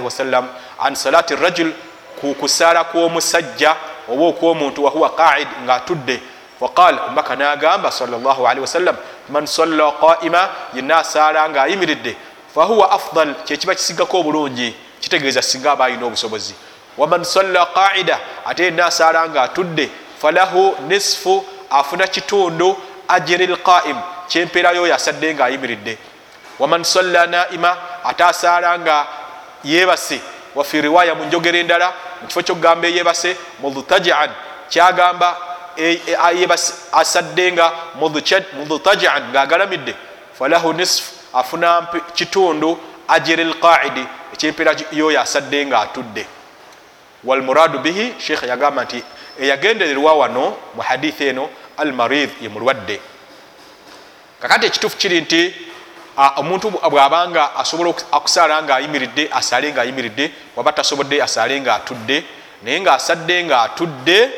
wasallam 0.00 0.48
an 0.78 0.94
salati 0.94 1.36
rajul 1.36 1.72
ku 2.20 2.34
kusaala 2.34 2.84
kw'omusajja 2.84 3.76
oba 4.08 4.24
okw'omuntu 4.24 4.84
wahuwa 4.84 5.10
qaid 5.16 5.48
ng'atudde? 5.64 6.20
Faqal 6.60 6.98
omubaka 7.08 7.36
n'agamba 7.36 7.90
salli 7.90 8.14
wasallam 8.60 8.96
man 9.28 9.46
salla 9.46 9.92
qaima 9.92 10.48
yenna 10.74 10.98
asaala 10.98 11.48
ng'ayimiridde 11.48 12.16
fahuwa 12.54 12.90
afdal 12.90 13.34
kyekiba 13.44 13.74
kisigako 13.74 14.20
obulungi 14.20 14.74
kitegeeza 15.00 15.42
singa 15.42 15.72
aba 15.72 15.84
alina 15.84 16.06
obusobozi. 16.06 16.54
Waman 16.98 17.24
salla 17.24 17.66
qaida 17.66 18.20
ate 18.46 18.64
yenna 18.64 18.86
asaala 18.86 19.28
ng'atudde 19.28 19.90
falahu 20.22 20.76
nisfu 20.88 21.44
afuna 21.70 22.06
kitundu 22.06 22.76
ajiri 23.08 23.46
lqaim 23.46 23.96
kyempeerayo 24.28 24.82
oyo 24.82 24.94
asadde 24.94 25.34
ng'ayimiridde. 25.34 25.98
Waman 26.58 26.84
salla 26.84 27.26
naima 27.26 27.76
ate 28.04 28.24
asaala 28.24 28.78
nga 28.78 29.06
yeebase 29.64 30.20
wafi 30.54 30.80
riwaya 30.80 31.14
mu 31.14 31.24
njogero 31.24 31.58
endala 31.58 31.92
mu 32.22 32.28
kifo 32.28 32.42
kyokugamba 32.42 32.88
eyebase 32.88 33.36
mudtajian 33.60 34.30
kyagamba 34.70 35.36
asadde 36.92 37.52
nga 37.52 37.72
mudtajian 38.68 39.22
ngaagalamidde 39.30 39.94
falahu 40.38 40.72
nisfu 40.72 41.23
afuna 41.34 41.86
kitundu 42.14 42.78
ajiri 43.08 43.44
lqaidi 43.44 44.04
ekyempeera 44.32 44.74
yoyo 44.92 45.20
asadde 45.20 45.66
nga 45.66 45.80
atudde 45.80 46.26
walmuradu 47.24 47.78
bihi 47.78 48.14
sheikh 48.18 48.42
yagamba 48.42 48.84
nti 48.84 49.02
eyagendererwa 49.40 50.12
wano 50.14 50.56
mu 50.74 50.82
hadithi 50.82 51.24
eno 51.26 51.50
almarid 51.76 52.30
ye 52.40 52.48
mulwadde. 52.48 53.00
Kakati 54.40 54.66
ekituufu 54.66 54.96
kiri 54.96 55.20
nti 55.20 55.54
omuntu 56.36 56.70
bwabanga 56.70 57.56
asobola 57.56 57.94
okusaala 58.12 58.62
nga 58.62 58.74
ayimiridde 58.76 59.28
asaale 59.32 59.72
nga 59.72 59.82
ayimiridde 59.82 60.30
waba 60.56 60.72
tasobodde 60.72 61.22
asaale 61.22 61.60
nga 61.60 61.74
atudde 61.74 62.24
naye 62.62 62.80
nga 62.80 62.94
asadde 62.94 63.44
nga 63.44 63.62
atudde 63.62 64.30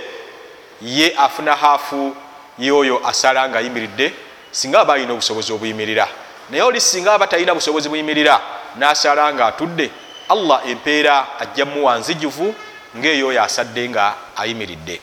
ye 0.82 1.16
afuna 1.16 1.56
haafu 1.56 2.16
yoyo 2.58 3.06
asaala 3.08 3.48
nga 3.48 3.58
ayimiridde 3.58 4.12
singa 4.50 4.80
aba 4.80 4.94
alina 4.94 5.12
obusobozi 5.12 5.52
obuyimirira 5.52 6.08
naye 6.50 6.62
oli 6.62 6.80
singa 6.80 7.14
aba 7.14 7.26
talina 7.26 7.54
busobozi 7.54 7.88
buyimirira 7.88 8.40
nasaala 8.76 9.34
nga 9.34 9.46
atudde 9.46 9.90
allah 10.28 10.62
empeera 10.68 11.38
ajjamu 11.40 11.86
wanzijuvu 11.86 12.54
ngaeyoyo 12.96 13.42
asadde 13.42 13.88
nga 13.88 14.14
ayimiridde. 14.36 15.00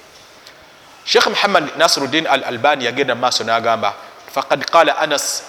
Sheikh 1.05 1.27
muhammad 1.27 1.75
nasiruddin 1.77 2.27
al 2.27 2.43
albani 2.43 2.85
yagenda 2.85 3.15
mumaaso 3.15 3.43
nagamba 3.43 3.93
faqad 4.31 4.65
qala 4.71 4.97
anas 4.97 5.43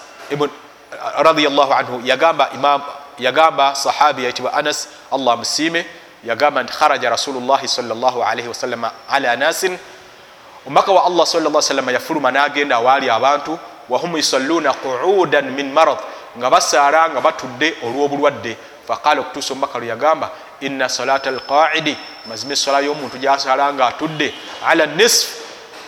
radiallahu 1.18 1.72
anhu 1.72 2.02
yagamba 2.04 2.50
imam 2.54 2.82
yagamba 3.18 3.74
sahabi 3.74 4.22
yayitibwa 4.22 4.52
anas 4.52 4.88
allah 5.12 5.38
musiime 5.38 5.86
yagamba 6.24 6.62
nti 6.62 6.72
kharaja 6.72 7.10
rasulullahi 7.10 7.68
salllahalaihi 7.68 8.48
wasallama 8.48 8.90
ala 9.08 9.36
nasin. 9.36 9.78
Omubaka 10.66 10.92
wa 10.92 11.04
allah 11.04 11.26
sa 11.26 11.60
salama 11.62 11.92
yafuluma 11.92 12.32
nagenda 12.32 12.76
awaali 12.76 13.10
abantu 13.10 13.58
wahum 13.88 14.16
yusalluna 14.16 14.72
quudan 14.72 15.50
min 15.50 15.72
marad 15.72 15.98
nga 16.38 16.50
basaala 16.50 17.10
nga 17.10 17.20
batudde 17.20 17.74
olw'obulwadde. 17.82 18.56
Faqala 18.86 19.20
okutuusa 19.20 19.52
omubaka 19.52 19.78
lwe 19.78 19.88
yagamba 19.88 20.30
inna 20.60 20.88
salata 20.88 21.30
alqaidi 21.30 21.96
mazima 22.28 22.52
esola 22.52 22.80
y'omuntu 22.80 23.18
gyasaala 23.18 23.72
nga 23.72 23.86
atudde 23.86 24.34
ala 24.66 24.86
nisf 24.86 25.28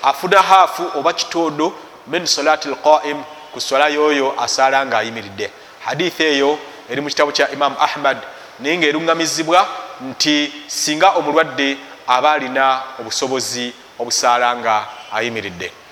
afuna 0.02 0.42
haafu 0.42 0.82
oba 0.94 1.12
kitondo 1.12 1.74
min 2.06 2.26
salati 2.26 2.68
alqaim 2.68 3.22
ku 3.52 3.60
sola 3.60 3.88
yoyo 3.88 4.34
asaala 4.40 4.86
nga 4.86 4.98
ayimiridde 4.98 5.50
hadithi 5.84 6.22
eyo 6.22 6.58
eri 6.90 7.00
mu 7.00 7.08
kitabu 7.08 7.32
kya 7.32 7.50
imamu 7.50 7.76
ahmad 7.80 8.18
naye 8.60 8.76
nga 8.78 8.86
eruŋŋamizibwa 8.86 9.66
nti 10.00 10.52
singa 10.66 11.10
omulwadde 11.18 11.76
aba 12.06 12.32
alina 12.32 12.82
obusobozi 13.00 13.72
obusaala 13.98 14.56
nga 14.56 14.74
ayimiridde 15.12 15.85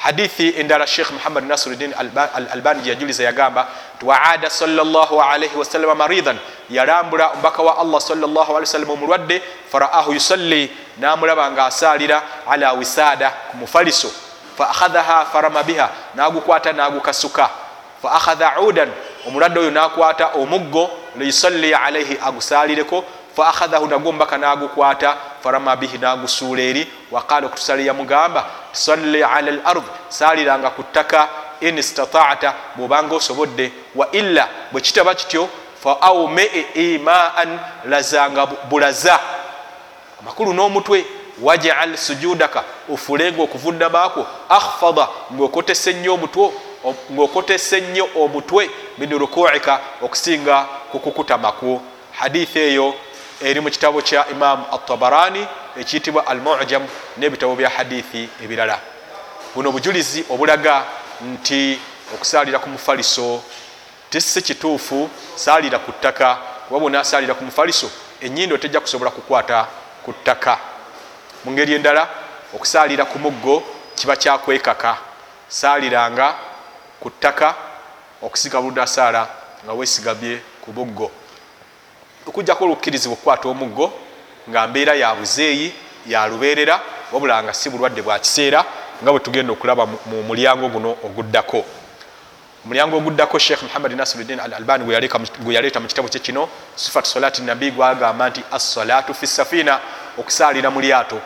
hadithi 0.00 0.48
endala 0.56 0.86
sheikh 0.86 1.12
muhammad 1.12 1.44
nasiruddin 1.44 1.94
albani 2.52 2.80
gyeyajuliza 2.82 3.24
yagamba 3.24 3.68
nti 3.96 4.04
waada 4.04 4.50
salllahalaihi 4.50 5.56
wasallama 5.56 5.94
maridan. 5.94 6.38
Yalambula 6.70 7.30
omubaka 7.30 7.62
wa 7.62 7.78
allah 7.78 8.00
sawasalam 8.00 8.90
omulwadde 8.90 9.42
faraahu 9.72 10.12
yusalli 10.12 10.70
namulaba 10.98 11.50
nga 11.50 11.66
asaalira 11.66 12.22
ala 12.48 12.72
wisaada 12.72 13.30
ku 13.50 13.56
mufaliso. 13.56 14.10
Faakhadhaha 14.56 15.26
farama 15.26 15.62
biha 15.62 15.90
nagukwata 16.14 16.72
nagukasuka. 16.72 17.50
Faakhadha 18.02 18.60
udan 18.60 18.88
omulwadde 19.26 19.60
oyo 19.60 19.70
nakwata 19.70 20.26
omuggo 20.26 20.90
liyusalli 21.16 21.74
alaihi 21.74 22.18
agusaalireko 22.24 23.04
faakhadhahu 23.36 23.86
nagwo 23.86 24.08
omubaka 24.08 24.38
nagukwata 24.38 25.16
farama 25.42 25.76
bihi 25.76 25.98
nagusuula 25.98 26.62
eri. 26.62 26.88
Waqala 27.10 27.46
okutusali 27.46 27.86
yamugamba 27.86 28.46
salli 28.72 29.22
ala 29.22 29.50
lard 29.50 29.82
saaliranga 30.08 30.70
ku 30.70 30.82
ttaka. 30.82 31.28
In 31.60 31.78
istataata 31.78 32.54
bwobanga 32.76 33.14
osobodde 33.14 33.72
wa 33.94 34.10
illa 34.12 34.48
bwe 34.72 34.80
kitaba 34.80 35.14
kityo 35.14 35.48
fa 35.82 36.02
aumee 36.02 36.64
imaan 36.74 37.58
lazanga 37.84 38.46
bulaza. 38.46 39.20
Amakulu 40.20 40.52
n'omutwe 40.52 41.04
wajal 41.42 41.96
sujudaka 41.96 42.64
ofulenga 42.92 43.42
okuvundamaako 43.42 44.26
akhfada 44.48 45.08
ngaokotese 45.34 45.92
nnyo 45.92 46.14
omutwe 46.14 46.50
ngaokotese 47.12 47.80
nnyo 47.80 48.08
omutwe 48.16 48.70
min 48.98 49.18
rukuika 49.18 49.80
okusinga 50.02 50.62
kukukutamako 50.92 51.82
hadithi 52.12 52.58
eyo 52.58 52.94
eri 53.40 53.60
mu 53.60 53.70
kitabo 53.70 54.02
kya 54.02 54.28
imamu 54.28 54.64
atabarani 54.72 55.46
ekiyitibwa 55.76 56.26
al 56.26 56.40
mujam 56.40 56.86
n'ebitabo 57.16 57.56
bya 57.56 57.70
hadithi 57.70 58.28
ebirala. 58.42 58.78
Buno 59.54 59.72
bujulizi 59.72 60.24
obulaga 60.30 60.84
nti 61.20 61.78
okusaalira 62.14 62.58
ku 62.58 62.68
mufaliso 62.68 63.42
tisi 64.10 64.42
kituufu 64.42 65.10
saalira 65.34 65.78
ku 65.78 65.92
ttaka 65.92 66.38
kuba 66.68 66.80
bwonasaalira 66.80 67.34
ku 67.34 67.44
mufaliso 67.44 67.90
enyindo 68.20 68.56
tejja 68.58 68.80
kusobola 68.80 69.10
kukwata 69.10 69.66
ku 70.04 70.12
ttaka. 70.12 70.58
Mu 71.44 71.52
ngeri 71.52 71.74
endala 71.74 72.08
okusaalira 72.54 73.04
ku 73.04 73.18
muggo 73.18 73.62
kiba 73.94 74.16
kyakwekaka 74.16 74.96
saaliranga 75.48 76.34
ku 77.00 77.10
ttaka 77.10 77.54
okusiga 78.22 78.60
bulundasaala 78.60 79.28
nga 79.64 79.72
weesigamye 79.72 80.40
ku 80.60 80.72
muggo 80.72 81.10
okujjako 82.26 82.64
olukkirizibwa 82.64 83.14
okukwata 83.14 83.48
omuggo 83.48 83.92
nga 84.48 84.66
mbeera 84.66 84.94
ya 84.94 85.14
buzeeyi 85.14 85.72
ya 86.06 86.26
lubeerera 86.26 86.80
wabula 87.12 87.42
nga 87.42 87.54
si 87.54 87.70
bulwadde 87.70 88.02
bwa 88.02 88.18
kiseera 88.18 88.64
nga 89.02 89.10
bwe 89.10 89.20
tugenda 89.20 89.52
okulaba 89.52 89.86
mu 89.86 90.22
mulyango 90.22 90.68
guno 90.68 90.96
oguddako. 91.04 91.64
Omulyango 92.64 92.96
oguddako 92.96 93.38
sheikh 93.38 93.62
muhammad 93.62 93.92
nasiruddin 93.92 94.40
al 94.40 94.54
albani 94.54 94.84
gwe 94.84 94.94
yaleeta 95.54 95.80
mu 95.80 95.86
kitabo 95.88 96.08
kye 96.08 96.20
kino 96.20 96.48
sifat 96.76 97.04
solati 97.06 97.42
nabi 97.42 97.70
gwagamba 97.70 98.28
nti 98.28 98.42
assalatu 98.52 99.14
fi 99.14 99.26
safina 99.26 99.80
okusaalira 100.18 100.70
mu 100.70 100.80
lyato. 100.80 101.20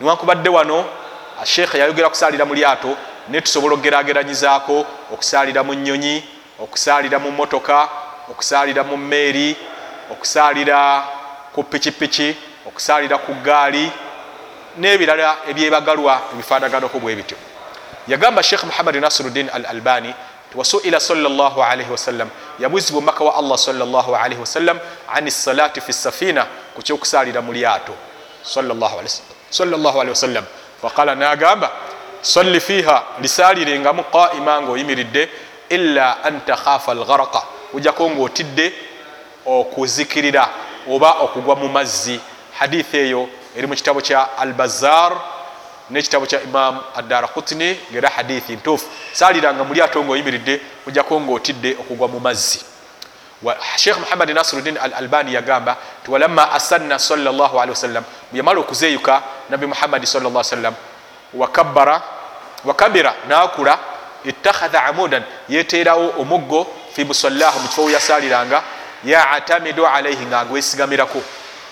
Niwankubadde 0.00 0.48
wano 0.48 0.84
sheikh 1.44 1.74
yayogera 1.74 2.08
kusaalira 2.08 2.44
mu 2.44 2.54
lyato 2.54 2.96
naye 3.28 3.40
tusobola 3.40 3.74
okugerageranyizaako 3.74 4.86
okusaalira 5.12 5.62
mu 5.64 5.74
nyonyi 5.74 6.24
okusaalira 6.58 7.18
mu 7.18 7.30
motoka 7.30 7.88
okusaalira 8.30 8.84
mu 8.84 8.96
meeri 8.96 9.56
okusaalira 10.10 11.04
ku 11.54 11.62
pikipiki 11.62 12.36
okusaalira 12.66 13.18
ku 13.18 13.34
gaali 13.44 13.90
n'ebirala 14.78 15.36
ebyebagalwa 15.48 16.20
ebifaanaganako 16.32 16.98
bwe 16.98 17.16
bityo. 17.16 17.36
Yagamba 18.08 18.42
sheikh 18.42 18.64
muhammad 18.64 18.96
nasiruddin 18.96 19.50
al 19.52 19.66
albani 19.66 20.14
wasuila 20.54 21.00
salllahalaihi 21.00 21.90
wasallam 21.90 22.28
yabuuzibwa 22.58 22.98
omubaka 22.98 23.24
wa 23.24 23.34
allah 23.36 23.58
salllahalaihi 23.58 24.40
wasallam 24.40 24.78
ani 25.14 25.30
salati 25.30 25.80
fi 25.80 25.92
safina 25.92 26.46
ku 26.74 26.82
kyokusaalira 26.82 27.42
mu 27.42 27.52
lyato. 27.52 27.94
Salllahalihi 28.42 30.10
wasallam 30.10 30.44
faqala 30.82 31.14
nagamba 31.14 31.70
salli 32.22 32.60
fiha 32.60 33.04
lisaalirengamu 33.20 34.04
qaima 34.04 34.62
nga 34.62 34.70
oyimiridde 34.70 35.28
illa 35.68 36.22
an 36.24 36.40
takhafa 36.40 36.92
algharaqa. 36.92 37.42
Ojjako 37.74 38.10
ngaotidde 38.10 38.89
okuzikirira 39.58 40.48
oba 40.90 41.10
okugwa 41.10 41.56
mu 41.56 41.68
mazzi. 41.68 42.20
Hadithi 42.58 42.96
eyo 42.96 43.28
eri 43.56 43.66
mu 43.66 43.74
kitabo 43.74 44.00
kya 44.00 44.38
albazar 44.38 45.12
nekitabo 45.90 46.26
kya 46.26 46.42
imam 46.42 46.80
adara 46.96 47.28
kutni 47.28 47.78
ngaera 47.90 48.08
hadithi 48.08 48.56
ntuufu. 48.56 48.86
Saliranga 49.12 49.64
mulyato 49.64 50.04
nga 50.04 50.12
oyimiridde 50.12 50.60
ojjako 50.86 51.20
ngaotidde 51.20 51.76
okugwa 51.80 52.08
mu 52.08 52.20
mazzi. 52.20 52.60
Sheikh 53.76 53.98
muhammadi 53.98 54.34
nasiruddin 54.34 54.76
al 54.76 54.92
albani 54.94 55.34
yagamba 55.34 55.76
ti 56.04 56.10
walamma 56.10 56.52
asanna 56.52 56.98
salli 56.98 57.28
wasallam 57.28 58.04
bweyamala 58.30 58.60
okuzeyuka 58.60 59.22
nabi 59.50 59.66
muhammadi 59.66 60.06
sal 60.06 60.44
sallam 60.44 60.74
wakabbara 61.34 62.02
wakabira 62.64 63.14
nakula 63.28 63.78
ittakhadha 64.24 64.84
amudan 64.84 65.22
yeteerawo 65.48 66.14
omuggo 66.18 66.66
fi 66.92 67.04
musallahu 67.04 67.60
mukifo 67.60 67.84
weyasaliranga 67.84 68.62
yatamidu 69.04 69.86
alaihi 69.86 70.26
nga 70.26 70.44
gwesigamirako 70.44 71.22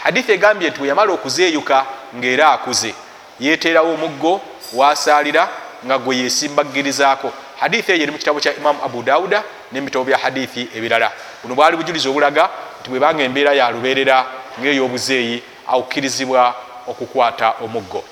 hadithi 0.03 0.33
egambye 0.33 0.71
nti 0.71 0.83
weyamala 0.83 1.13
okuzeyuka 1.13 1.87
ngaera 2.17 2.53
akuze 2.53 2.95
yeteerawo 3.41 3.95
omuggo 3.95 4.41
wasalira 4.73 5.49
nga 5.87 5.99
gwe 5.99 6.17
yesimbaggirizaako 6.17 7.33
hadithi 7.61 7.93
eyo 7.93 8.03
eri 8.03 8.13
mu 8.13 8.19
kitabo 8.19 8.41
kya 8.41 8.57
imamu 8.57 8.85
abu 8.85 9.03
dauda 9.03 9.43
nebitabo 9.73 10.05
bya 10.05 10.19
hadithi 10.19 10.69
ebirala. 10.75 11.13
Buno 11.43 11.55
bwali 11.55 11.77
bujulizi 11.77 12.09
obulaga 12.09 12.49
nti 12.81 12.91
bwebanga 12.91 13.23
embeera 13.23 13.53
ya 13.53 13.71
lubeerera 13.71 14.27
ngaey'obuzeeyi 14.61 15.43
awukkirizibwa 15.69 16.55
okukwata 16.87 17.55
omuggo. 17.65 18.05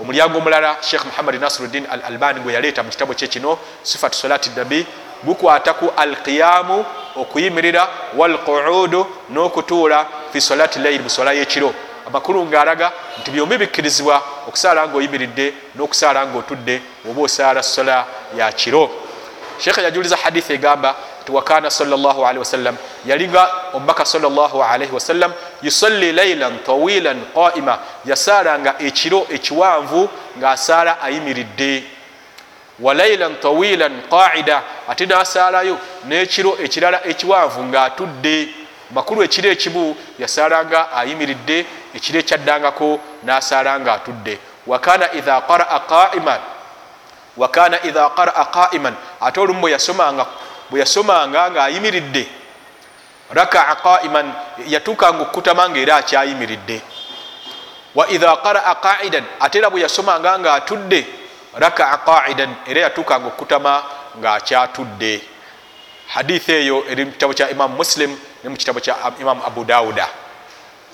Omulyango 0.00 0.38
omulala 0.38 0.76
sheikh 0.80 1.04
muhammad 1.04 1.34
nasiruddin 1.40 1.86
al 1.90 2.02
albani 2.06 2.40
gwe 2.40 2.52
yaleeta 2.52 2.82
mu 2.82 2.90
kitabo 2.90 3.14
kye 3.14 3.28
kino 3.28 3.58
sifatu 3.82 4.18
salati 4.18 4.50
nabi 4.56 4.86
gukwata 5.24 5.74
ku 5.74 5.92
alqiyamu 5.96 6.84
okuyimirira 7.16 7.88
walquudu 8.16 9.06
n'okutuula 9.30 10.06
fi 10.32 10.40
salati 10.40 10.78
laili 10.78 11.02
mu 11.02 11.10
sola 11.10 11.32
y'ekiro. 11.32 11.74
Amakulu 12.06 12.46
ngaalaga 12.46 12.92
nti 13.20 13.30
byombi 13.30 13.58
bikkirizibwa 13.58 14.22
okusaala 14.48 14.88
nga 14.88 14.96
oyimiridde 14.96 15.54
n'okusaala 15.76 16.26
nga 16.26 16.38
otudde 16.38 16.82
oba 17.10 17.22
osaala 17.22 17.62
sola 17.62 18.06
ya 18.36 18.52
kiro. 18.52 18.90
Sheekha 19.58 19.82
yajuliza 19.82 20.16
hadithi 20.16 20.52
egamba 20.52 20.94
nti 21.22 21.32
wakana 21.32 21.70
salli 21.70 21.94
wasallam 22.38 22.76
yalinga 23.06 23.48
omubaka 23.74 24.04
salli 24.04 24.26
wasallam 24.92 25.32
yusalli 25.62 26.12
lailan 26.12 26.58
tawilan 26.66 27.20
qaima 27.34 27.78
yasaalanga 28.06 28.74
ekiro 28.78 29.26
ekiwanvu 29.30 30.08
ng'asaala 30.38 31.02
ayimiridde 31.02 31.97
wa 32.80 32.94
lailan 32.94 33.36
tawilan 33.40 34.02
qaida 34.10 34.62
ate 34.88 35.06
n'asaalayo 35.06 35.78
n'ekiro 36.06 36.58
ekirala 36.64 37.06
ekiwanvu 37.06 37.64
ng'atudde. 37.64 38.48
Makulu 38.90 39.22
ekiro 39.22 39.50
ekimu 39.50 39.96
yasaalanga 40.18 40.92
ayimiridde 40.92 41.66
ekiro 41.94 42.18
ekyaddangako 42.20 43.00
n'asaala 43.24 43.80
nga 43.80 43.92
atudde 43.92 44.38
wakana 44.66 45.12
idha 45.12 45.40
qaraa 45.40 45.80
qaiman 45.80 46.40
wakana 47.36 47.82
idha 47.84 48.10
qaraa 48.10 48.44
qaiman 48.44 48.94
ate 49.20 49.40
olumu 49.40 49.60
bwe 50.70 50.80
yasomanga 50.80 51.50
ng'ayimiridde. 51.50 52.28
Rakaa 53.30 53.74
qaiman 53.74 54.32
yatuukanga 54.66 55.22
okukutama 55.22 55.68
ngaera 55.68 55.96
akyayimiridde. 55.96 56.80
Wa 57.94 58.08
idha 58.08 58.36
qaraa 58.36 58.74
qaidan 58.74 59.24
ate 59.40 59.58
era 59.58 59.70
bwe 59.70 59.80
yasomanga 59.80 60.38
ng'atudde 60.38 61.06
rakaa 61.58 61.96
qaidan 62.06 62.54
era 62.66 62.80
yatuukanga 62.80 63.26
okukutama 63.26 63.82
ng'akyatudde 64.20 65.22
hadithi 66.14 66.52
eyo 66.52 66.84
eri 66.90 67.04
mu 67.04 67.12
kitabo 67.12 67.32
kya 67.34 67.50
imamu 67.50 67.76
muslim 67.76 68.10
ne 68.44 68.48
mu 68.50 68.56
kitabo 68.56 68.80
kya 68.80 68.96
imamu 69.20 69.42
abu 69.46 69.64
dauda 69.64 70.08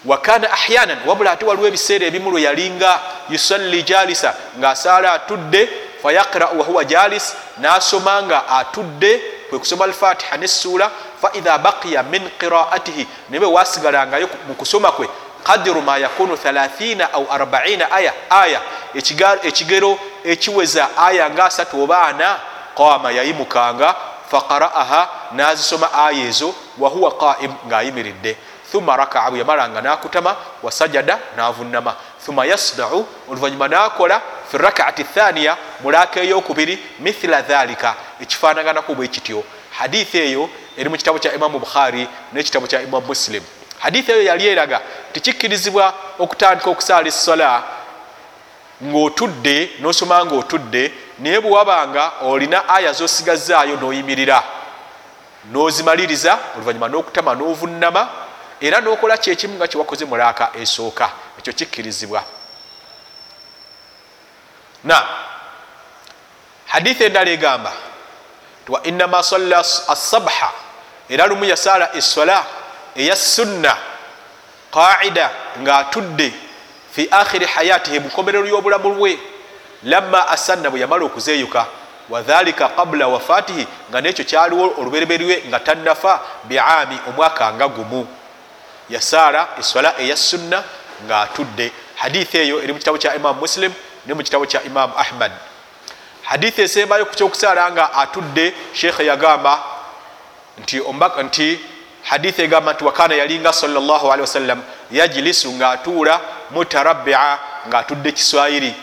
wakana 0.04 0.52
ahyanan 0.52 0.98
wabula 1.06 1.30
ate 1.32 1.44
waliwo 1.44 1.68
ebiseera 1.68 2.06
ebimu 2.06 2.30
lwe 2.30 2.42
yalinga 2.42 3.00
yusalli 3.30 3.82
jalisa 3.82 4.34
ng'asaala 4.58 5.12
atudde 5.12 5.68
fayaqrau 6.02 6.58
wahuwa 6.58 6.84
jalis 6.84 7.36
n'asoma 7.60 8.22
nga 8.22 8.48
atudde 8.48 9.22
kwe 9.48 9.58
kusoma 9.58 9.84
alfatiha 9.84 10.36
nessuula 10.36 10.90
faidha 11.22 11.58
baqiya 11.58 12.02
min 12.02 12.30
qiraatihi 12.40 13.06
nebe 13.30 13.46
wasigalangayo 13.46 14.28
mu 14.48 14.54
kusoma 14.54 14.92
kwe 14.92 15.08
qadiru 15.44 15.82
ma 15.82 15.98
yakunu 15.98 16.34
30 16.34 17.08
au 17.12 17.24
40 17.24 17.86
aya 17.90 18.12
aya. 18.30 18.60
Ekigero 19.42 19.98
ekiweza 20.24 20.88
aya 20.96 21.30
nga 21.30 21.44
asatu 21.44 21.82
oba 21.82 22.02
ana 22.02 22.38
qama 22.76 23.12
yayimukanga 23.12 23.94
faqaraaha 24.30 25.08
nazisoma 25.32 25.92
aya 25.92 26.24
ezo 26.28 26.54
wahuwa 26.78 27.10
qaim 27.18 27.52
ngaayimiridde 27.66 28.36
thumma 28.72 28.96
rakaa 28.96 29.30
bwe 29.30 29.38
yamalanga 29.38 29.80
nakutama 29.80 30.36
wasajada 30.62 31.18
navunama 31.36 31.94
thumma 32.26 32.46
yasdau 32.46 33.06
oluvanyuma 33.30 33.68
nakola 33.68 34.20
fi 34.50 34.58
rakaati 34.58 35.04
thaniya 35.04 35.56
mulaka 35.82 36.20
eyokubiri 36.20 36.78
mithila 37.00 37.42
dhalika. 37.42 37.94
Ekifanaganaku 38.20 38.94
bwe 38.94 39.08
kityo. 39.08 39.44
Hadithi 39.70 40.18
eyo 40.18 40.48
eri 40.76 40.88
mu 40.88 40.96
kitabo 40.96 41.18
kya 41.18 41.34
imamu 41.34 41.58
bukhari 41.58 42.08
nekitabo 42.32 42.66
kya 42.66 42.82
imamu 42.82 43.06
muslim 43.06 43.42
hadithi 43.84 44.12
eyo 44.12 44.22
yali 44.22 44.46
eraga 44.46 44.80
tikikkirizibwa 45.12 45.94
okutandika 46.18 46.70
okusaala 46.70 47.08
essola 47.08 47.62
ngaotudde 48.84 49.56
nosoma 49.80 50.24
nga 50.24 50.34
otudde 50.34 50.82
naye 51.18 51.40
bwewabanga 51.40 52.12
olina 52.22 52.68
aya 52.68 52.92
zosigazaayo 52.92 53.76
noyimirira 53.76 54.38
nozimaliriza 55.52 56.32
oluvanyuma 56.56 56.88
nokutama 56.88 57.34
novunama 57.34 58.02
era 58.60 58.80
nokola 58.80 59.16
kyekimu 59.16 59.54
nga 59.54 59.68
kyewakoze 59.68 60.04
mulaaka 60.04 60.50
esooka. 60.60 61.10
Ekyo 61.38 61.52
kikkirizibwa. 61.52 62.24
Na 64.84 65.08
hadithi 66.66 67.04
endala 67.04 67.30
egamba 67.30 67.72
wa 68.68 68.82
inama 68.82 69.22
salla 69.22 69.58
assabha 69.58 70.50
era 71.08 71.26
lumu 71.26 71.44
yasaala 71.44 71.94
essola 71.96 72.46
eya 72.96 73.16
sunna. 73.16 73.76
Qaida. 74.72 75.30
Ngaatudde 75.60 76.32
fi 76.92 77.08
akhiri 77.10 77.46
hayatihi 77.46 78.00
mukomerero 78.00 78.46
y'obulamu 78.46 78.94
lwe. 78.94 79.18
Lamma 79.84 80.28
asanna 80.28 80.70
bwe 80.70 80.80
yamala 80.80 81.04
okuzeeyuka 81.04 81.66
wadhalika 82.10 82.68
qabula 82.68 83.08
wafatihi 83.08 83.66
nga 83.90 84.00
nekyo 84.00 84.24
kyaliwo 84.24 84.74
olubereberwe 84.78 85.42
nga 85.48 85.60
tannafa 85.60 86.20
biami 86.44 86.98
omwaka 87.08 87.52
nga 87.52 87.68
gumu. 87.68 88.06
Yasaala 88.90 89.48
eswala 89.58 89.94
eya 89.98 90.16
sunna 90.16 90.64
ngaatudde 91.04 91.72
hadithi 91.96 92.38
eyo 92.38 92.62
eri 92.62 92.72
mu 92.72 92.78
kitabo 92.78 92.98
kya 92.98 93.14
imamu 93.14 93.40
muslim 93.40 93.72
ne 94.06 94.14
mu 94.14 94.22
kitabo 94.22 94.46
kya 94.46 94.62
imamu 94.62 94.94
ahmad. 94.96 95.32
Hadithi 96.22 96.62
esembayo 96.62 97.06
ku 97.06 97.14
kyokusaala 97.14 97.72
nga 97.72 97.92
atudde 97.92 98.54
sheekhe 98.72 99.06
yagamba 99.06 99.62
nti 100.58 101.60
hadithi 102.04 102.42
egamba 102.42 102.72
nti 102.72 102.84
wakana 102.84 103.14
yalinga 103.14 103.52
salllahalihi 103.52 104.20
wasallam 104.20 104.62
yajilisu 104.90 105.52
ngaatuula 105.52 106.20
mutarabia 106.50 107.38
ngaatudde 107.68 108.12
kiswayiri 108.12 108.74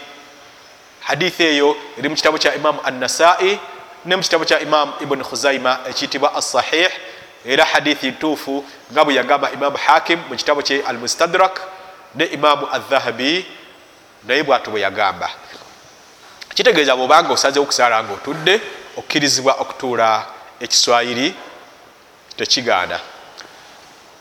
hadithi 1.02 1.44
eyo 1.44 1.76
eri 1.98 2.10
mu 2.10 2.16
kitabo 2.16 2.38
kya 2.38 2.56
imamu 2.56 2.80
annasai 2.84 3.60
ne 4.06 4.16
mu 4.16 4.22
kitabo 4.22 4.46
kya 4.46 4.60
imamu 4.60 4.94
ibuni 5.02 5.24
khuzaima 5.24 5.80
ekiyitibwa 5.90 6.36
assahih. 6.36 6.90
Era 7.46 7.66
hadithi 7.66 8.12
ntuufu 8.12 8.66
nga 8.92 9.06
bwe 9.06 9.16
yagamba 9.16 9.52
imamu 9.52 9.78
hakim 9.78 10.20
mu 10.30 10.36
kitabo 10.36 10.62
kye 10.62 10.84
almustadrak 10.86 11.62
ne 12.16 12.26
imamu 12.26 12.68
adhahabi 12.72 13.46
naye 14.24 14.44
bwatu 14.44 14.72
bwe 14.72 14.82
yagamba. 14.82 15.30
Kitegeeza 16.54 16.96
bwobanga 16.96 17.34
osazewo 17.34 17.64
okusaala 17.64 18.04
nga 18.04 18.14
otudde 18.14 18.62
okkirizibwa 18.98 19.54
okutuula 19.54 20.26
ekiswayiri 20.60 21.34
tekigaana. 22.42 23.00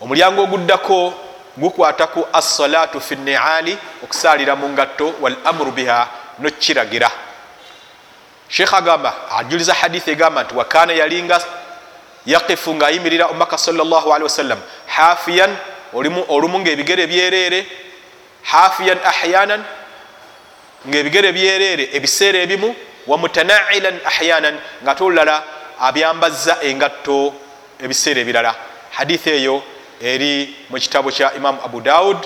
Omulyango 0.01 0.43
oguddako 0.43 1.13
gukwataku 1.57 2.27
assalatu 2.33 3.01
fi 3.01 3.15
niali 3.15 3.77
okusaalira 4.03 4.55
mu 4.55 4.69
ngatto 4.69 5.13
wal 5.21 5.35
amuru 5.45 5.71
biha 5.71 6.07
nokiragira 6.39 7.11
sheekh 8.49 8.73
agamba 8.73 9.13
ajuliza 9.37 9.73
hadithi 9.73 10.11
egamba 10.11 10.43
nti 10.43 10.55
wakana 10.55 10.93
yalinga 10.93 11.41
yaqifu 12.25 12.75
ngaayimirira 12.75 13.25
omubaka 13.25 13.57
salllahalihi 13.57 14.23
wasallam 14.23 14.59
hafiyan 14.87 15.55
olumu 16.29 16.59
ngaebigere 16.59 17.07
byereere 17.07 17.67
hafiyan 18.43 18.99
ahyanan 19.05 19.63
ngaebigere 20.87 21.31
byereere 21.31 21.89
ebiseera 21.93 22.39
ebimu 22.39 22.75
wamutanailan 23.07 23.99
ahyanan 24.05 24.55
nga 24.83 24.91
ate 24.91 25.03
olulala 25.03 25.43
abyambazza 25.79 26.57
engatto 26.61 27.33
ebiseera 27.83 28.21
ebirala. 28.21 28.55
Hadithi 28.91 29.29
eyo 29.29 29.63
eri 30.01 30.55
mu 30.69 30.77
kitabo 30.77 31.11
kya 31.11 31.33
imamu 31.33 31.59
abu 31.65 31.81
daud 31.81 32.17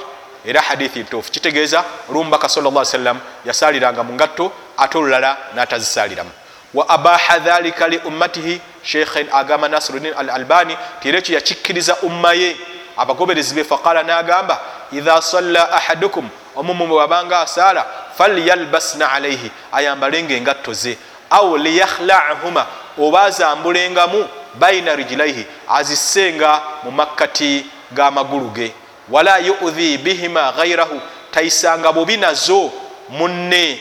era 0.45 0.61
hadithi 0.61 0.99
ntuufu 0.99 1.31
kitegeeza 1.31 1.83
olumubaka 2.09 2.49
sal 2.49 2.85
sallam 2.85 3.19
yasaaliranga 3.45 4.03
mu 4.03 4.13
ngatto 4.13 4.51
ate 4.77 4.97
olulala 4.97 5.37
n'atazisaaliramu 5.55 6.29
wa 6.73 6.89
abaha 6.89 7.39
dhalika 7.39 7.87
li 7.87 7.97
ummatihi 7.97 8.61
sheikhen 8.83 9.27
agamba 9.31 9.67
nasiruddin 9.67 10.13
al 10.17 10.29
albani 10.29 10.77
ti 11.01 11.09
era 11.09 11.19
ekyo 11.19 11.35
yakikkiriza 11.35 11.95
umma 12.01 12.33
ye 12.33 12.55
abagoberezi 12.97 13.55
be 13.55 13.63
faqala 13.63 14.03
n'agamba 14.03 14.61
idha 14.91 15.21
salla 15.21 15.71
ahadukum 15.71 16.29
omumu 16.55 16.87
bwe 16.87 16.97
wabanga 16.97 17.41
asaala 17.41 17.85
falyalbasna 18.17 19.11
alaihi 19.11 19.51
ayambalenga 19.71 20.33
engatto 20.33 20.73
ze 20.73 20.97
au 21.35 21.57
liyakhlahuma 21.57 22.65
oba 22.97 23.21
azambulengamu 23.23 24.27
baina 24.59 24.95
rijilaihi 24.95 25.45
azissenga 25.67 26.61
mu 26.83 26.91
makkati 26.91 27.65
g'amagulu 27.95 28.49
ge 28.55 28.71
wala 29.09 29.37
yuudhi 29.37 29.97
bihima 29.97 30.51
ghairahu 30.51 31.01
tayisanga 31.31 31.91
bubi 31.91 32.17
nazo 32.17 32.71
munne. 33.09 33.79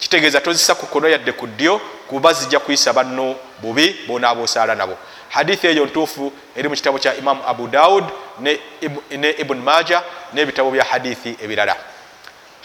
Kitegeeza 0.00 0.40
tozisa 0.40 0.74
ku 0.74 0.86
kono 0.86 1.08
yadde 1.08 1.32
ku 1.32 1.46
ddyo 1.46 1.80
kuba 2.08 2.32
zijja 2.32 2.58
kuyisa 2.58 2.92
banno 2.92 3.34
bubi 3.62 3.96
bonaaba 4.06 4.42
osaala 4.42 4.74
nabo. 4.74 4.96
Hadithi 5.28 5.66
eyo 5.66 5.86
ntuufu 5.86 6.32
eri 6.56 6.68
mu 6.68 6.74
kitabo 6.74 6.98
kya 6.98 7.14
imamu 7.16 7.42
abu 7.46 7.68
daud 7.68 8.04
ne, 8.40 8.60
ne 9.10 9.30
ibun 9.30 9.58
maja 9.58 10.02
n'ebitabo 10.34 10.70
bya 10.70 10.84
hadithi 10.84 11.36
ebirala 11.42 11.76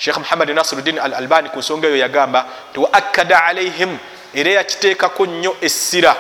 sheikh 0.02 0.18
muhammad 0.18 0.50
nasiruddin 0.50 0.98
al 0.98 1.14
albani 1.14 1.50
ku 1.54 1.60
nsonga 1.60 1.88
eyo 1.88 1.98
yagamba 1.98 2.46
ti 2.74 2.80
wa 2.80 2.90
akkada 2.94 3.46
alaihim 3.46 3.98
era 4.34 4.52
yakiteekako 4.52 5.26
nnyo 5.26 5.56
essira. 5.62 6.16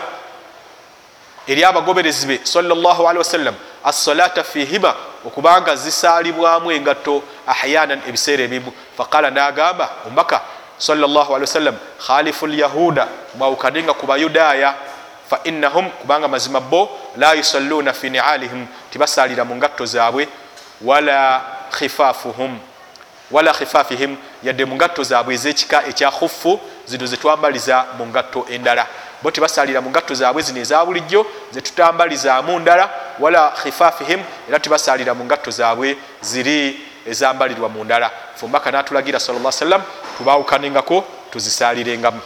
Eri 1.47 1.63
abagoberezi 1.65 2.27
be 2.27 2.39
wasallam 3.17 3.55
assalata 3.83 4.43
fihima 4.43 4.95
okubanga 5.25 5.75
zisaalibwamu 5.75 6.71
engatto 6.71 7.23
ahyanan 7.47 8.01
ebiseera 8.07 8.43
ebimu 8.43 8.71
faqala 8.97 9.31
nagamba 9.31 9.89
omubaka 10.05 10.41
wasallam 10.77 11.75
khalifu 12.07 12.47
lyahuda 12.47 13.07
mwawukanenga 13.35 13.93
ku 13.93 14.05
bayudaaya 14.05 14.75
fainahum 15.29 15.89
kubanga 15.89 16.27
mazima 16.27 16.59
bo 16.59 16.89
la 17.17 17.33
yusalluna 17.33 17.93
fi 17.93 18.09
nialihim 18.09 18.67
tibasalira 18.91 19.45
mu 19.45 19.55
ngatto 19.55 19.85
zaabwe 19.85 20.27
wala 20.81 21.41
khifafuhum 21.71 22.59
wala 23.31 23.53
khifafihim 23.53 24.17
yadde 24.43 24.65
mu 24.65 24.75
ngatto 24.75 25.03
zaabwe 25.03 25.33
ezekika 25.33 25.85
ekya 25.87 26.11
khufu 26.11 26.59
zino 26.85 27.05
zetwambaliza 27.05 27.85
mu 27.97 28.05
ngatto 28.07 28.45
endala. 28.49 28.87
Bo 29.23 29.31
tibasalira 29.31 29.81
mu 29.81 29.89
ngatto 29.89 30.13
zaabwe 30.13 30.41
zino 30.41 30.59
eza 30.59 30.85
bulijjo 30.85 31.25
zetutambalizaamu 31.51 32.59
ndala 32.59 32.89
wala 33.19 33.51
khifafihim 33.63 34.19
era 34.49 34.59
tibasalira 34.59 35.13
mu 35.13 35.25
ngatto 35.25 35.51
zaabwe 35.51 35.97
ziri 36.21 36.79
ezambalirwa 37.05 37.69
mu 37.69 37.83
ndala. 37.83 38.11
Fumbaka 38.35 38.71
natulagira 38.71 39.19
sal 39.19 39.51
sallam 39.51 39.81
tubawukanengako 40.17 41.05
tuzisalirengamu 41.31 42.21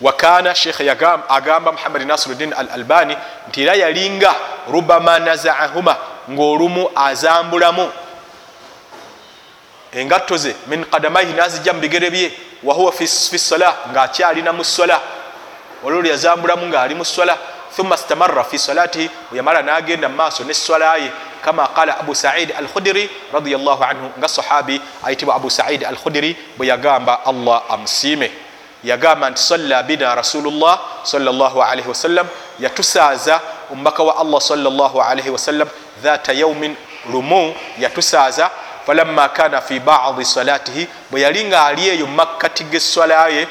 wakana 0.00 0.54
shekhe 0.54 0.90
agamba 1.28 1.72
muhammadi 1.72 2.04
nasiruddin 2.04 2.52
al 2.52 2.68
albani 2.74 3.16
nti 3.48 3.62
era 3.62 3.74
yalinga 3.74 4.34
rubama 4.72 5.18
nazaahuma 5.18 5.96
ngaolumu 6.30 6.90
azambulamu 6.96 7.92
engatto 9.94 10.36
ze 10.36 10.54
min 10.66 10.84
kadamaihi 10.84 11.32
nazijja 11.32 11.72
mu 11.72 11.80
bigere 11.80 12.10
bye 12.10 12.32
wahuwa 12.62 12.92
fi 12.92 13.06
sola 13.38 13.74
ngaakyalina 13.90 14.52
mu 14.52 14.64
sola 14.64 15.00
olwolwo 15.84 16.10
yazambulamu 16.10 16.66
ngaali 16.66 16.94
mu 16.94 17.04
sola 17.04 17.38
thumma 17.76 17.96
stamarra 17.96 18.44
fi 18.44 18.58
salatihi 18.58 19.10
bweyamala 19.30 19.62
nagenda 19.62 20.08
mu 20.08 20.16
maaso 20.16 20.44
neswala 20.44 20.96
ye 20.96 21.10
kama 21.44 21.66
qala 21.68 21.98
abu 22.00 22.14
said 22.14 22.52
al 22.58 22.66
khudiri 22.68 23.10
radiallahu 23.32 23.84
anhu 23.84 24.10
nga 24.18 24.28
sahabi 24.28 24.80
ayitibwa 25.04 25.34
abu 25.36 25.50
said 25.50 25.84
al 25.84 25.96
khudiri 25.96 26.36
bwe 26.56 26.66
yagamba 26.66 27.20
allah 27.26 27.62
amusiime. 27.68 28.30
Yagamba 28.84 29.30
nti 29.30 29.40
salla 29.42 29.82
bina 29.82 30.14
rasulullah 30.14 30.80
salllahalihi 31.02 31.88
wasallam 31.88 32.26
yatusaaza 32.60 33.40
omubaka 33.72 34.02
wa 34.02 34.16
allah 34.20 34.40
salllahalihi 34.40 35.30
wasallam 35.30 35.68
dhata 36.02 36.32
yaumin 36.32 36.76
lumu 37.12 37.54
yatusaaza 37.78 38.50
falamma 38.86 39.28
kana 39.28 39.60
fi 39.60 39.80
badi 39.80 40.24
salatihi 40.24 40.88
bwe 41.10 41.20
yali 41.20 41.44
nga 41.44 41.64
ali 41.66 41.88
eyo 41.88 42.06
mumakkati 42.06 42.64
geswala 42.64 43.28
ye 43.28 43.48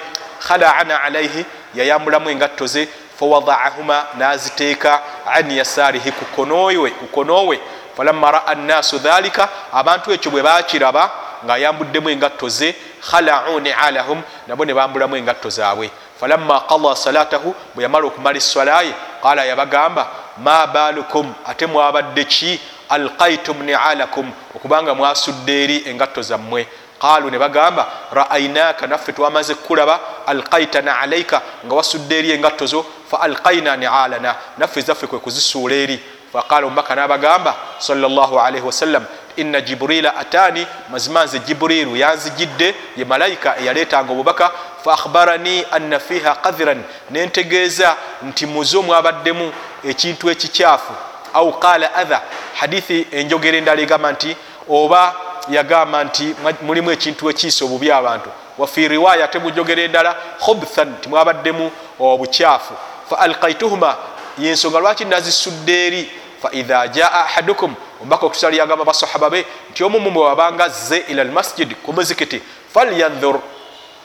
khalaana 0.47 1.01
alaihi 1.01 1.45
yayambulamu 1.75 2.29
engatto 2.29 2.67
ze 2.67 2.87
fawadaahuma 3.19 4.05
naziteeka 4.17 5.01
an 5.25 5.51
yasarihi 5.51 6.11
kukonowe 6.11 7.59
falamma 7.97 8.31
raa 8.31 8.55
nnaasu 8.55 8.97
dhalika 8.97 9.49
abantu 9.73 10.13
ekyo 10.13 10.31
bwe 10.31 10.41
bakiraba 10.41 11.11
ngaayambuddemu 11.45 12.09
engatto 12.09 12.49
ze 12.49 12.75
khalau 13.11 13.59
nialahum 13.59 14.21
nabo 14.47 14.65
ne 14.65 14.73
bambulamu 14.73 15.15
engatto 15.15 15.49
zaabwe. 15.49 15.91
Falamma 16.19 16.61
qada 16.69 16.95
salatahu 16.95 17.55
bwe 17.75 17.83
yamala 17.83 18.07
okumala 18.07 18.37
eswalaye 18.37 18.93
qala 19.23 19.45
yabagamba 19.45 20.07
ma 20.37 20.67
balukum 20.67 21.33
ate 21.45 21.65
mwabadde 21.65 22.23
ki 22.25 22.59
alqaitum 22.93 23.63
nialakum 23.63 24.31
okubanga 24.55 24.95
mwasudde 24.95 25.63
eri 25.63 25.83
engatto 25.89 26.21
zammwe. 26.21 26.67
Qalu 27.01 27.31
ne 27.31 27.39
bagamba 27.39 27.87
raainaka 28.11 28.87
naffe 28.87 29.11
twamaze 29.13 29.55
kulaba 29.55 29.99
alqaitana 30.27 30.99
alaika 30.99 31.41
nga 31.65 31.75
wasudde 31.75 32.19
eri 32.19 32.31
engatto 32.31 32.65
zo 32.65 32.85
fa 33.11 33.21
alqaina 33.21 33.77
nialana 33.77 34.35
naffe 34.57 34.81
zaffe 34.81 35.07
kwe 35.07 35.19
kuzisuula 35.19 35.75
eri. 35.75 35.99
Faqala 36.33 36.67
omubaka 36.67 36.95
nabagamba 36.95 37.55
salllahalihi 37.79 38.65
wasallam 38.65 39.05
inna 39.35 39.61
jiburila 39.61 40.15
atani 40.15 40.67
mazima 40.91 41.25
nze 41.25 41.39
jiburiru 41.39 41.95
yanzijidde 41.95 42.75
ye 42.97 43.05
malayika 43.05 43.57
eyaleetanga 43.57 44.11
obubaka 44.11 44.51
fa 44.85 44.93
akhbarani 44.93 45.65
anna 45.71 45.99
fiha 45.99 46.35
qadhiran 46.35 46.83
nentegeeza 47.11 47.95
nti 48.23 48.45
muzo 48.45 48.81
mwabaddemu 48.81 49.53
ekintu 49.83 50.29
ekikyafu 50.29 50.93
au 51.33 51.51
qala 51.59 51.95
adha. 51.95 52.21
Hadithi 52.55 53.07
enjogera 53.11 53.57
endala 53.57 53.81
egamba 53.81 54.11
nti 54.11 54.35
oba 54.69 55.15
yagamba 55.49 56.03
nti 56.03 56.35
mulimu 56.61 56.91
ekintu 56.91 57.29
ekiisa 57.29 57.65
obubi 57.65 57.91
abantu. 57.91 58.29
Wafi 58.57 58.87
riwaya 58.87 59.25
ate 59.25 59.39
mujogera 59.39 59.81
endala 59.81 60.15
khubthan 60.39 60.89
nti 60.89 61.09
mwabaddemu 61.09 61.71
obukyafu. 61.99 62.73
Fa 63.09 63.19
alkaituhuma 63.19 63.95
yensonga 64.37 64.79
lwaki 64.79 65.05
nazisudde 65.05 65.87
eri? 65.87 66.11
Faidha 66.41 66.87
jaa 66.87 67.11
ahadukum 67.11 67.75
omubaka 68.01 68.25
okusala 68.25 68.55
yagamba 68.55 68.85
basahaba 68.85 69.29
be 69.29 69.45
nti 69.71 69.83
omumu 69.83 70.11
bwe 70.11 70.23
wabanga 70.23 70.69
zze 70.69 70.97
ila 71.07 71.23
lmasjid 71.23 71.75
ku 71.75 71.93
muzikiti 71.93 72.41
falyanhur 72.73 73.39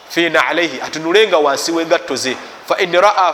fina 0.09 0.47
alaihi 0.47 0.81
atunulenga 0.81 1.37
wansi 1.37 1.71
wengatto 1.71 2.15
ze. 2.15 2.37
Fain 2.67 2.91
raa 3.01 3.33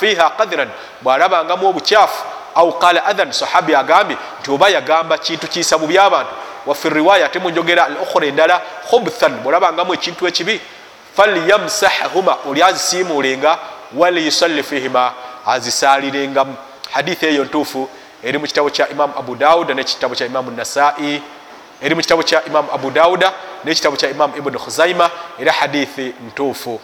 fiha 0.00 0.30
qadhiran 0.30 0.68
bwalabangamu 1.02 1.68
obukyafu 1.68 2.24
au 2.58 2.72
qala 2.78 3.04
adhan 3.06 3.32
sahabi 3.32 3.74
agambye 3.74 4.16
nti 4.40 4.50
oba 4.50 4.68
yagamba 4.68 5.18
kintu 5.18 5.46
kiisa 5.48 5.78
bubi 5.78 5.98
abantu 5.98 6.30
wafi 6.66 6.88
riwaya 6.88 7.26
ate 7.26 7.38
munjogera 7.38 7.84
al 7.84 7.96
ukhra 8.02 8.26
endala 8.26 8.62
khubthan 8.90 9.32
bwolabangamu 9.42 9.94
ekintu 9.94 10.26
ekibi 10.26 10.60
falyamsahhuma 11.16 12.36
oli 12.48 12.62
azisiimulenga 12.62 13.58
waliyusalli 13.96 14.62
fihima 14.62 15.12
azisalirengamu 15.46 16.56
hadithi 16.90 17.26
eyo 17.26 17.44
ntuufu 17.44 17.88
eri 18.22 18.38
mu 18.38 18.46
kitabo 18.46 18.70
kya 18.70 18.88
imamu 18.88 19.12
abu 19.18 19.36
dauda 19.36 19.74
nekitabo 19.74 20.14
kya 20.14 20.26
imamu 20.26 20.50
nasai 20.50 21.22
eri 21.82 21.94
mu 21.94 22.00
kitabo 22.00 22.22
kya 22.22 22.44
imamu 22.44 22.68
abu 22.74 22.90
dauda 22.90 23.32
nekitabo 23.64 23.96
kya 23.96 24.10
imamu 24.10 24.36
ibuni 24.36 24.58
khuzaima 24.58 25.10
era 25.38 25.52
hadithi 25.52 26.14
ntuufu 26.26 26.80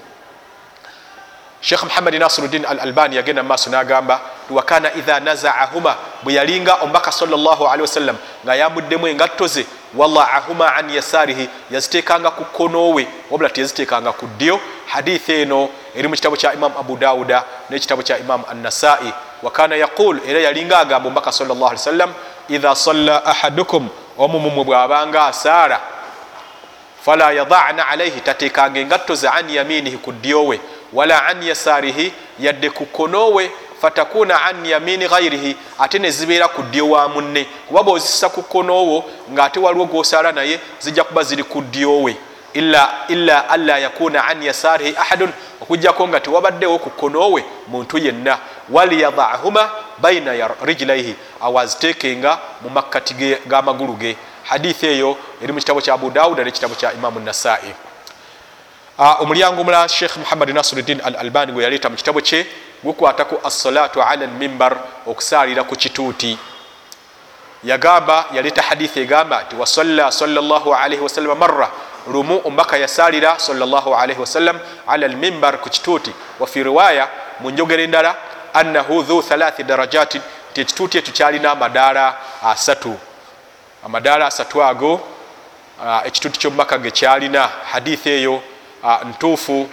sheikh 1.65 1.83
muhammadi 1.85 2.19
nasiruddin 2.19 2.65
al 2.69 2.81
albani 2.81 3.17
yagenda 3.17 3.43
mu 3.43 3.49
maaso 3.49 3.71
n'agamba 3.71 4.21
wakana 4.51 4.93
idha 4.95 5.21
nazaahuma 5.21 5.97
bwe 6.23 6.35
yalinga 6.35 6.75
omubaka 6.85 7.13
salllahalihi 7.13 7.81
wasallam 7.83 8.17
ng'ayambuddemu 8.45 9.09
engatto 9.09 9.47
ze 9.47 9.65
wadaahuma 9.97 10.77
an 10.77 10.91
yasarihi 10.91 11.49
yaziteekanga 11.71 12.31
ku 12.31 12.45
konowe 12.45 13.09
wabula 13.31 13.51
tiyaziteekanga 13.51 14.13
ku 14.13 14.27
ddyo. 14.27 14.61
Hadithi 14.87 15.33
eno 15.33 15.69
eri 15.97 16.09
mu 16.09 16.15
kitabo 16.15 16.37
kya 16.37 16.53
imamu 16.53 16.79
abu 16.79 16.97
dauda 16.97 17.45
n'ekitabo 17.71 18.03
kya 18.03 18.19
imamu 18.19 18.45
annasai. 18.51 19.13
Wakana 19.43 19.77
yaqul 19.77 20.21
era 20.29 20.41
yalinga 20.41 20.79
agamba 20.79 21.09
omubaka 21.09 21.33
sallllah 21.33 21.71
ali 21.73 21.81
wasallam 21.81 22.13
idha 22.49 22.75
salla 22.75 23.25
ahadukum 23.25 23.89
omumumwe 24.19 24.65
bw'abanga 24.65 25.27
asaara 25.27 25.81
fala 27.05 27.33
yadana 27.33 27.89
alaihi 27.89 28.21
tateekanga 28.21 28.81
engatto 28.81 29.15
ze 29.15 29.29
an 29.29 29.49
yaminihi 29.51 29.97
ku 29.99 30.13
ddyowe 30.13 30.61
wala 30.95 31.27
an 31.27 31.43
yasarihi 31.43 32.13
yadde 32.39 32.71
ku 32.71 32.87
konowe 32.87 33.51
fatakuna 33.81 34.43
an 34.43 34.67
yamini 34.67 35.09
ghairihi 35.09 35.57
ate 35.79 35.99
nezibeera 35.99 36.49
ku 36.49 36.63
ddyo 36.63 36.89
wa 36.89 37.09
munne. 37.09 37.47
Kuba 37.69 37.83
bwozisa 37.83 38.29
ku 38.29 38.43
konowo 38.43 39.05
ngaate 39.33 39.61
waliwo 39.61 39.87
gwosaala 39.87 40.33
naye 40.33 40.61
zijja 40.81 41.05
kuba 41.05 41.23
ziri 41.23 41.43
ku 41.43 41.61
ddyowe. 41.61 42.17
Illa 42.55 43.49
anla 43.49 43.79
yakuna 43.79 44.25
an 44.25 44.43
yasarihi 44.43 44.97
ahadun 44.97 45.33
okugjako 45.61 46.09
nga 46.09 46.21
tewabaddewo 46.21 46.79
ku 46.79 46.91
konowe 46.91 47.45
muntu 47.69 47.99
yenna. 47.99 48.39
Waliyadahuma 48.71 49.71
baina 49.99 50.49
rijlaihi 50.63 51.15
awaziteekenga 51.41 52.39
mu 52.63 52.71
makkati 52.71 53.15
g'amagulu 53.47 53.93
ge. 53.93 54.17
Hadithi 54.45 54.87
eyo 54.87 55.17
eri 55.43 55.53
mu 55.53 55.59
kitabo 55.59 55.81
kya 55.81 55.95
abu 55.95 56.11
dawuda 56.11 56.45
nekitabo 56.45 56.75
kya 56.75 56.93
imamu 56.93 57.21
nasai 57.21 57.75
omulyango 58.99 59.61
omulala 59.61 59.89
sheikh 59.89 60.17
muhammad 60.17 60.51
nasiruddin 60.51 61.01
al 61.05 61.17
albani 61.17 61.53
gwe 61.53 61.65
yaleeta 61.65 61.91
mu 61.91 61.97
kitabo 61.97 62.21
kye 62.21 62.47
gukwataku 62.85 63.41
assalatu 63.45 64.03
ala 64.03 64.27
lmimbar 64.27 64.77
okusalira 65.07 65.65
ku 65.65 65.77
kituuti. 65.77 66.39
Yagamba 67.65 68.25
yaleeta 68.33 68.63
hadithi 68.63 69.01
egamba 69.01 69.43
nti 69.43 69.57
wasalla 69.57 70.13
salaalaihi 70.13 71.03
wasalama 71.03 71.35
marra 71.35 71.71
lumu 72.13 72.41
omubaka 72.45 72.77
yasalira 72.77 73.39
salaalaihi 73.39 74.21
wasallam 74.21 74.59
ala 74.87 75.09
lmimbar 75.09 75.59
ku 75.61 75.69
kituuti. 75.71 76.13
Wafi 76.41 76.63
riwaya 76.63 77.09
mu 77.41 77.51
njogera 77.51 77.83
endala 77.83 78.17
annahu 78.55 79.03
dhu 79.03 79.23
thalathi 79.23 79.63
darajatin 79.63 80.23
nti 80.51 80.61
ekituuti 80.61 80.99
ekyo 80.99 81.13
kyalina 81.13 81.51
amadaala 81.51 82.17
asatu. 82.45 82.99
Amadaala 83.87 84.27
asatu 84.27 84.65
ago 84.65 85.01
ekituuti 86.05 86.39
kyomubaka 86.39 86.79
ge 86.79 86.91
kyalina 86.91 87.51
hadithi 87.73 88.11
eyo 88.11 88.43
ntuufu 89.09 89.69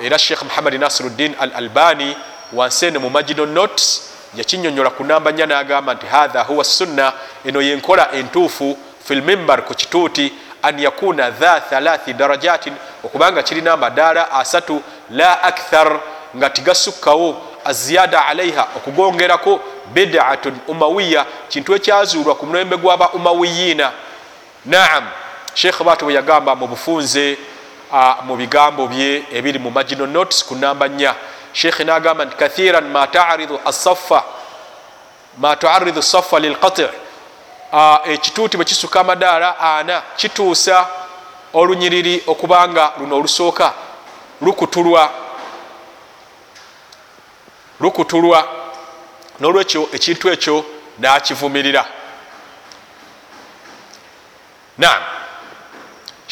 era 0.00 0.18
sheikh 0.18 0.42
muhammadi 0.42 0.78
nasiruddin 0.78 1.34
al 1.40 1.52
albani 1.54 2.16
wansi 2.52 2.86
ene 2.86 2.98
mu 2.98 3.10
magino 3.10 3.46
notes 3.46 4.12
yakinyonyola 4.34 4.90
ku 4.90 5.04
namba 5.04 5.32
nya 5.32 5.46
nagamba 5.46 5.94
nti 5.94 6.06
hatha 6.06 6.42
huwa 6.42 6.64
sunna. 6.64 7.12
Eno 7.44 7.62
yenkola 7.62 8.12
entuufu 8.12 8.78
fi 9.04 9.14
lmimbar 9.14 9.64
ku 9.64 9.74
kituuti 9.74 10.32
an 10.62 10.78
yakuna 10.78 11.30
dha 11.30 11.60
thalathi 11.60 12.14
darajatin 12.14 12.74
okubanga 13.04 13.42
kirina 13.42 13.72
amadaala 13.72 14.32
asatu 14.32 14.82
la 15.10 15.42
akthar 15.42 16.00
nga 16.36 16.50
tigasukkawo 16.50 17.42
aziyada 17.64 18.26
alaiha 18.26 18.68
okugongerako 18.76 19.60
bidatun 19.92 20.58
umawiya 20.68 21.26
kintu 21.48 21.74
ekyazuulwa 21.74 22.34
ku 22.34 22.46
mulembe 22.46 22.76
gwaba 22.76 23.10
umawiyina 23.10 23.92
naam 24.64 25.04
sheikh 25.54 25.82
batu 25.82 26.04
bwe 26.04 26.14
yagamba 26.14 26.54
mu 26.54 26.66
bufunze 26.66 27.38
mu 28.24 28.36
bigambo 28.36 28.86
bye 28.86 29.24
ebiri 29.32 29.58
mu 29.58 29.70
magino 29.70 30.06
notes 30.06 30.44
ku 30.44 30.54
namba 30.54 30.88
nya 30.88 31.14
sheikh 31.52 31.80
nagamba 31.80 32.24
nti 32.24 32.36
kathiran 32.36 32.84
ma 32.88 33.06
taridu 33.06 33.60
asafa 33.64 34.24
ma 35.38 35.56
tuaridu 35.56 36.02
safa 36.02 36.38
lilqati. 36.40 36.86
Ekituuti 38.04 38.56
bwe 38.56 38.64
kisuka 38.64 39.00
amadaala 39.00 39.58
ana 39.60 40.02
kituusa 40.16 40.86
olunyiriri 41.54 42.22
okubanga 42.26 42.92
luno 42.98 43.16
olusooka 43.16 43.72
lukutulwa 44.40 45.10
lukutulwa 47.80 48.48
nolwekyo 49.40 49.88
ekintu 49.92 50.30
ekyo 50.30 50.64
nakivumirira. 50.98 51.84
Naam 54.78 55.02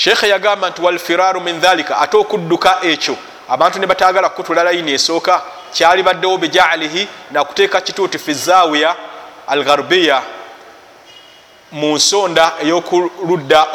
sheekhe 0.00 0.28
yagamba 0.28 0.70
nti 0.70 0.82
walfiraru 0.82 1.40
min 1.40 1.60
dhalika 1.60 1.98
ate 1.98 2.16
okudduka 2.16 2.78
ekyo 2.82 3.16
abantu 3.48 3.78
ne 3.78 3.86
batagala 3.86 4.28
kukutula 4.28 4.64
layini 4.64 4.92
esooka 4.92 5.42
kyali 5.72 6.02
baddewo 6.02 6.38
bijaalihi 6.38 7.08
nakuteeka 7.30 7.80
kituuti 7.80 8.18
fi 8.18 8.32
zawiya 8.34 8.96
algarbiya 9.46 10.22
mu 11.72 11.94
nsonda 11.94 12.52
eyokuludda 12.62 13.66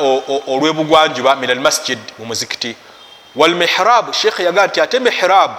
olwebugwanjuba 0.48 1.36
min 1.36 1.50
almasjid 1.52 2.00
mu 2.20 2.26
muzikiti. 2.26 2.76
Walmihrabu 3.36 4.14
sheekhe 4.14 4.44
yagamba 4.44 4.68
nti 4.68 4.82
ate 4.82 5.00
mihrabu 5.00 5.54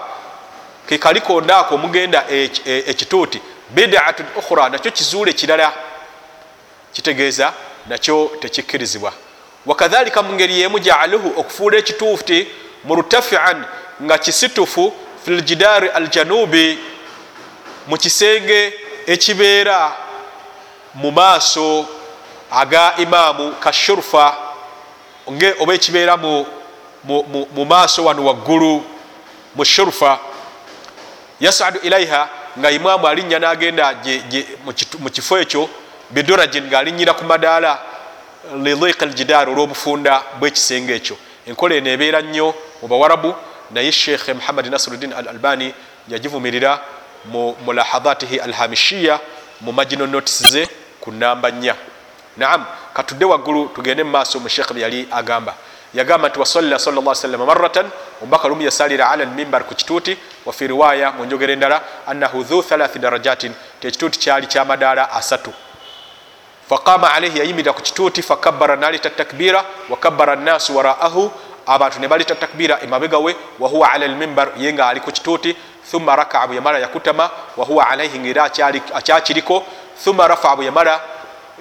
kekalikondaako 0.88 1.74
omugenda 1.74 2.24
ekituuti 2.66 3.40
bidatun 3.70 4.26
ukhra 4.36 4.68
nakyo 4.68 4.90
kizuule 4.90 5.32
kirala 5.32 5.72
kitegeeza 6.92 7.52
nakyo 7.88 8.30
tekikkirizibwa 8.40 9.12
wakadhalika 9.66 10.22
mu 10.22 10.32
ngeri 10.34 10.60
yemu 10.60 10.78
jaaluhu 10.78 11.40
okufuula 11.40 11.78
ekituuti 11.78 12.46
murtafian 12.84 13.64
nga 14.02 14.18
kisitufu 14.18 14.92
fi 15.24 15.30
ljidaari 15.30 15.88
aljanubi 15.88 16.78
mu 17.86 17.96
kisenge 17.96 18.74
ekibeera 19.06 19.92
mu 20.94 21.10
maaso 21.10 21.86
aga 22.50 22.94
imaamu 22.98 23.52
kashurfa 23.52 24.36
oba 25.60 25.74
ekibeera 25.74 26.16
mu 26.16 27.64
maaso 27.68 28.04
wano 28.04 28.24
waggulu 28.24 28.84
mu 29.54 29.64
shurfa. 29.64 30.18
Yasadu 31.40 31.78
ilaiha 31.82 32.28
nga 32.58 32.70
imaamu 32.70 33.06
alinnya 33.06 33.38
nagenda 33.38 33.94
mu 34.98 35.10
kifo 35.10 35.38
ekyo 35.38 35.68
bidurajin 36.10 36.64
ngaalinyira 36.64 37.12
ku 37.12 37.24
madaala 37.24 37.78
lidiq 38.54 39.02
aljidaar 39.02 39.48
olw'obufunda 39.48 40.22
bwekisenge 40.40 40.94
ekyo. 40.94 41.16
Enkola 41.46 41.74
eno 41.74 41.90
ebeera 41.90 42.22
nnyo 42.22 42.54
mu 42.82 42.88
bawarabu 42.88 43.34
naye 43.70 43.92
sheekhe 43.92 44.34
muhammadi 44.34 44.70
nasiruddin 44.70 45.12
al 45.12 45.28
albani 45.28 45.74
yagivumirira 46.08 46.80
mu 47.24 47.54
mulahadhatihi 47.64 48.40
alhamishiya 48.40 49.20
mu 49.60 49.72
magino 49.72 50.06
notis 50.06 50.42
ze 50.52 50.68
ku 51.00 51.10
namba 51.12 51.50
nnya. 51.50 51.74
Naam 52.36 52.64
katudde 52.94 53.24
waggulu 53.24 53.68
tugende 53.74 54.02
mu 54.04 54.10
maaso 54.10 54.40
mu 54.40 54.48
sheekhe 54.48 54.74
byeyali 54.74 55.08
agamba. 55.10 55.54
Yagamba 55.94 56.28
nti 56.28 56.38
wasalla 56.38 56.78
sal 56.78 57.14
salam 57.14 57.46
maratan 57.46 57.90
omubaka 58.22 58.48
lumu 58.48 58.62
yasalira 58.62 59.10
ala 59.10 59.24
lmimbar 59.24 59.64
ku 59.64 59.74
kituuti 59.74 60.16
wafi 60.44 60.66
riwaya 60.66 61.12
mu 61.12 61.24
njogera 61.24 61.52
endala 61.52 61.82
annahu 62.06 62.42
dhu 62.44 62.62
thalathi 62.62 62.98
darajatin 62.98 63.52
ti 63.80 63.86
ekituuti 63.86 64.18
kyali 64.18 64.46
kyamadaala 64.46 65.12
asatu 65.12 65.52
faqama 66.68 67.12
alaihi 67.12 67.38
yayimirira 67.38 67.72
ku 67.72 67.82
kituuti 67.82 68.22
fakabbara 68.22 68.76
naleta 68.76 69.10
takbira 69.10 69.64
wakabbara 69.90 70.36
nnaasu 70.36 70.76
waraahu. 70.76 71.30
Abantu 71.66 72.00
ne 72.00 72.08
baleta 72.08 72.34
takbira 72.34 72.80
emabega 72.82 73.18
we 73.18 73.36
wahuwa 73.58 73.92
ala 73.92 74.06
lmimbar 74.06 74.48
ye 74.56 74.72
nga 74.72 74.88
ali 74.88 75.00
ku 75.00 75.12
kituuti. 75.12 75.56
Thumma 75.90 76.16
rakaa 76.16 76.46
bwe 76.46 76.56
yamala 76.56 76.78
yakutama 76.78 77.30
wahuwa 77.56 77.88
alaihi 77.88 78.18
ngaera 78.18 78.44
akyakiriko. 78.94 79.64
Thumma 80.04 80.28
rafaa 80.28 80.56
bwe 80.56 80.64
yamala 80.66 81.00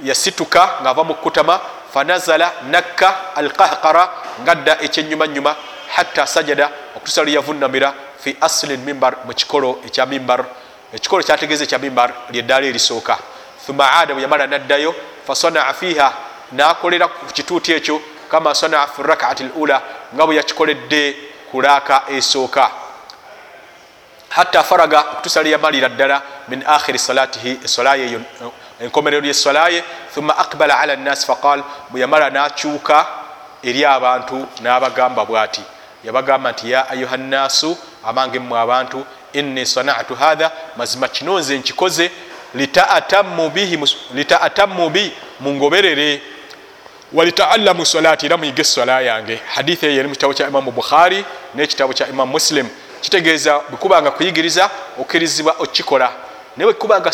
yasituka 0.04 0.70
ngaava 0.82 1.04
mu 1.04 1.14
kukutama. 1.14 1.60
Fanazala 1.94 2.52
nakka 2.70 3.36
alqahqara 3.36 4.10
ngadda 4.42 4.78
ekyenyumanyuma 4.82 5.56
hatta 5.96 6.28
sajada 6.28 6.70
okutusa 6.96 7.24
lwe 7.24 7.32
yavunamira 7.34 7.94
fi 8.20 8.36
asli 8.42 8.78
lmimbar 8.78 9.16
mu 9.26 9.34
kikolo 9.34 9.80
ekya 9.86 10.06
mimbar 10.06 10.46
ekikolo 10.94 11.24
kyategeeza 11.24 11.64
ekya 11.64 11.80
mimbar 11.80 12.14
lyeddaala 12.32 12.66
erisooka 12.68 13.18
thumma 13.66 13.86
aada 13.92 14.14
bwe 14.14 14.22
yamala 14.22 14.48
naddayo 14.48 14.96
fasanaa 15.28 15.74
fiiha 15.74 16.14
nakolera 16.52 17.08
ku 17.08 17.26
kituuti 17.34 17.72
ekyo 17.74 18.02
kama 18.32 18.56
sanaa 18.56 18.88
fi 18.88 19.04
rakaati 19.04 19.44
lula 19.44 19.82
nga 20.16 20.26
bwe 20.26 20.36
yakikoledde 20.36 21.16
kulaaka 21.52 22.04
esooka. 22.10 22.72
Hatta 24.30 24.64
faraga 24.64 25.00
okutusa 25.00 25.42
lwe 25.42 25.52
yamalira 25.52 25.90
ddala 25.90 26.22
min 26.48 26.64
akhiri 26.68 27.00
salatihi 27.00 27.60
esolaye 27.64 28.06
eyo 28.08 28.22
enkomerero 28.80 29.22
lyesolaye 29.22 29.84
thumma 30.14 30.38
aqbala 30.38 30.80
ala 30.80 30.96
nnasi 30.96 31.26
faqal 31.26 31.64
bwe 31.90 32.02
yamala 32.02 32.30
nakyuka 32.30 33.08
eri 33.64 33.86
abantu 33.86 34.48
n'abagamba 34.62 35.26
bwati. 35.26 35.62
Yabagamba 36.04 36.52
nti 36.52 36.72
ya 36.72 36.90
ayuha 36.90 37.18
nnaasu 37.18 37.78
amange 38.06 38.40
mmwe 38.40 38.60
abantu 38.60 39.06
inni 39.34 39.66
sanatu 39.66 40.16
hatha 40.16 40.52
mazima 40.78 41.08
kino 41.08 41.40
nze 41.40 41.58
nkikoze 41.58 42.12
litaatammu 42.56 43.50
bi 44.90 45.14
mungoberere. 45.40 46.22
Walitaallamu 47.14 47.86
solati 47.86 48.26
era 48.26 48.38
muyige 48.38 48.62
esola 48.62 49.02
yange. 49.02 49.40
Hadithi 49.56 49.86
eyo 49.86 50.00
eri 50.00 50.08
mu 50.08 50.14
kitabo 50.14 50.34
kya 50.34 50.48
imamu 50.48 50.72
bukhari 50.72 51.26
n'ekitabo 51.56 51.94
kya 51.94 52.08
imamu 52.08 52.32
muslim. 52.32 52.68
Kitegeeza 53.02 53.60
bwekubanga 53.70 54.12
kuyigiriza 54.12 54.70
okkirizibwa 55.00 55.56
okikola 55.60 56.12
naye 56.58 56.72
bwekubanga 56.72 57.12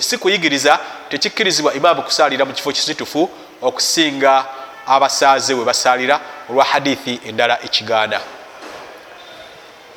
si 0.00 0.18
kuyigiriza 0.18 0.78
tekikkirizibwa 1.08 1.74
imaamu 1.74 2.02
kusalira 2.02 2.44
mu 2.44 2.52
kifo 2.52 2.72
kisitufu 2.72 3.30
okusinga 3.62 4.44
abasaaze 4.86 5.54
we 5.54 5.64
basalira 5.64 6.20
olwa 6.50 6.64
hadithi 6.64 7.20
endala 7.24 7.58
ekigaana. 7.64 8.20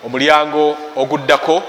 Omulyango 0.05 0.77
oguddako 0.95 1.64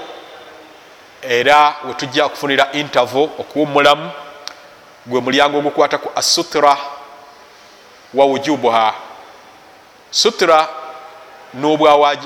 era 1.21 1.75
wetujja 1.87 2.25
okufunira 2.25 2.71
intervo 2.71 3.23
okuwumulamu 3.23 4.11
gwe 5.05 5.21
mulyango 5.21 5.57
ogukwata 5.57 5.97
ku 5.97 6.09
asutra 6.15 6.77
wa 8.13 8.25
wujubuha. 8.25 8.93
Sutra 10.11 10.67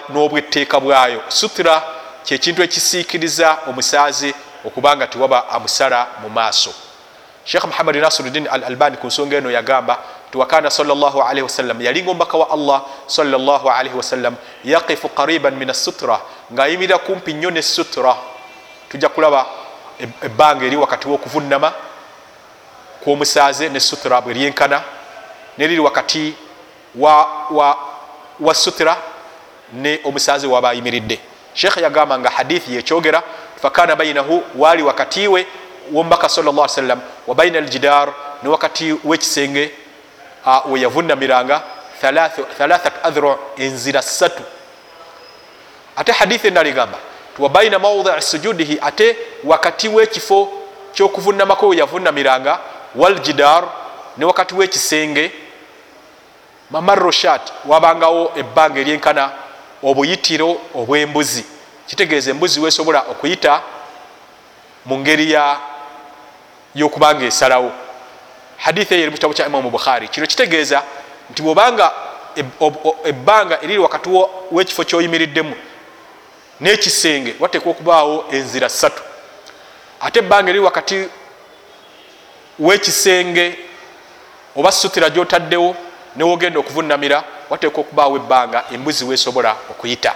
n'obwetteeka 0.10 0.80
bwayo. 0.80 1.22
Sutra 1.28 1.84
kyekintu 2.24 2.64
ekisiikiriza 2.64 3.58
omusaazi 3.68 4.34
okubanga 4.66 5.08
tiwaba 5.08 5.50
amusala 5.50 6.08
mu 6.22 6.30
maaso. 6.30 6.74
Sheekh 7.46 7.66
muhammadi 7.66 8.00
nasiruddin 8.00 8.48
al 8.48 8.64
albani 8.64 8.98
ku 8.98 9.08
nsonga 9.08 9.38
eno 9.38 9.52
yagamba 9.52 10.00
tiwakana 10.32 10.70
salli 10.72 10.92
wasallam 11.42 11.82
yalinga 11.82 12.12
omubaka 12.12 12.38
wa 12.38 12.50
allah 12.50 12.82
salli 13.08 13.36
wasallam 13.94 14.36
yaqifu 14.64 15.10
qariban 15.10 15.56
min 15.56 15.70
assutra 15.70 16.20
ngaayimirira 16.54 16.98
kumpi 16.98 17.34
nnyo 17.34 17.52
ne 17.52 17.62
sutra 17.62 18.16
tujja 18.94 19.10
kulaba 19.10 19.46
ebbanga 20.22 20.66
eri 20.66 20.76
wakati 20.76 21.08
wokuvunama 21.08 21.74
kwomusaaze 23.04 23.70
ne 23.70 23.80
sutra 23.80 24.22
bwe 24.22 24.34
ryenkana 24.34 24.82
neriri 25.58 25.80
wakati 25.80 26.34
wa, 26.96 27.28
wa, 27.52 27.78
wa 28.40 28.56
sutra 28.56 28.98
ne 29.74 30.00
omusaaze 30.04 30.48
waba 30.48 30.70
ayimiridde. 30.70 31.20
Sheekhe 31.54 31.82
yagamba 31.82 32.20
nga 32.20 32.30
hadithi 32.30 32.76
yekyogera 32.76 33.24
fakana 33.62 33.96
bainahu 33.96 34.44
waali 34.56 34.84
wakati 34.84 35.28
we 35.28 35.48
womubaka 35.92 36.30
salllah 36.30 36.70
sallam 36.70 37.02
wa 37.28 37.36
baina 37.36 37.58
aljidar 37.58 38.14
ne 38.44 38.50
wakati 38.50 38.96
wekisenge 39.04 39.72
weyavunamiranga 40.70 41.62
thalathat 42.58 42.94
adhru 43.06 43.36
enzira 43.58 44.02
ssatu. 44.02 44.44
Ate 45.96 46.12
hadithi 46.12 46.48
endala 46.48 46.70
egamba 47.34 47.44
wa 47.44 47.50
baina 47.50 47.80
maudii 47.80 48.22
sujudihi 48.22 48.80
ate 48.82 49.18
wakati 49.44 49.88
wekifo 49.88 50.50
kyokuvunamako 50.94 51.68
weyavunamiranga 51.68 52.60
waljidar 52.96 53.64
ne 54.18 54.26
wakati 54.26 54.56
wekisenge 54.56 55.32
mamaroshat 56.70 57.42
wabangawo 57.66 58.32
ebbanga 58.36 58.80
eryenkana 58.80 59.32
obuyitiro 59.84 60.58
obwembuzi. 60.76 61.46
Kitegeeza 61.88 62.32
embuzi 62.32 62.60
wesobola 62.60 63.02
okuyita 63.12 63.62
mu 64.86 64.98
ngeri 65.00 65.36
yokubanga 66.76 67.26
esalawo. 67.26 67.72
Hadithi 68.58 68.94
eyo 68.94 69.02
eri 69.04 69.12
mu 69.12 69.16
kitabo 69.18 69.34
kya 69.34 69.46
imamu 69.48 69.70
bukhari. 69.70 70.08
Kino 70.08 70.28
kitegeeza 70.28 70.84
nti 71.32 71.42
bwobanga 71.42 71.92
ebbanga 73.04 73.62
eriri 73.62 73.80
wakati 73.80 74.10
wekifo 74.52 74.84
kyoyimiriddemu 74.84 75.56
nekisenge 76.60 77.36
wateekwa 77.40 77.72
okubaawo 77.72 78.26
enzira 78.32 78.70
ssatu. 78.70 79.02
Ate 80.02 80.20
ebbanga 80.20 80.50
eriri 80.50 80.66
wakati 80.66 81.08
wekisenge 82.60 83.58
oba 84.56 84.72
sutira 84.72 85.10
gyotaddewo 85.10 85.76
newogenda 86.16 86.60
okuvunamira 86.60 87.24
wateekwa 87.50 87.82
okubaawo 87.82 88.16
ebbanga 88.16 88.64
embuzi 88.72 89.06
wesobola 89.06 89.56
okuyita. 89.70 90.16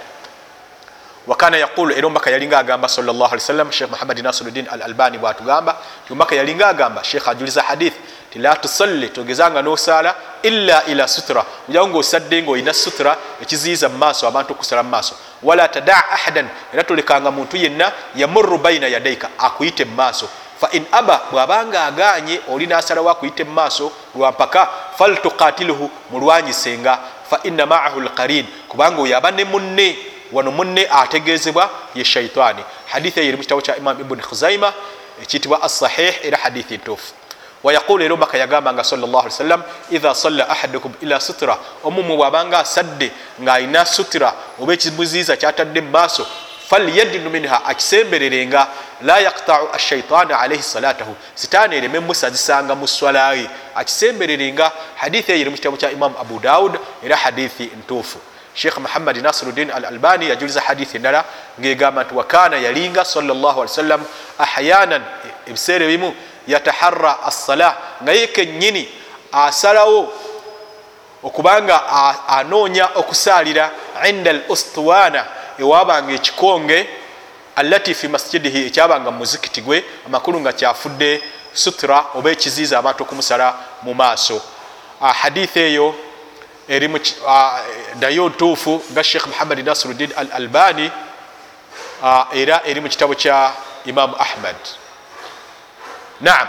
Wakana 1.28 1.58
yaqulu 1.58 1.92
era 1.92 2.08
omubaka 2.08 2.32
yalinga 2.32 2.60
agamba 2.60 2.88
sawasalam 2.88 3.72
shekh 3.72 3.90
muhammadi 3.90 4.22
nasiruddin 4.22 4.68
al 4.72 4.82
albani 4.82 5.18
bwatugamba 5.18 5.74
ti 6.08 6.14
omubaka 6.14 6.36
yalinga 6.36 6.68
agamba 6.68 7.04
shekh 7.04 7.28
ajuliza 7.28 7.62
hadith 7.62 7.94
ti 8.38 8.44
la 8.44 8.56
tusalli 8.56 9.10
togezanga 9.10 9.62
nosaala 9.62 10.16
illa 10.44 10.86
ila 10.86 11.08
sutra 11.08 11.46
ojawo 11.70 11.88
ngaosadde 11.88 12.44
ngaolina 12.44 12.74
sutra 12.74 13.18
ekiziyiza 13.42 13.90
mumaaso 13.90 14.28
abantu 14.28 14.54
okusala 14.54 14.84
mumaaso 14.84 15.16
wala 15.44 15.68
tadaa 15.68 16.04
ahadan 16.12 16.50
era 16.74 16.84
tolekanga 16.84 17.32
muntu 17.32 17.58
yenna 17.58 17.92
yamurru 18.16 18.58
baina 18.58 18.88
yadaika 18.88 19.30
akuyite 19.38 19.86
mumaaso 19.86 20.30
fain 20.62 20.86
aba 20.92 21.22
bwabanga 21.32 21.86
aganye 21.86 22.42
oli 22.50 22.68
nasalawo 22.68 23.10
akuyite 23.10 23.44
mumaaso 23.44 23.92
lwampaka 24.16 24.70
faltukatiluhu 24.98 25.92
mulwanyisenga. 26.12 27.00
Faina 27.30 27.66
maahu 27.66 28.02
lqarin 28.02 28.46
kubanga 28.68 29.02
oyo 29.02 29.18
aba 29.18 29.32
ne 29.32 29.44
munne. 29.44 29.98
Wano 30.32 30.52
munne 30.52 30.88
ategezebwa 30.90 31.70
ye 31.96 32.06
shaitaani 32.06 32.64
hadithi 32.86 33.20
eyo 33.20 33.30
eri 33.30 33.38
mu 33.38 33.44
kitabo 33.44 33.62
kya 33.62 33.78
imam 33.78 34.02
ibuni 34.02 34.22
khuzaima 34.22 34.74
ekiyitibwa 35.22 35.62
assahih 35.62 36.14
era 36.24 36.38
hadithi 36.38 36.78
ntuufu 36.78 37.14
wayaqulu 37.64 38.04
era 38.04 38.14
omubaka 38.14 38.38
yagambanga 38.38 38.84
sawasalam 38.84 39.64
idha 39.92 40.16
salla 40.16 40.50
ahadukum 40.50 40.94
ila 41.02 41.20
sutra. 41.20 41.58
Omumwe 41.84 42.18
bwabanga 42.18 42.60
asadde 42.60 43.12
ng'alina 43.42 43.86
sutra 43.86 44.34
oba 44.60 44.74
ekimuziiza 44.74 45.38
kyatadde 45.38 45.82
mu 45.82 45.92
maaso 45.92 46.26
falyadinu 46.70 47.30
minha 47.30 47.66
akisembererenga 47.66 48.68
la 49.02 49.20
yaktau 49.20 49.70
ashaitaani 49.74 50.34
alaihi 50.34 50.64
salatahu. 50.64 51.16
Sitaani 51.36 51.76
ereme 51.76 52.00
musazisanga 52.00 52.76
mu 52.76 52.88
swalaye 52.88 53.50
akisembererenga 53.76 54.72
hadithi 54.96 55.32
eyo 55.32 55.42
eri 55.42 55.50
mu 55.50 55.56
kitabo 55.56 55.78
kya 55.78 55.92
imamu 55.92 56.16
abu 56.20 56.40
daud 56.40 56.80
era 57.04 57.16
hadithi 57.16 57.72
ntuufu. 57.80 58.20
Sheikh 58.54 58.78
muhammadi 58.78 59.22
nasiruddin 59.22 59.72
al 59.72 59.86
albani 59.86 60.30
yajuliza 60.30 60.62
hadithi 60.62 60.98
endala 60.98 61.26
ngegamba 61.60 62.04
nti 62.04 62.16
wakana 62.16 62.58
yalinga 62.58 63.06
sawasalam 63.06 64.02
ahyanan 64.40 65.04
ebiseera 65.48 65.86
ebimu 65.86 66.14
yataharra 66.48 67.24
assala 67.24 67.78
nga 68.04 68.12
ye 68.12 68.28
kenyini 68.28 68.90
asalawo 69.32 70.14
okubanga 71.24 71.76
anoonya 72.28 72.90
okusaalira 72.96 73.72
inda 74.10 74.32
al 74.32 74.42
ustuwana 74.50 75.26
ewabanga 75.60 76.14
ekikonge 76.14 76.88
allati 77.56 77.94
fi 77.94 78.08
masjidihi 78.08 78.68
ekyabanga 78.68 79.12
mumuzikiti 79.12 79.62
gwe 79.62 79.84
amakulu 80.06 80.40
nga 80.40 80.54
kyafudde 80.54 81.22
sutra 81.54 82.06
oba 82.14 82.30
ekiziiza 82.32 82.80
abantu 82.80 83.04
okumusala 83.04 83.56
mu 83.82 83.94
maaso. 83.94 84.42
Hadithi 85.00 85.60
eyo 85.60 85.96
eri 86.68 86.88
nayo 88.00 88.30
ntuufu 88.30 88.84
nga 88.92 89.04
sheikh 89.04 89.28
muhammadi 89.28 89.64
nasiruddin 89.64 90.12
al 90.16 90.28
albani 90.34 90.92
era 92.34 92.62
eri 92.66 92.82
mu 92.82 92.90
kitabo 92.90 93.16
kya 93.16 93.54
imamu 93.86 94.16
ahmad 94.20 94.56
naam. 96.22 96.48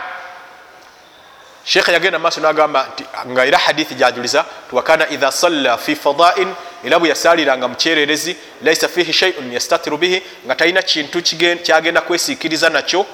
Sheikh 1.65 1.89
yagenda 1.89 2.19
maaso 2.19 2.41
nagamba 2.41 2.89
nti 2.93 3.05
nga 3.27 3.47
era 3.47 3.59
hadithi 3.59 3.95
jajuliza 3.95 4.45
tiwakana 4.71 5.09
idha 5.11 5.33
salla 5.33 5.77
fi 5.77 5.97
fadain 5.97 6.55
era 6.85 6.99
bwe 6.99 7.09
yasaliranga 7.09 7.69
mukyererezi 7.69 8.37
laisa 8.63 8.89
fihi 8.89 9.13
shaiun 9.13 9.53
yastatiru 9.53 9.97
bihi 9.99 10.23
nga 10.47 10.55
talina 10.55 10.83
kintu 10.83 11.23
kyagenda 11.63 12.01
kwesiikiriza 12.01 12.71
nakyo 12.71 13.07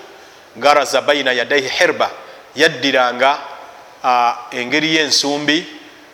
ngaraza 0.58 1.00
baina 1.00 1.32
yadaihi 1.32 1.68
herba 1.68 2.10
yaddiranga 2.54 3.38
engeri 4.50 4.96
y'ensumbi 4.96 5.66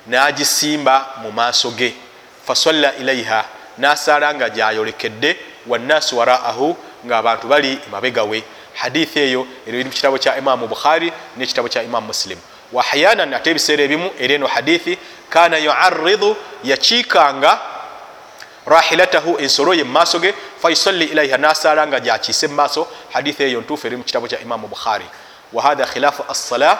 nagisimba 0.07 1.07
mu 1.23 1.33
maaso 1.33 1.71
ge. 1.71 1.95
Fasalla 2.47 2.95
ilaiha 2.97 3.45
nasala 3.79 4.35
nga 4.35 4.49
gyayolekedde 4.51 5.37
wannaasu 5.67 6.19
waraahu 6.19 6.77
ngaabantu 7.07 7.47
bali 7.47 7.79
mabegawe 7.93 8.43
hadithi 8.75 9.19
eyo 9.19 9.47
eri 9.67 9.85
mu 9.85 9.91
kitabo 9.91 10.19
kya 10.19 10.39
imamu 10.39 10.69
bukhari 10.69 11.13
nekitabo 11.37 11.69
kya 11.69 11.83
imamu 11.83 12.07
muslim. 12.07 12.39
Wahyanan 12.73 13.35
ate 13.35 13.51
ebiseera 13.51 13.83
ebimu 13.83 14.11
era 14.19 14.35
eno 14.35 14.47
hadithi 14.47 14.99
kana 15.29 15.59
yuaridu 15.59 16.37
yakiikanga 16.65 17.59
rahilatahu 18.67 19.39
ensolo 19.39 19.75
ye 19.75 19.85
mumaaso 19.85 20.19
ge 20.19 20.35
fayusalli 20.63 21.05
ilaiha 21.05 21.39
nasala 21.39 21.87
nga 21.87 22.01
gyakiise 22.01 22.47
mumaaso 22.49 22.87
hadithi 23.13 23.43
eyo 23.43 23.61
ntuufu 23.61 23.87
eri 23.87 23.97
mu 23.97 24.05
kitabo 24.05 24.29
kya 24.29 24.41
imamu 24.41 24.69
bukhari. 24.69 25.05
Wahatha 25.53 25.87
khilaafu 25.87 26.25
assala 26.29 26.79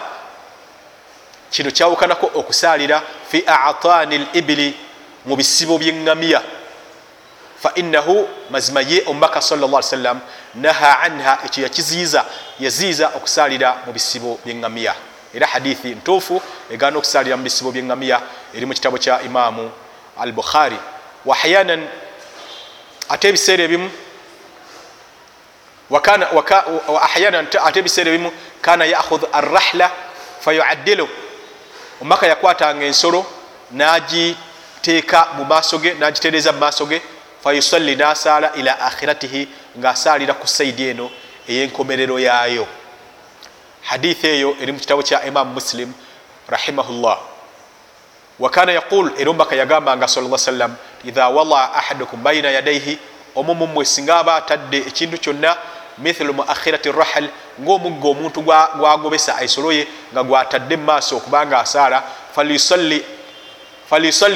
kino 1.51 1.71
kyawukanako 1.71 2.31
okusalira 2.35 3.03
fi 3.27 3.43
atani 3.47 4.17
libili 4.33 4.75
mu 5.25 5.35
bisibo 5.35 5.77
byeŋŋamiya. 5.77 6.41
Fainahu 7.61 8.27
mazima 8.49 8.81
ye 8.81 9.03
omubaka 9.05 9.41
sal 9.41 9.59
sallam 9.83 10.19
naha 10.55 10.99
anha 10.99 11.39
ekyo 11.45 11.63
yakiziiza 11.63 12.25
yaziiza 12.59 13.11
okusalira 13.15 13.77
mu 13.85 13.93
bisibo 13.93 14.39
byeŋŋamiya 14.45 14.93
era 15.33 15.47
hadithi 15.47 15.95
ntuufu 15.95 16.41
egana 16.71 16.97
okusalira 16.97 17.37
mu 17.37 17.43
bisibo 17.43 17.71
byeŋŋamiya 17.71 18.21
eri 18.53 18.65
mu 18.65 18.73
kitabo 18.73 18.97
kya 18.97 19.21
imamu 19.21 19.71
al 20.17 20.31
bukhari 20.31 20.77
wahyanan 21.25 21.87
ate 23.09 23.27
ebiseera 23.29 23.63
ebimu 23.63 23.89
ahyanan 25.91 27.47
ate 27.63 27.79
ebiseera 27.79 28.11
ebimu 28.11 28.31
kana 28.61 28.85
yakhudhu 28.85 29.27
arrahla 29.33 29.91
fayuaddilu. 30.39 31.07
Omubaka 32.01 32.27
yakwatanga 32.27 32.85
ensolo 32.85 33.25
nagiteeka 33.71 35.27
mu 35.37 35.45
maaso 35.45 35.77
ge 35.79 35.93
nagitereza 35.93 36.51
mu 36.51 36.59
maaso 36.59 36.85
ge 36.85 37.01
fayusalli 37.43 37.95
nasaala 37.95 38.53
ila 38.55 38.79
akhiratihi 38.79 39.47
ngaasalira 39.77 40.33
ku 40.33 40.47
saidi 40.47 40.89
eno 40.89 41.11
ey'enkomerero 41.47 42.19
yaayo. 42.19 42.67
Hadithi 43.81 44.27
eyo 44.27 44.55
eri 44.61 44.71
mu 44.71 44.79
kitabo 44.79 45.03
kya 45.03 45.25
imamu 45.25 45.53
muslim 45.53 45.93
rahimahullah. 46.47 47.17
Wakana 48.39 48.71
yaqul 48.71 49.11
era 49.17 49.29
omubaka 49.29 49.55
yagambanga 49.55 50.07
sal 50.07 50.25
sallam 50.37 50.75
idha 51.03 51.29
wala 51.29 51.73
ahadukum 51.73 52.23
baina 52.23 52.49
yadaihi 52.51 52.97
omu 53.35 53.53
mumwe 53.55 53.85
singa 53.85 54.19
aba 54.19 54.35
atadde 54.35 54.77
ekintu 54.77 55.17
kyonna 55.17 55.57
mithlu 55.97 56.33
muakhirati 56.33 56.91
rahal 56.91 57.29
ngaomugga 57.61 58.07
omuntu 58.09 58.41
gwagobesa 58.41 59.41
ensolo 59.41 59.71
ye 59.71 59.87
nga 60.13 60.23
gwatadde 60.23 60.77
mu 60.77 60.83
maaso 60.83 61.17
okubanga 61.17 61.59
asaala 61.59 62.03
falyusalli 62.35 63.05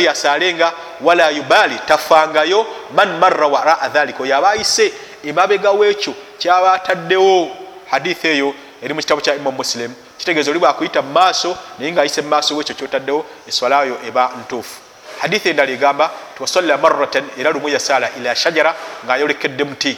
asaalenga 0.09 0.73
wala 1.01 1.29
yubaali 1.29 1.79
tafangayo 1.85 2.67
man 2.95 3.17
marra 3.19 3.47
waraa 3.47 3.89
dhalika 3.89 4.23
oyo 4.23 4.37
aba 4.37 4.49
ayise 4.49 4.93
emabega 5.23 5.71
weekyo 5.71 6.13
kyaba 6.37 6.73
ataddewo 6.73 7.49
hadithi 7.91 8.27
eyo 8.27 8.53
eri 8.81 8.93
mu 8.93 8.99
kitabo 8.99 9.21
kya 9.21 9.35
imam 9.35 9.55
muslim. 9.55 9.93
Kitegeeza 10.17 10.51
oli 10.51 10.59
bwakuyita 10.59 11.01
mu 11.01 11.11
maaso 11.11 11.57
naye 11.79 11.91
ngaayise 11.91 12.21
mu 12.21 12.29
maaso 12.29 12.55
weekyo 12.55 12.75
kyotaddewo 12.75 13.25
eswalayo 13.47 13.97
eba 14.07 14.31
ntuufu. 14.39 14.75
Hadithi 15.21 15.49
endala 15.49 15.71
egamba 15.71 16.11
tiwasalla 16.37 16.77
marratan 16.77 17.25
era 17.37 17.51
lumu 17.51 17.69
yasaala 17.69 18.09
ila 18.17 18.35
shajara 18.35 18.75
ngaayolekedde 19.05 19.63
muti. 19.63 19.97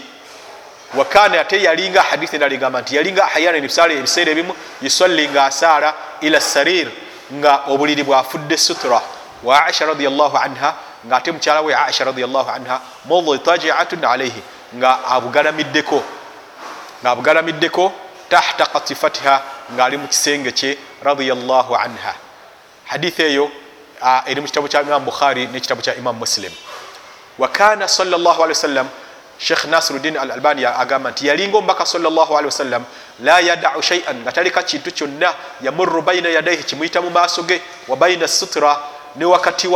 Wakana 0.96 1.42
ate 1.42 1.64
yalinga 1.64 2.02
hadithi 2.02 2.36
endala 2.36 2.56
egamba 2.56 2.82
nti 2.82 2.96
yalinga 2.96 3.26
hayana 3.26 3.58
ebisaala 3.58 3.94
ebiseera 3.94 4.32
ebimu 4.32 4.54
yusalli 4.82 5.30
nga 5.30 5.46
asaala 5.46 5.94
ila 6.22 6.42
sarir 6.42 6.88
nga 7.34 7.64
obuliri 7.68 8.04
bwafudde 8.04 8.58
sutra 8.58 9.02
wa 9.48 9.64
aisha 9.66 9.86
radiallahu 9.88 10.36
anha 10.38 10.76
nga 11.08 11.16
ate 11.18 11.32
mukyala 11.32 11.62
we 11.64 11.72
aisha 11.76 12.04
radiallahu 12.04 12.50
anha 12.52 12.82
mudtajiatun 13.08 14.04
alaihi 14.04 14.42
nga 14.76 15.08
abugalamiddeko 15.16 16.04
nga 17.02 17.10
abugalamiddeko 17.16 17.92
tahta 18.30 18.66
katifatiha 18.66 19.36
ngaali 19.74 19.98
mu 19.98 20.08
kisenge 20.08 20.52
kye 20.52 20.78
radiallahu 21.04 21.76
anha. 21.76 22.14
Hadithi 22.86 23.24
eyo 23.24 23.52
eri 24.28 24.42
mu 24.42 24.48
kitabu 24.48 24.68
kya 24.68 24.82
imam 24.84 25.04
bukhari 25.06 25.48
nekitabu 25.48 25.82
kya 25.82 25.96
imam 25.96 26.16
muslim. 26.16 26.52
Wakana 27.40 27.88
wasalam 27.88 28.88
shekh 29.40 29.66
nasiruddin 29.70 30.18
al 30.18 30.32
albani 30.32 30.66
agamba 30.66 31.12
nti 31.12 31.28
yalinga 31.28 31.58
omubaka 31.58 31.84
wasalam 31.84 32.84
la 33.20 33.40
yadau 33.40 33.82
shaian 33.82 34.22
nga 34.26 34.32
taleka 34.32 34.64
kintu 34.64 34.92
kyonna 34.92 35.34
yamurru 35.62 36.02
baina 36.02 36.30
yadaihi 36.30 36.64
kimuyita 36.64 37.02
mu 37.02 37.10
maaso 37.10 37.44
ge 37.44 37.62
wa 37.88 37.96
baina 37.96 38.28
sutra 38.28 38.97
ne 39.18 39.26
wakati 39.26 39.68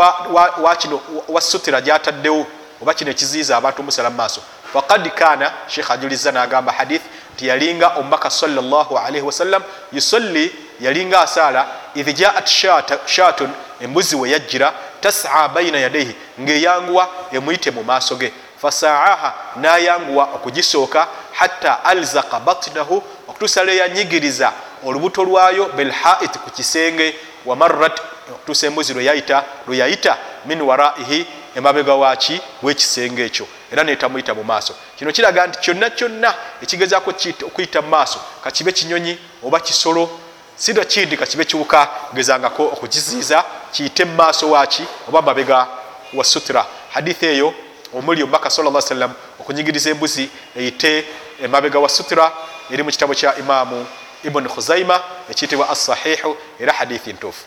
wakino 0.61 1.01
wa 1.27 1.41
sutira 1.41 1.81
gyataddewo 1.81 2.45
oba 2.81 2.93
kino 2.93 3.11
ekiziiza 3.11 3.57
abantu 3.57 3.81
omusala 3.81 4.09
mu 4.09 4.15
maaso. 4.17 4.41
Faqad 4.73 5.09
kana 5.09 5.51
shekh 5.67 5.91
ajuliza 5.91 6.31
nagamba 6.31 6.71
hadith 6.71 7.01
nti 7.33 7.47
yalinga 7.47 7.87
omubaka 7.87 8.29
salaalaihi 8.29 9.25
wasallam 9.25 9.63
yusalli 9.91 10.55
yalinga 10.79 11.21
asaala 11.21 11.67
idh 11.95 12.09
jaat 12.15 13.07
shatun 13.07 13.49
embuzi 13.81 14.15
we 14.15 14.29
yajjira 14.29 14.73
tasa 15.01 15.47
baina 15.47 15.77
yadaihi 15.77 16.15
ngaeyanguwa 16.39 17.09
emuyite 17.31 17.71
mu 17.71 17.83
maaso 17.83 18.15
ge. 18.15 18.33
Fasaaha 18.61 19.33
nayanguwa 19.55 20.23
okugisooka 20.23 21.07
hatta 21.31 21.85
alzaka 21.85 22.39
batnahu 22.39 23.03
okutuusa 23.27 23.63
leyanyigiriza 23.63 24.51
olubuto 24.85 25.23
lwayo 25.23 25.65
belhait 25.65 26.37
ku 26.37 26.49
kisenge 26.49 27.15
wamarat 27.45 28.01
okutuusa 28.29 28.67
embuzi 28.67 28.93
lweyayita 28.93 30.17
min 30.45 30.61
waraihi 30.61 31.27
emabega 31.55 31.95
waki 31.95 32.41
wekisenge 32.63 33.25
ekyo 33.25 33.47
era 33.71 33.83
netamuyita 33.83 34.33
mu 34.33 34.43
maaso. 34.43 34.75
Kino 34.97 35.11
kiraga 35.11 35.47
nti 35.47 35.59
kyonna 35.59 35.89
kyonna 35.89 36.33
ekigezako 36.61 37.13
okuyita 37.45 37.81
mu 37.81 37.89
maaso 37.89 38.19
kakibe 38.43 38.71
kinyonyi 38.71 39.17
oba 39.43 39.59
kisolo 39.59 40.09
sida 40.55 40.85
kindi 40.85 41.17
kakibe 41.17 41.45
kiwuka 41.45 41.89
gezangako 42.13 42.63
okukiziiza 42.63 43.43
kiyite 43.71 44.05
mu 44.05 44.15
maaso 44.15 44.49
waki 44.49 44.83
oba 45.07 45.21
mabega 45.21 45.67
wa 46.13 46.23
sutra 46.23 46.65
hadithi 46.93 47.25
eyo 47.25 47.53
omuli 47.93 48.23
omubaka 48.23 48.49
salla 48.49 48.81
sallam 48.81 49.13
okunyigiriza 49.39 49.89
embuzi 49.89 50.29
eyite 50.55 51.05
emabega 51.43 51.79
wa 51.79 51.89
sutra 51.89 52.31
eri 52.71 52.83
mu 52.83 52.91
kitabo 52.91 53.13
kya 53.13 53.35
imamu 53.35 53.87
ibuni 54.23 54.49
khuzaima 54.49 55.01
ekiyitibwa 55.29 55.69
assahihu 55.69 56.37
era 56.59 56.73
hadithi 56.73 57.13
ntuufu 57.13 57.43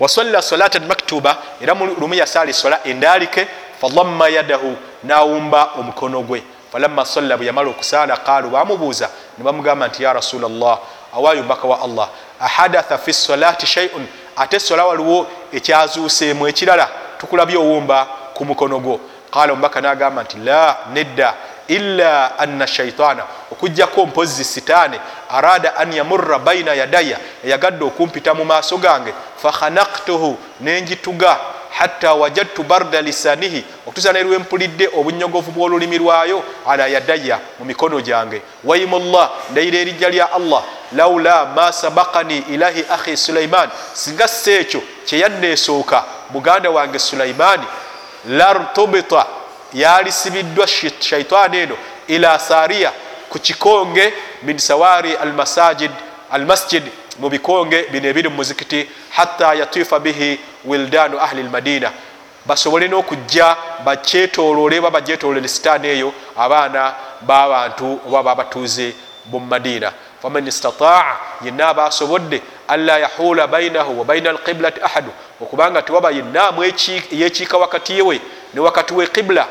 wasalla 0.00 0.42
salatan 0.42 0.86
maktuba 0.86 1.36
era 1.60 1.74
lumu 1.74 2.14
yasaala 2.14 2.50
esola 2.50 2.78
endaalike 2.84 3.48
falamma 3.80 4.28
yadahu 4.28 4.76
nawumba 5.04 5.70
omukono 5.78 6.22
gwe. 6.22 6.42
Falamma 6.72 7.04
salla 7.04 7.36
bwe 7.36 7.46
yamala 7.46 7.70
okusaala 7.70 8.16
qaalu 8.16 8.50
bamubuuza 8.50 9.10
ne 9.38 9.44
bamugamba 9.44 9.88
nti 9.88 10.02
ya 10.02 10.12
rasula 10.12 10.48
llah 10.48 10.78
awaayo 11.14 11.42
mbaka 11.42 11.68
wa 11.68 11.82
allah 11.82 12.08
ahadatha 12.40 12.98
fi 12.98 13.12
salati 13.12 13.66
shaiun 13.66 14.06
ate 14.36 14.60
sola 14.60 14.86
waliwo 14.86 15.26
ekyazuuseemu 15.52 16.48
ekirala 16.48 16.88
tukulabye 17.18 17.56
owumba 17.56 18.06
ku 18.34 18.44
mukono 18.44 18.78
gwo. 18.80 19.00
Qala 19.30 19.52
omubaka 19.52 19.80
nagamba 19.80 20.22
nti 20.22 20.38
la 20.38 20.76
nedda 20.92 21.34
illa 21.68 22.38
anna 22.38 22.66
shaitaana 22.66 23.22
okugjako 23.52 24.06
mpozi 24.06 24.44
sitaani 24.44 25.00
arada 25.30 25.76
an 25.76 25.92
yamurra 25.92 26.38
baina 26.38 26.74
yadaya 26.74 27.18
eyagadde 27.44 27.84
okumpita 27.84 28.34
mu 28.34 28.44
maaso 28.44 28.78
gange. 28.78 29.14
Fakhanaktuhu 29.42 30.38
nenjituga 30.60 31.38
hatta 31.70 32.14
wajadtu 32.14 32.62
barda 32.62 33.02
lisanihi 33.02 33.64
okutuusa 33.86 34.12
neri 34.12 34.38
mpulidde 34.38 34.88
obunyogovu 34.96 35.50
bw'olulimi 35.50 35.98
lwayo 35.98 36.42
ala 36.66 36.86
yadaya 36.86 37.38
mu 37.58 37.64
mikono 37.64 38.00
gyange. 38.00 38.42
Waimullah 38.64 39.30
ndayira 39.50 39.78
erijja 39.78 40.08
lya 40.08 40.32
allah. 40.32 40.62
Laula 40.92 41.46
ma 41.46 41.72
sabakani 41.72 42.38
ilahi 42.38 42.84
ahi 42.90 43.16
sulaiman 43.16 43.68
singa 43.92 44.28
si 44.28 44.50
ekyo 44.50 44.82
kyeyanneesooka 45.06 46.04
muganda 46.30 46.70
wange 46.70 46.98
sulaimaani 46.98 47.64
lartubita 48.28 49.26
yalisibiddwa 49.74 50.66
shaitaani 51.00 51.58
eno 51.58 51.76
ila 52.08 52.38
sariya 52.38 52.92
ku 53.30 53.38
kikonge 53.38 54.12
min 54.42 54.58
sawari 54.58 55.14
almasajid 55.16 55.90
almasjid 56.30 56.82
mu 57.18 57.28
bikonge 57.28 57.82
bino 57.92 58.08
ebiri 58.08 58.28
mumuzikiti 58.28 58.88
hatta 59.10 59.54
yatifa 59.54 59.98
bihi 60.00 60.38
wildanu 60.64 61.20
ahli 61.20 61.42
lmadina 61.42 61.92
basobole 62.46 62.88
n'okujja 62.88 63.56
bakyetolole 63.84 64.78
oba 64.78 64.90
bagyetolole 64.90 65.48
sitaani 65.48 65.88
eyo 65.88 66.12
abaana 66.36 66.94
b'abantu 67.20 68.00
oba 68.06 68.22
babatuuze 68.22 68.94
bumadiina 69.24 69.92
faman 70.22 70.46
istataa 70.46 71.16
yenna 71.44 71.68
aba 71.68 71.84
asobodde 71.84 72.42
anla 72.68 72.98
yahula 72.98 73.46
bainahu 73.46 73.98
wa 73.98 74.04
baina 74.04 74.30
alqiblati 74.30 74.80
ahadu 74.82 75.10
okubanga 75.40 75.82
tewaba 75.82 76.10
yennaamu 76.10 76.64
yekiika 77.10 77.58
wakati 77.58 78.02
we 78.02 78.20
ne 78.54 78.60
wakati 78.60 78.94
we 78.94 79.06
qibla 79.06 79.46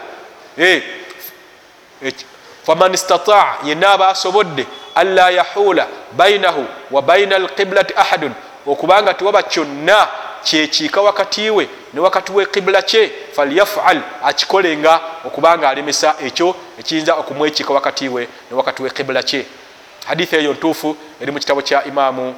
faman 2.65 2.93
istataa 2.93 3.55
yenna 3.63 3.89
aba 3.89 4.07
asobodde 4.07 4.65
anla 4.95 5.29
yahula 5.29 5.87
bainahu 6.11 6.65
wa 6.91 7.01
baina 7.01 7.35
alqiblati 7.35 7.93
ahadun 7.97 8.31
okubanga 8.67 9.13
tewaba 9.13 9.43
kyonna 9.43 10.07
kyekiika 10.43 11.01
wakati 11.01 11.49
we 11.49 11.69
ne 11.93 11.99
wakati 11.99 12.31
we 12.31 12.45
qibula 12.45 12.81
kye 12.81 13.11
falyafal 13.35 14.01
akikolenga 14.23 14.99
okubanga 15.25 15.69
alemesa 15.69 16.15
ekyo 16.25 16.55
ekiyinza 16.79 17.15
okumwekiika 17.15 17.73
wakati 17.73 18.09
we 18.09 18.27
ne 18.51 18.57
wakati 18.57 18.83
we 18.83 18.89
qibula 18.89 19.23
kye 19.23 19.45
hadithi 20.07 20.35
eyo 20.35 20.53
ntuufu 20.53 20.97
eri 21.21 21.31
mu 21.31 21.39
kitabo 21.39 21.61
kya 21.61 21.83
imamu 21.83 22.35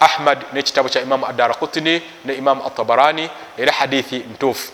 ahmad 0.00 0.38
nekitabo 0.52 0.88
kya 0.88 1.02
imamu 1.02 1.26
adara 1.26 1.54
kutini 1.54 2.02
ne 2.24 2.34
imamu 2.34 2.66
atabarani 2.66 3.30
era 3.58 3.72
hadithi 3.72 4.18
ntuufu 4.18 4.72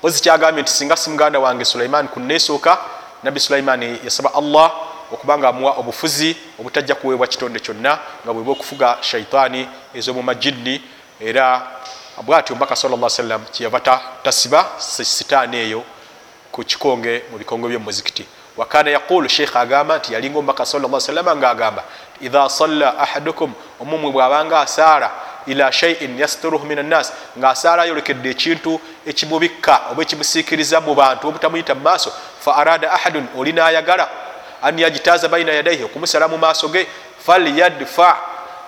pozi 0.00 0.22
kyagambye 0.22 0.62
nti 0.62 0.72
singa 0.72 0.96
si 0.96 1.10
muganda 1.10 1.38
wange 1.38 1.64
sulaiman 1.64 2.08
kunesooka 2.08 2.78
nabbi 3.22 3.40
sulaimani 3.40 3.98
yasaba 4.04 4.34
allah 4.34 4.72
okubanga 5.12 5.48
amuwa 5.48 5.72
obufuzi 5.72 6.36
obutajja 6.60 6.94
kuweebwa 6.94 7.26
kitonde 7.26 7.60
kyonna 7.60 7.98
nga 8.24 8.32
bwebwa 8.32 8.52
okufuga 8.52 8.98
shaitaani 9.00 9.68
ez'omumajinni 9.94 10.82
era 11.20 11.62
bwatyo 12.22 12.52
omubaka 12.54 12.76
sal 12.76 13.10
sallam 13.10 13.44
kyeyava 13.52 13.80
tasiba 14.22 14.66
sitaani 14.78 15.56
eyo 15.56 15.84
ku 16.52 16.64
kikonge 16.64 17.22
mu 17.30 17.38
bikonge 17.38 17.68
byomumuzikiti 17.68 18.26
wakana 18.56 18.90
yaqulu 18.90 19.28
sheikh 19.28 19.56
agamba 19.56 19.98
nti 19.98 20.14
yalinga 20.14 20.38
omubaka 20.38 20.66
salama 20.66 21.36
ngaagamba 21.36 21.82
idha 22.20 22.48
salla 22.48 22.98
ahadukum 22.98 23.52
omumwe 23.80 24.10
bwabanga 24.10 24.60
asaala 24.60 25.10
ila 25.46 25.72
shaiin 25.72 26.18
yasturuhu 26.18 26.66
min 26.66 26.78
annas 26.78 27.12
ngaasaala 27.38 27.82
ayolekedde 27.82 28.30
ekintu 28.30 28.80
ekimubikka 29.06 29.80
oba 29.92 30.02
ekimusiikiriza 30.02 30.80
mu 30.80 30.94
bantu 30.94 31.28
obutamuyita 31.28 31.74
mu 31.74 31.80
maaso 31.80 32.12
fa 32.40 32.56
arada 32.56 32.92
ahadun 32.92 33.26
oli 33.36 33.52
nayagala 33.52 34.08
an 34.62 34.78
yajitaza 34.78 35.28
baina 35.28 35.52
yadaihi 35.52 35.84
okumusala 35.84 36.28
mu 36.28 36.38
maaso 36.38 36.68
ge 36.68 36.86
falyadfa 37.26 38.16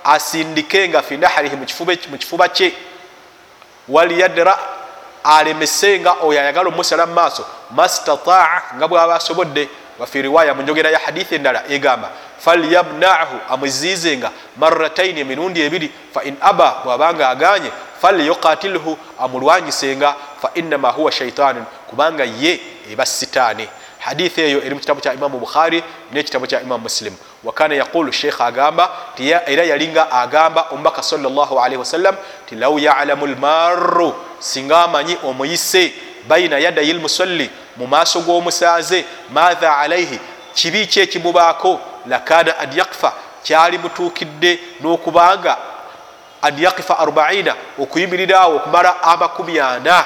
asindikenga 0.04 1.02
fi 1.02 1.16
naharihi 1.16 1.56
mu 1.56 2.18
kifuba 2.18 2.48
kye 2.48 2.72
walyadra 3.88 4.58
alemesenga 5.24 6.12
oyo 6.22 6.40
ayagala 6.40 6.68
omusala 6.68 7.06
mu 7.06 7.14
maaso 7.14 7.46
mastataa 7.70 8.62
nga 8.76 8.88
bwaba 8.88 9.14
asobodde 9.14 9.68
wafi 9.98 10.22
riwaya 10.22 10.54
mu 10.54 10.62
njogera 10.62 10.90
ya 10.90 10.98
hadithi 10.98 11.34
endala 11.34 11.62
egamba 11.68 12.10
falyamnahu 12.38 13.36
amuziizenga 13.48 14.30
marataini 14.56 15.20
emirundi 15.20 15.60
ebiri 15.62 15.92
fain 16.14 16.36
aba 16.40 16.80
bwabanga 16.84 17.28
aganye 17.28 17.70
falyukatilhu 18.02 18.98
amulwanyisenga 19.18 20.14
fainama 20.42 20.90
huwa 20.90 21.12
shaitanun 21.12 21.64
kubanga 21.90 22.24
ye 22.24 22.60
eba 22.92 23.06
sitaani. 23.06 23.68
Hadithi 23.98 24.40
eyo 24.40 24.64
eri 24.64 24.74
mu 24.74 24.80
kitabu 24.80 25.00
kya 25.00 25.14
imamu 25.14 25.38
bukhari 25.38 25.82
nekitabu 26.12 26.46
kya 26.46 26.60
imamu 26.60 26.82
muslim 26.82 27.14
wakana 27.44 27.74
yaqulu 27.74 28.12
sheikh 28.12 28.40
agamba 28.40 28.90
era 29.18 29.64
yalinga 29.64 30.10
agamba 30.10 30.66
omubaka 30.72 31.02
salllahalihi 31.02 31.76
wasallam 31.76 32.16
ti 32.46 32.54
lau 32.54 32.78
yalamu 32.78 33.26
lmaru 33.26 34.14
singa 34.38 34.84
amanyi 34.84 35.18
omuyise 35.24 35.92
baina 36.28 36.58
yadayi 36.58 36.92
lmusalli 36.92 37.50
mu 37.76 37.86
maaso 37.86 38.20
g'omusaaze 38.20 39.04
matha 39.30 39.76
alaihi 39.76 40.18
kibi 40.54 40.86
ki 40.86 41.00
ekimubaako 41.00 41.80
lakana 42.06 42.58
an 42.58 42.72
yakfa 42.76 43.12
kyali 43.42 43.78
mutuukidde 43.78 44.58
n'okubanga 44.80 45.56
an 46.42 46.58
yakifa 46.58 46.98
arbaina 46.98 47.54
okuyimirirawo 47.78 48.56
okumala 48.56 49.02
amakumi 49.02 49.60
ana. 49.60 50.04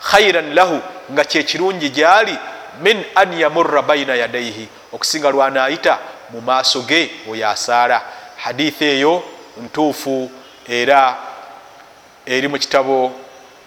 Khairan 0.00 0.54
lahu 0.54 0.80
nga 1.12 1.24
kyekirungi 1.24 1.90
gyali 1.90 2.38
min 2.80 3.04
an 3.14 3.32
yamurra 3.32 3.82
baina 3.82 4.14
yadaihi 4.14 4.68
okusinga 4.92 5.30
lwanaayita 5.30 5.98
mu 6.30 6.40
maaso 6.40 6.80
ge 6.82 7.10
oyo 7.30 7.48
asaala 7.48 8.02
hadithi 8.36 8.84
eyo 8.84 9.22
ntuufu 9.62 10.30
era 10.68 11.16
eri 12.26 12.48
mu 12.48 12.58
kitabo 12.58 13.12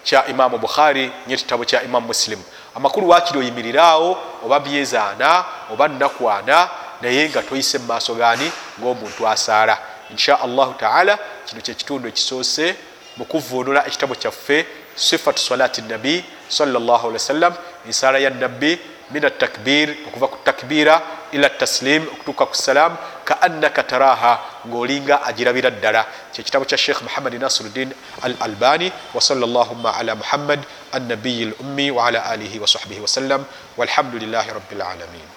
kya 0.04 0.26
imamu 0.26 0.58
bukhari 0.58 1.12
nyekitabo 1.26 1.64
kya 1.64 1.82
imamu 1.82 2.06
musilimu 2.06 2.44
amakulu 2.74 3.08
wakiri 3.08 3.38
oyimiriraawo 3.38 4.18
oba 4.44 4.60
byezaana 4.60 5.44
oba 5.72 5.88
nnakwana 5.88 6.68
naye 7.02 7.28
nga 7.28 7.42
toyise 7.42 7.78
mu 7.78 7.86
maaso 7.86 8.14
gaani 8.14 8.52
ng'omuntu 8.80 9.28
asaala. 9.28 9.78
Insha 10.10 10.40
allahu 10.40 10.74
taala 10.74 11.18
kino 11.46 11.60
kyekitundu 11.60 12.08
ekisoose 12.08 12.76
mu 13.16 13.24
kuvuunula 13.24 13.86
ekitabo 13.86 14.14
kyaffe 14.14 14.66
sifatu 14.94 15.40
salati 15.42 15.82
nabi 15.82 16.24
salllah 16.48 17.00
ali 17.04 17.12
wasallam 17.12 17.54
ensaala 17.86 18.18
ya 18.18 18.30
nabbi 18.30 18.78
min 19.14 19.24
atakbir 19.24 19.88
okuva 20.08 20.26
ku 20.32 20.38
takbira 20.44 20.94
ila 21.32 21.48
taslim 21.62 22.02
okutuuka 22.12 22.46
ku 22.50 22.56
salaamu 22.56 22.96
kaannaka 23.24 23.82
taraha 23.92 24.32
ngaolinga 24.68 25.22
agirabira 25.28 25.70
ddala. 25.70 26.06
Kyekitabo 26.32 26.64
kya 26.64 26.78
sheikh 26.84 27.00
muhammadi 27.06 27.38
nasiruddin 27.38 27.92
al 28.22 28.34
albani 28.40 28.92
wasala 29.14 29.46
llahuma 29.46 29.96
ala 29.98 30.14
muhammad 30.22 30.60
annabiyi 30.92 31.44
l 31.50 31.54
ummi 31.64 31.90
waala 31.90 32.24
alihi 32.32 32.58
wasahbihi 32.64 33.00
wasallam 33.00 33.44
walhamdulilahi 33.78 34.50
rabi 34.58 34.74
lalamin 34.76 35.31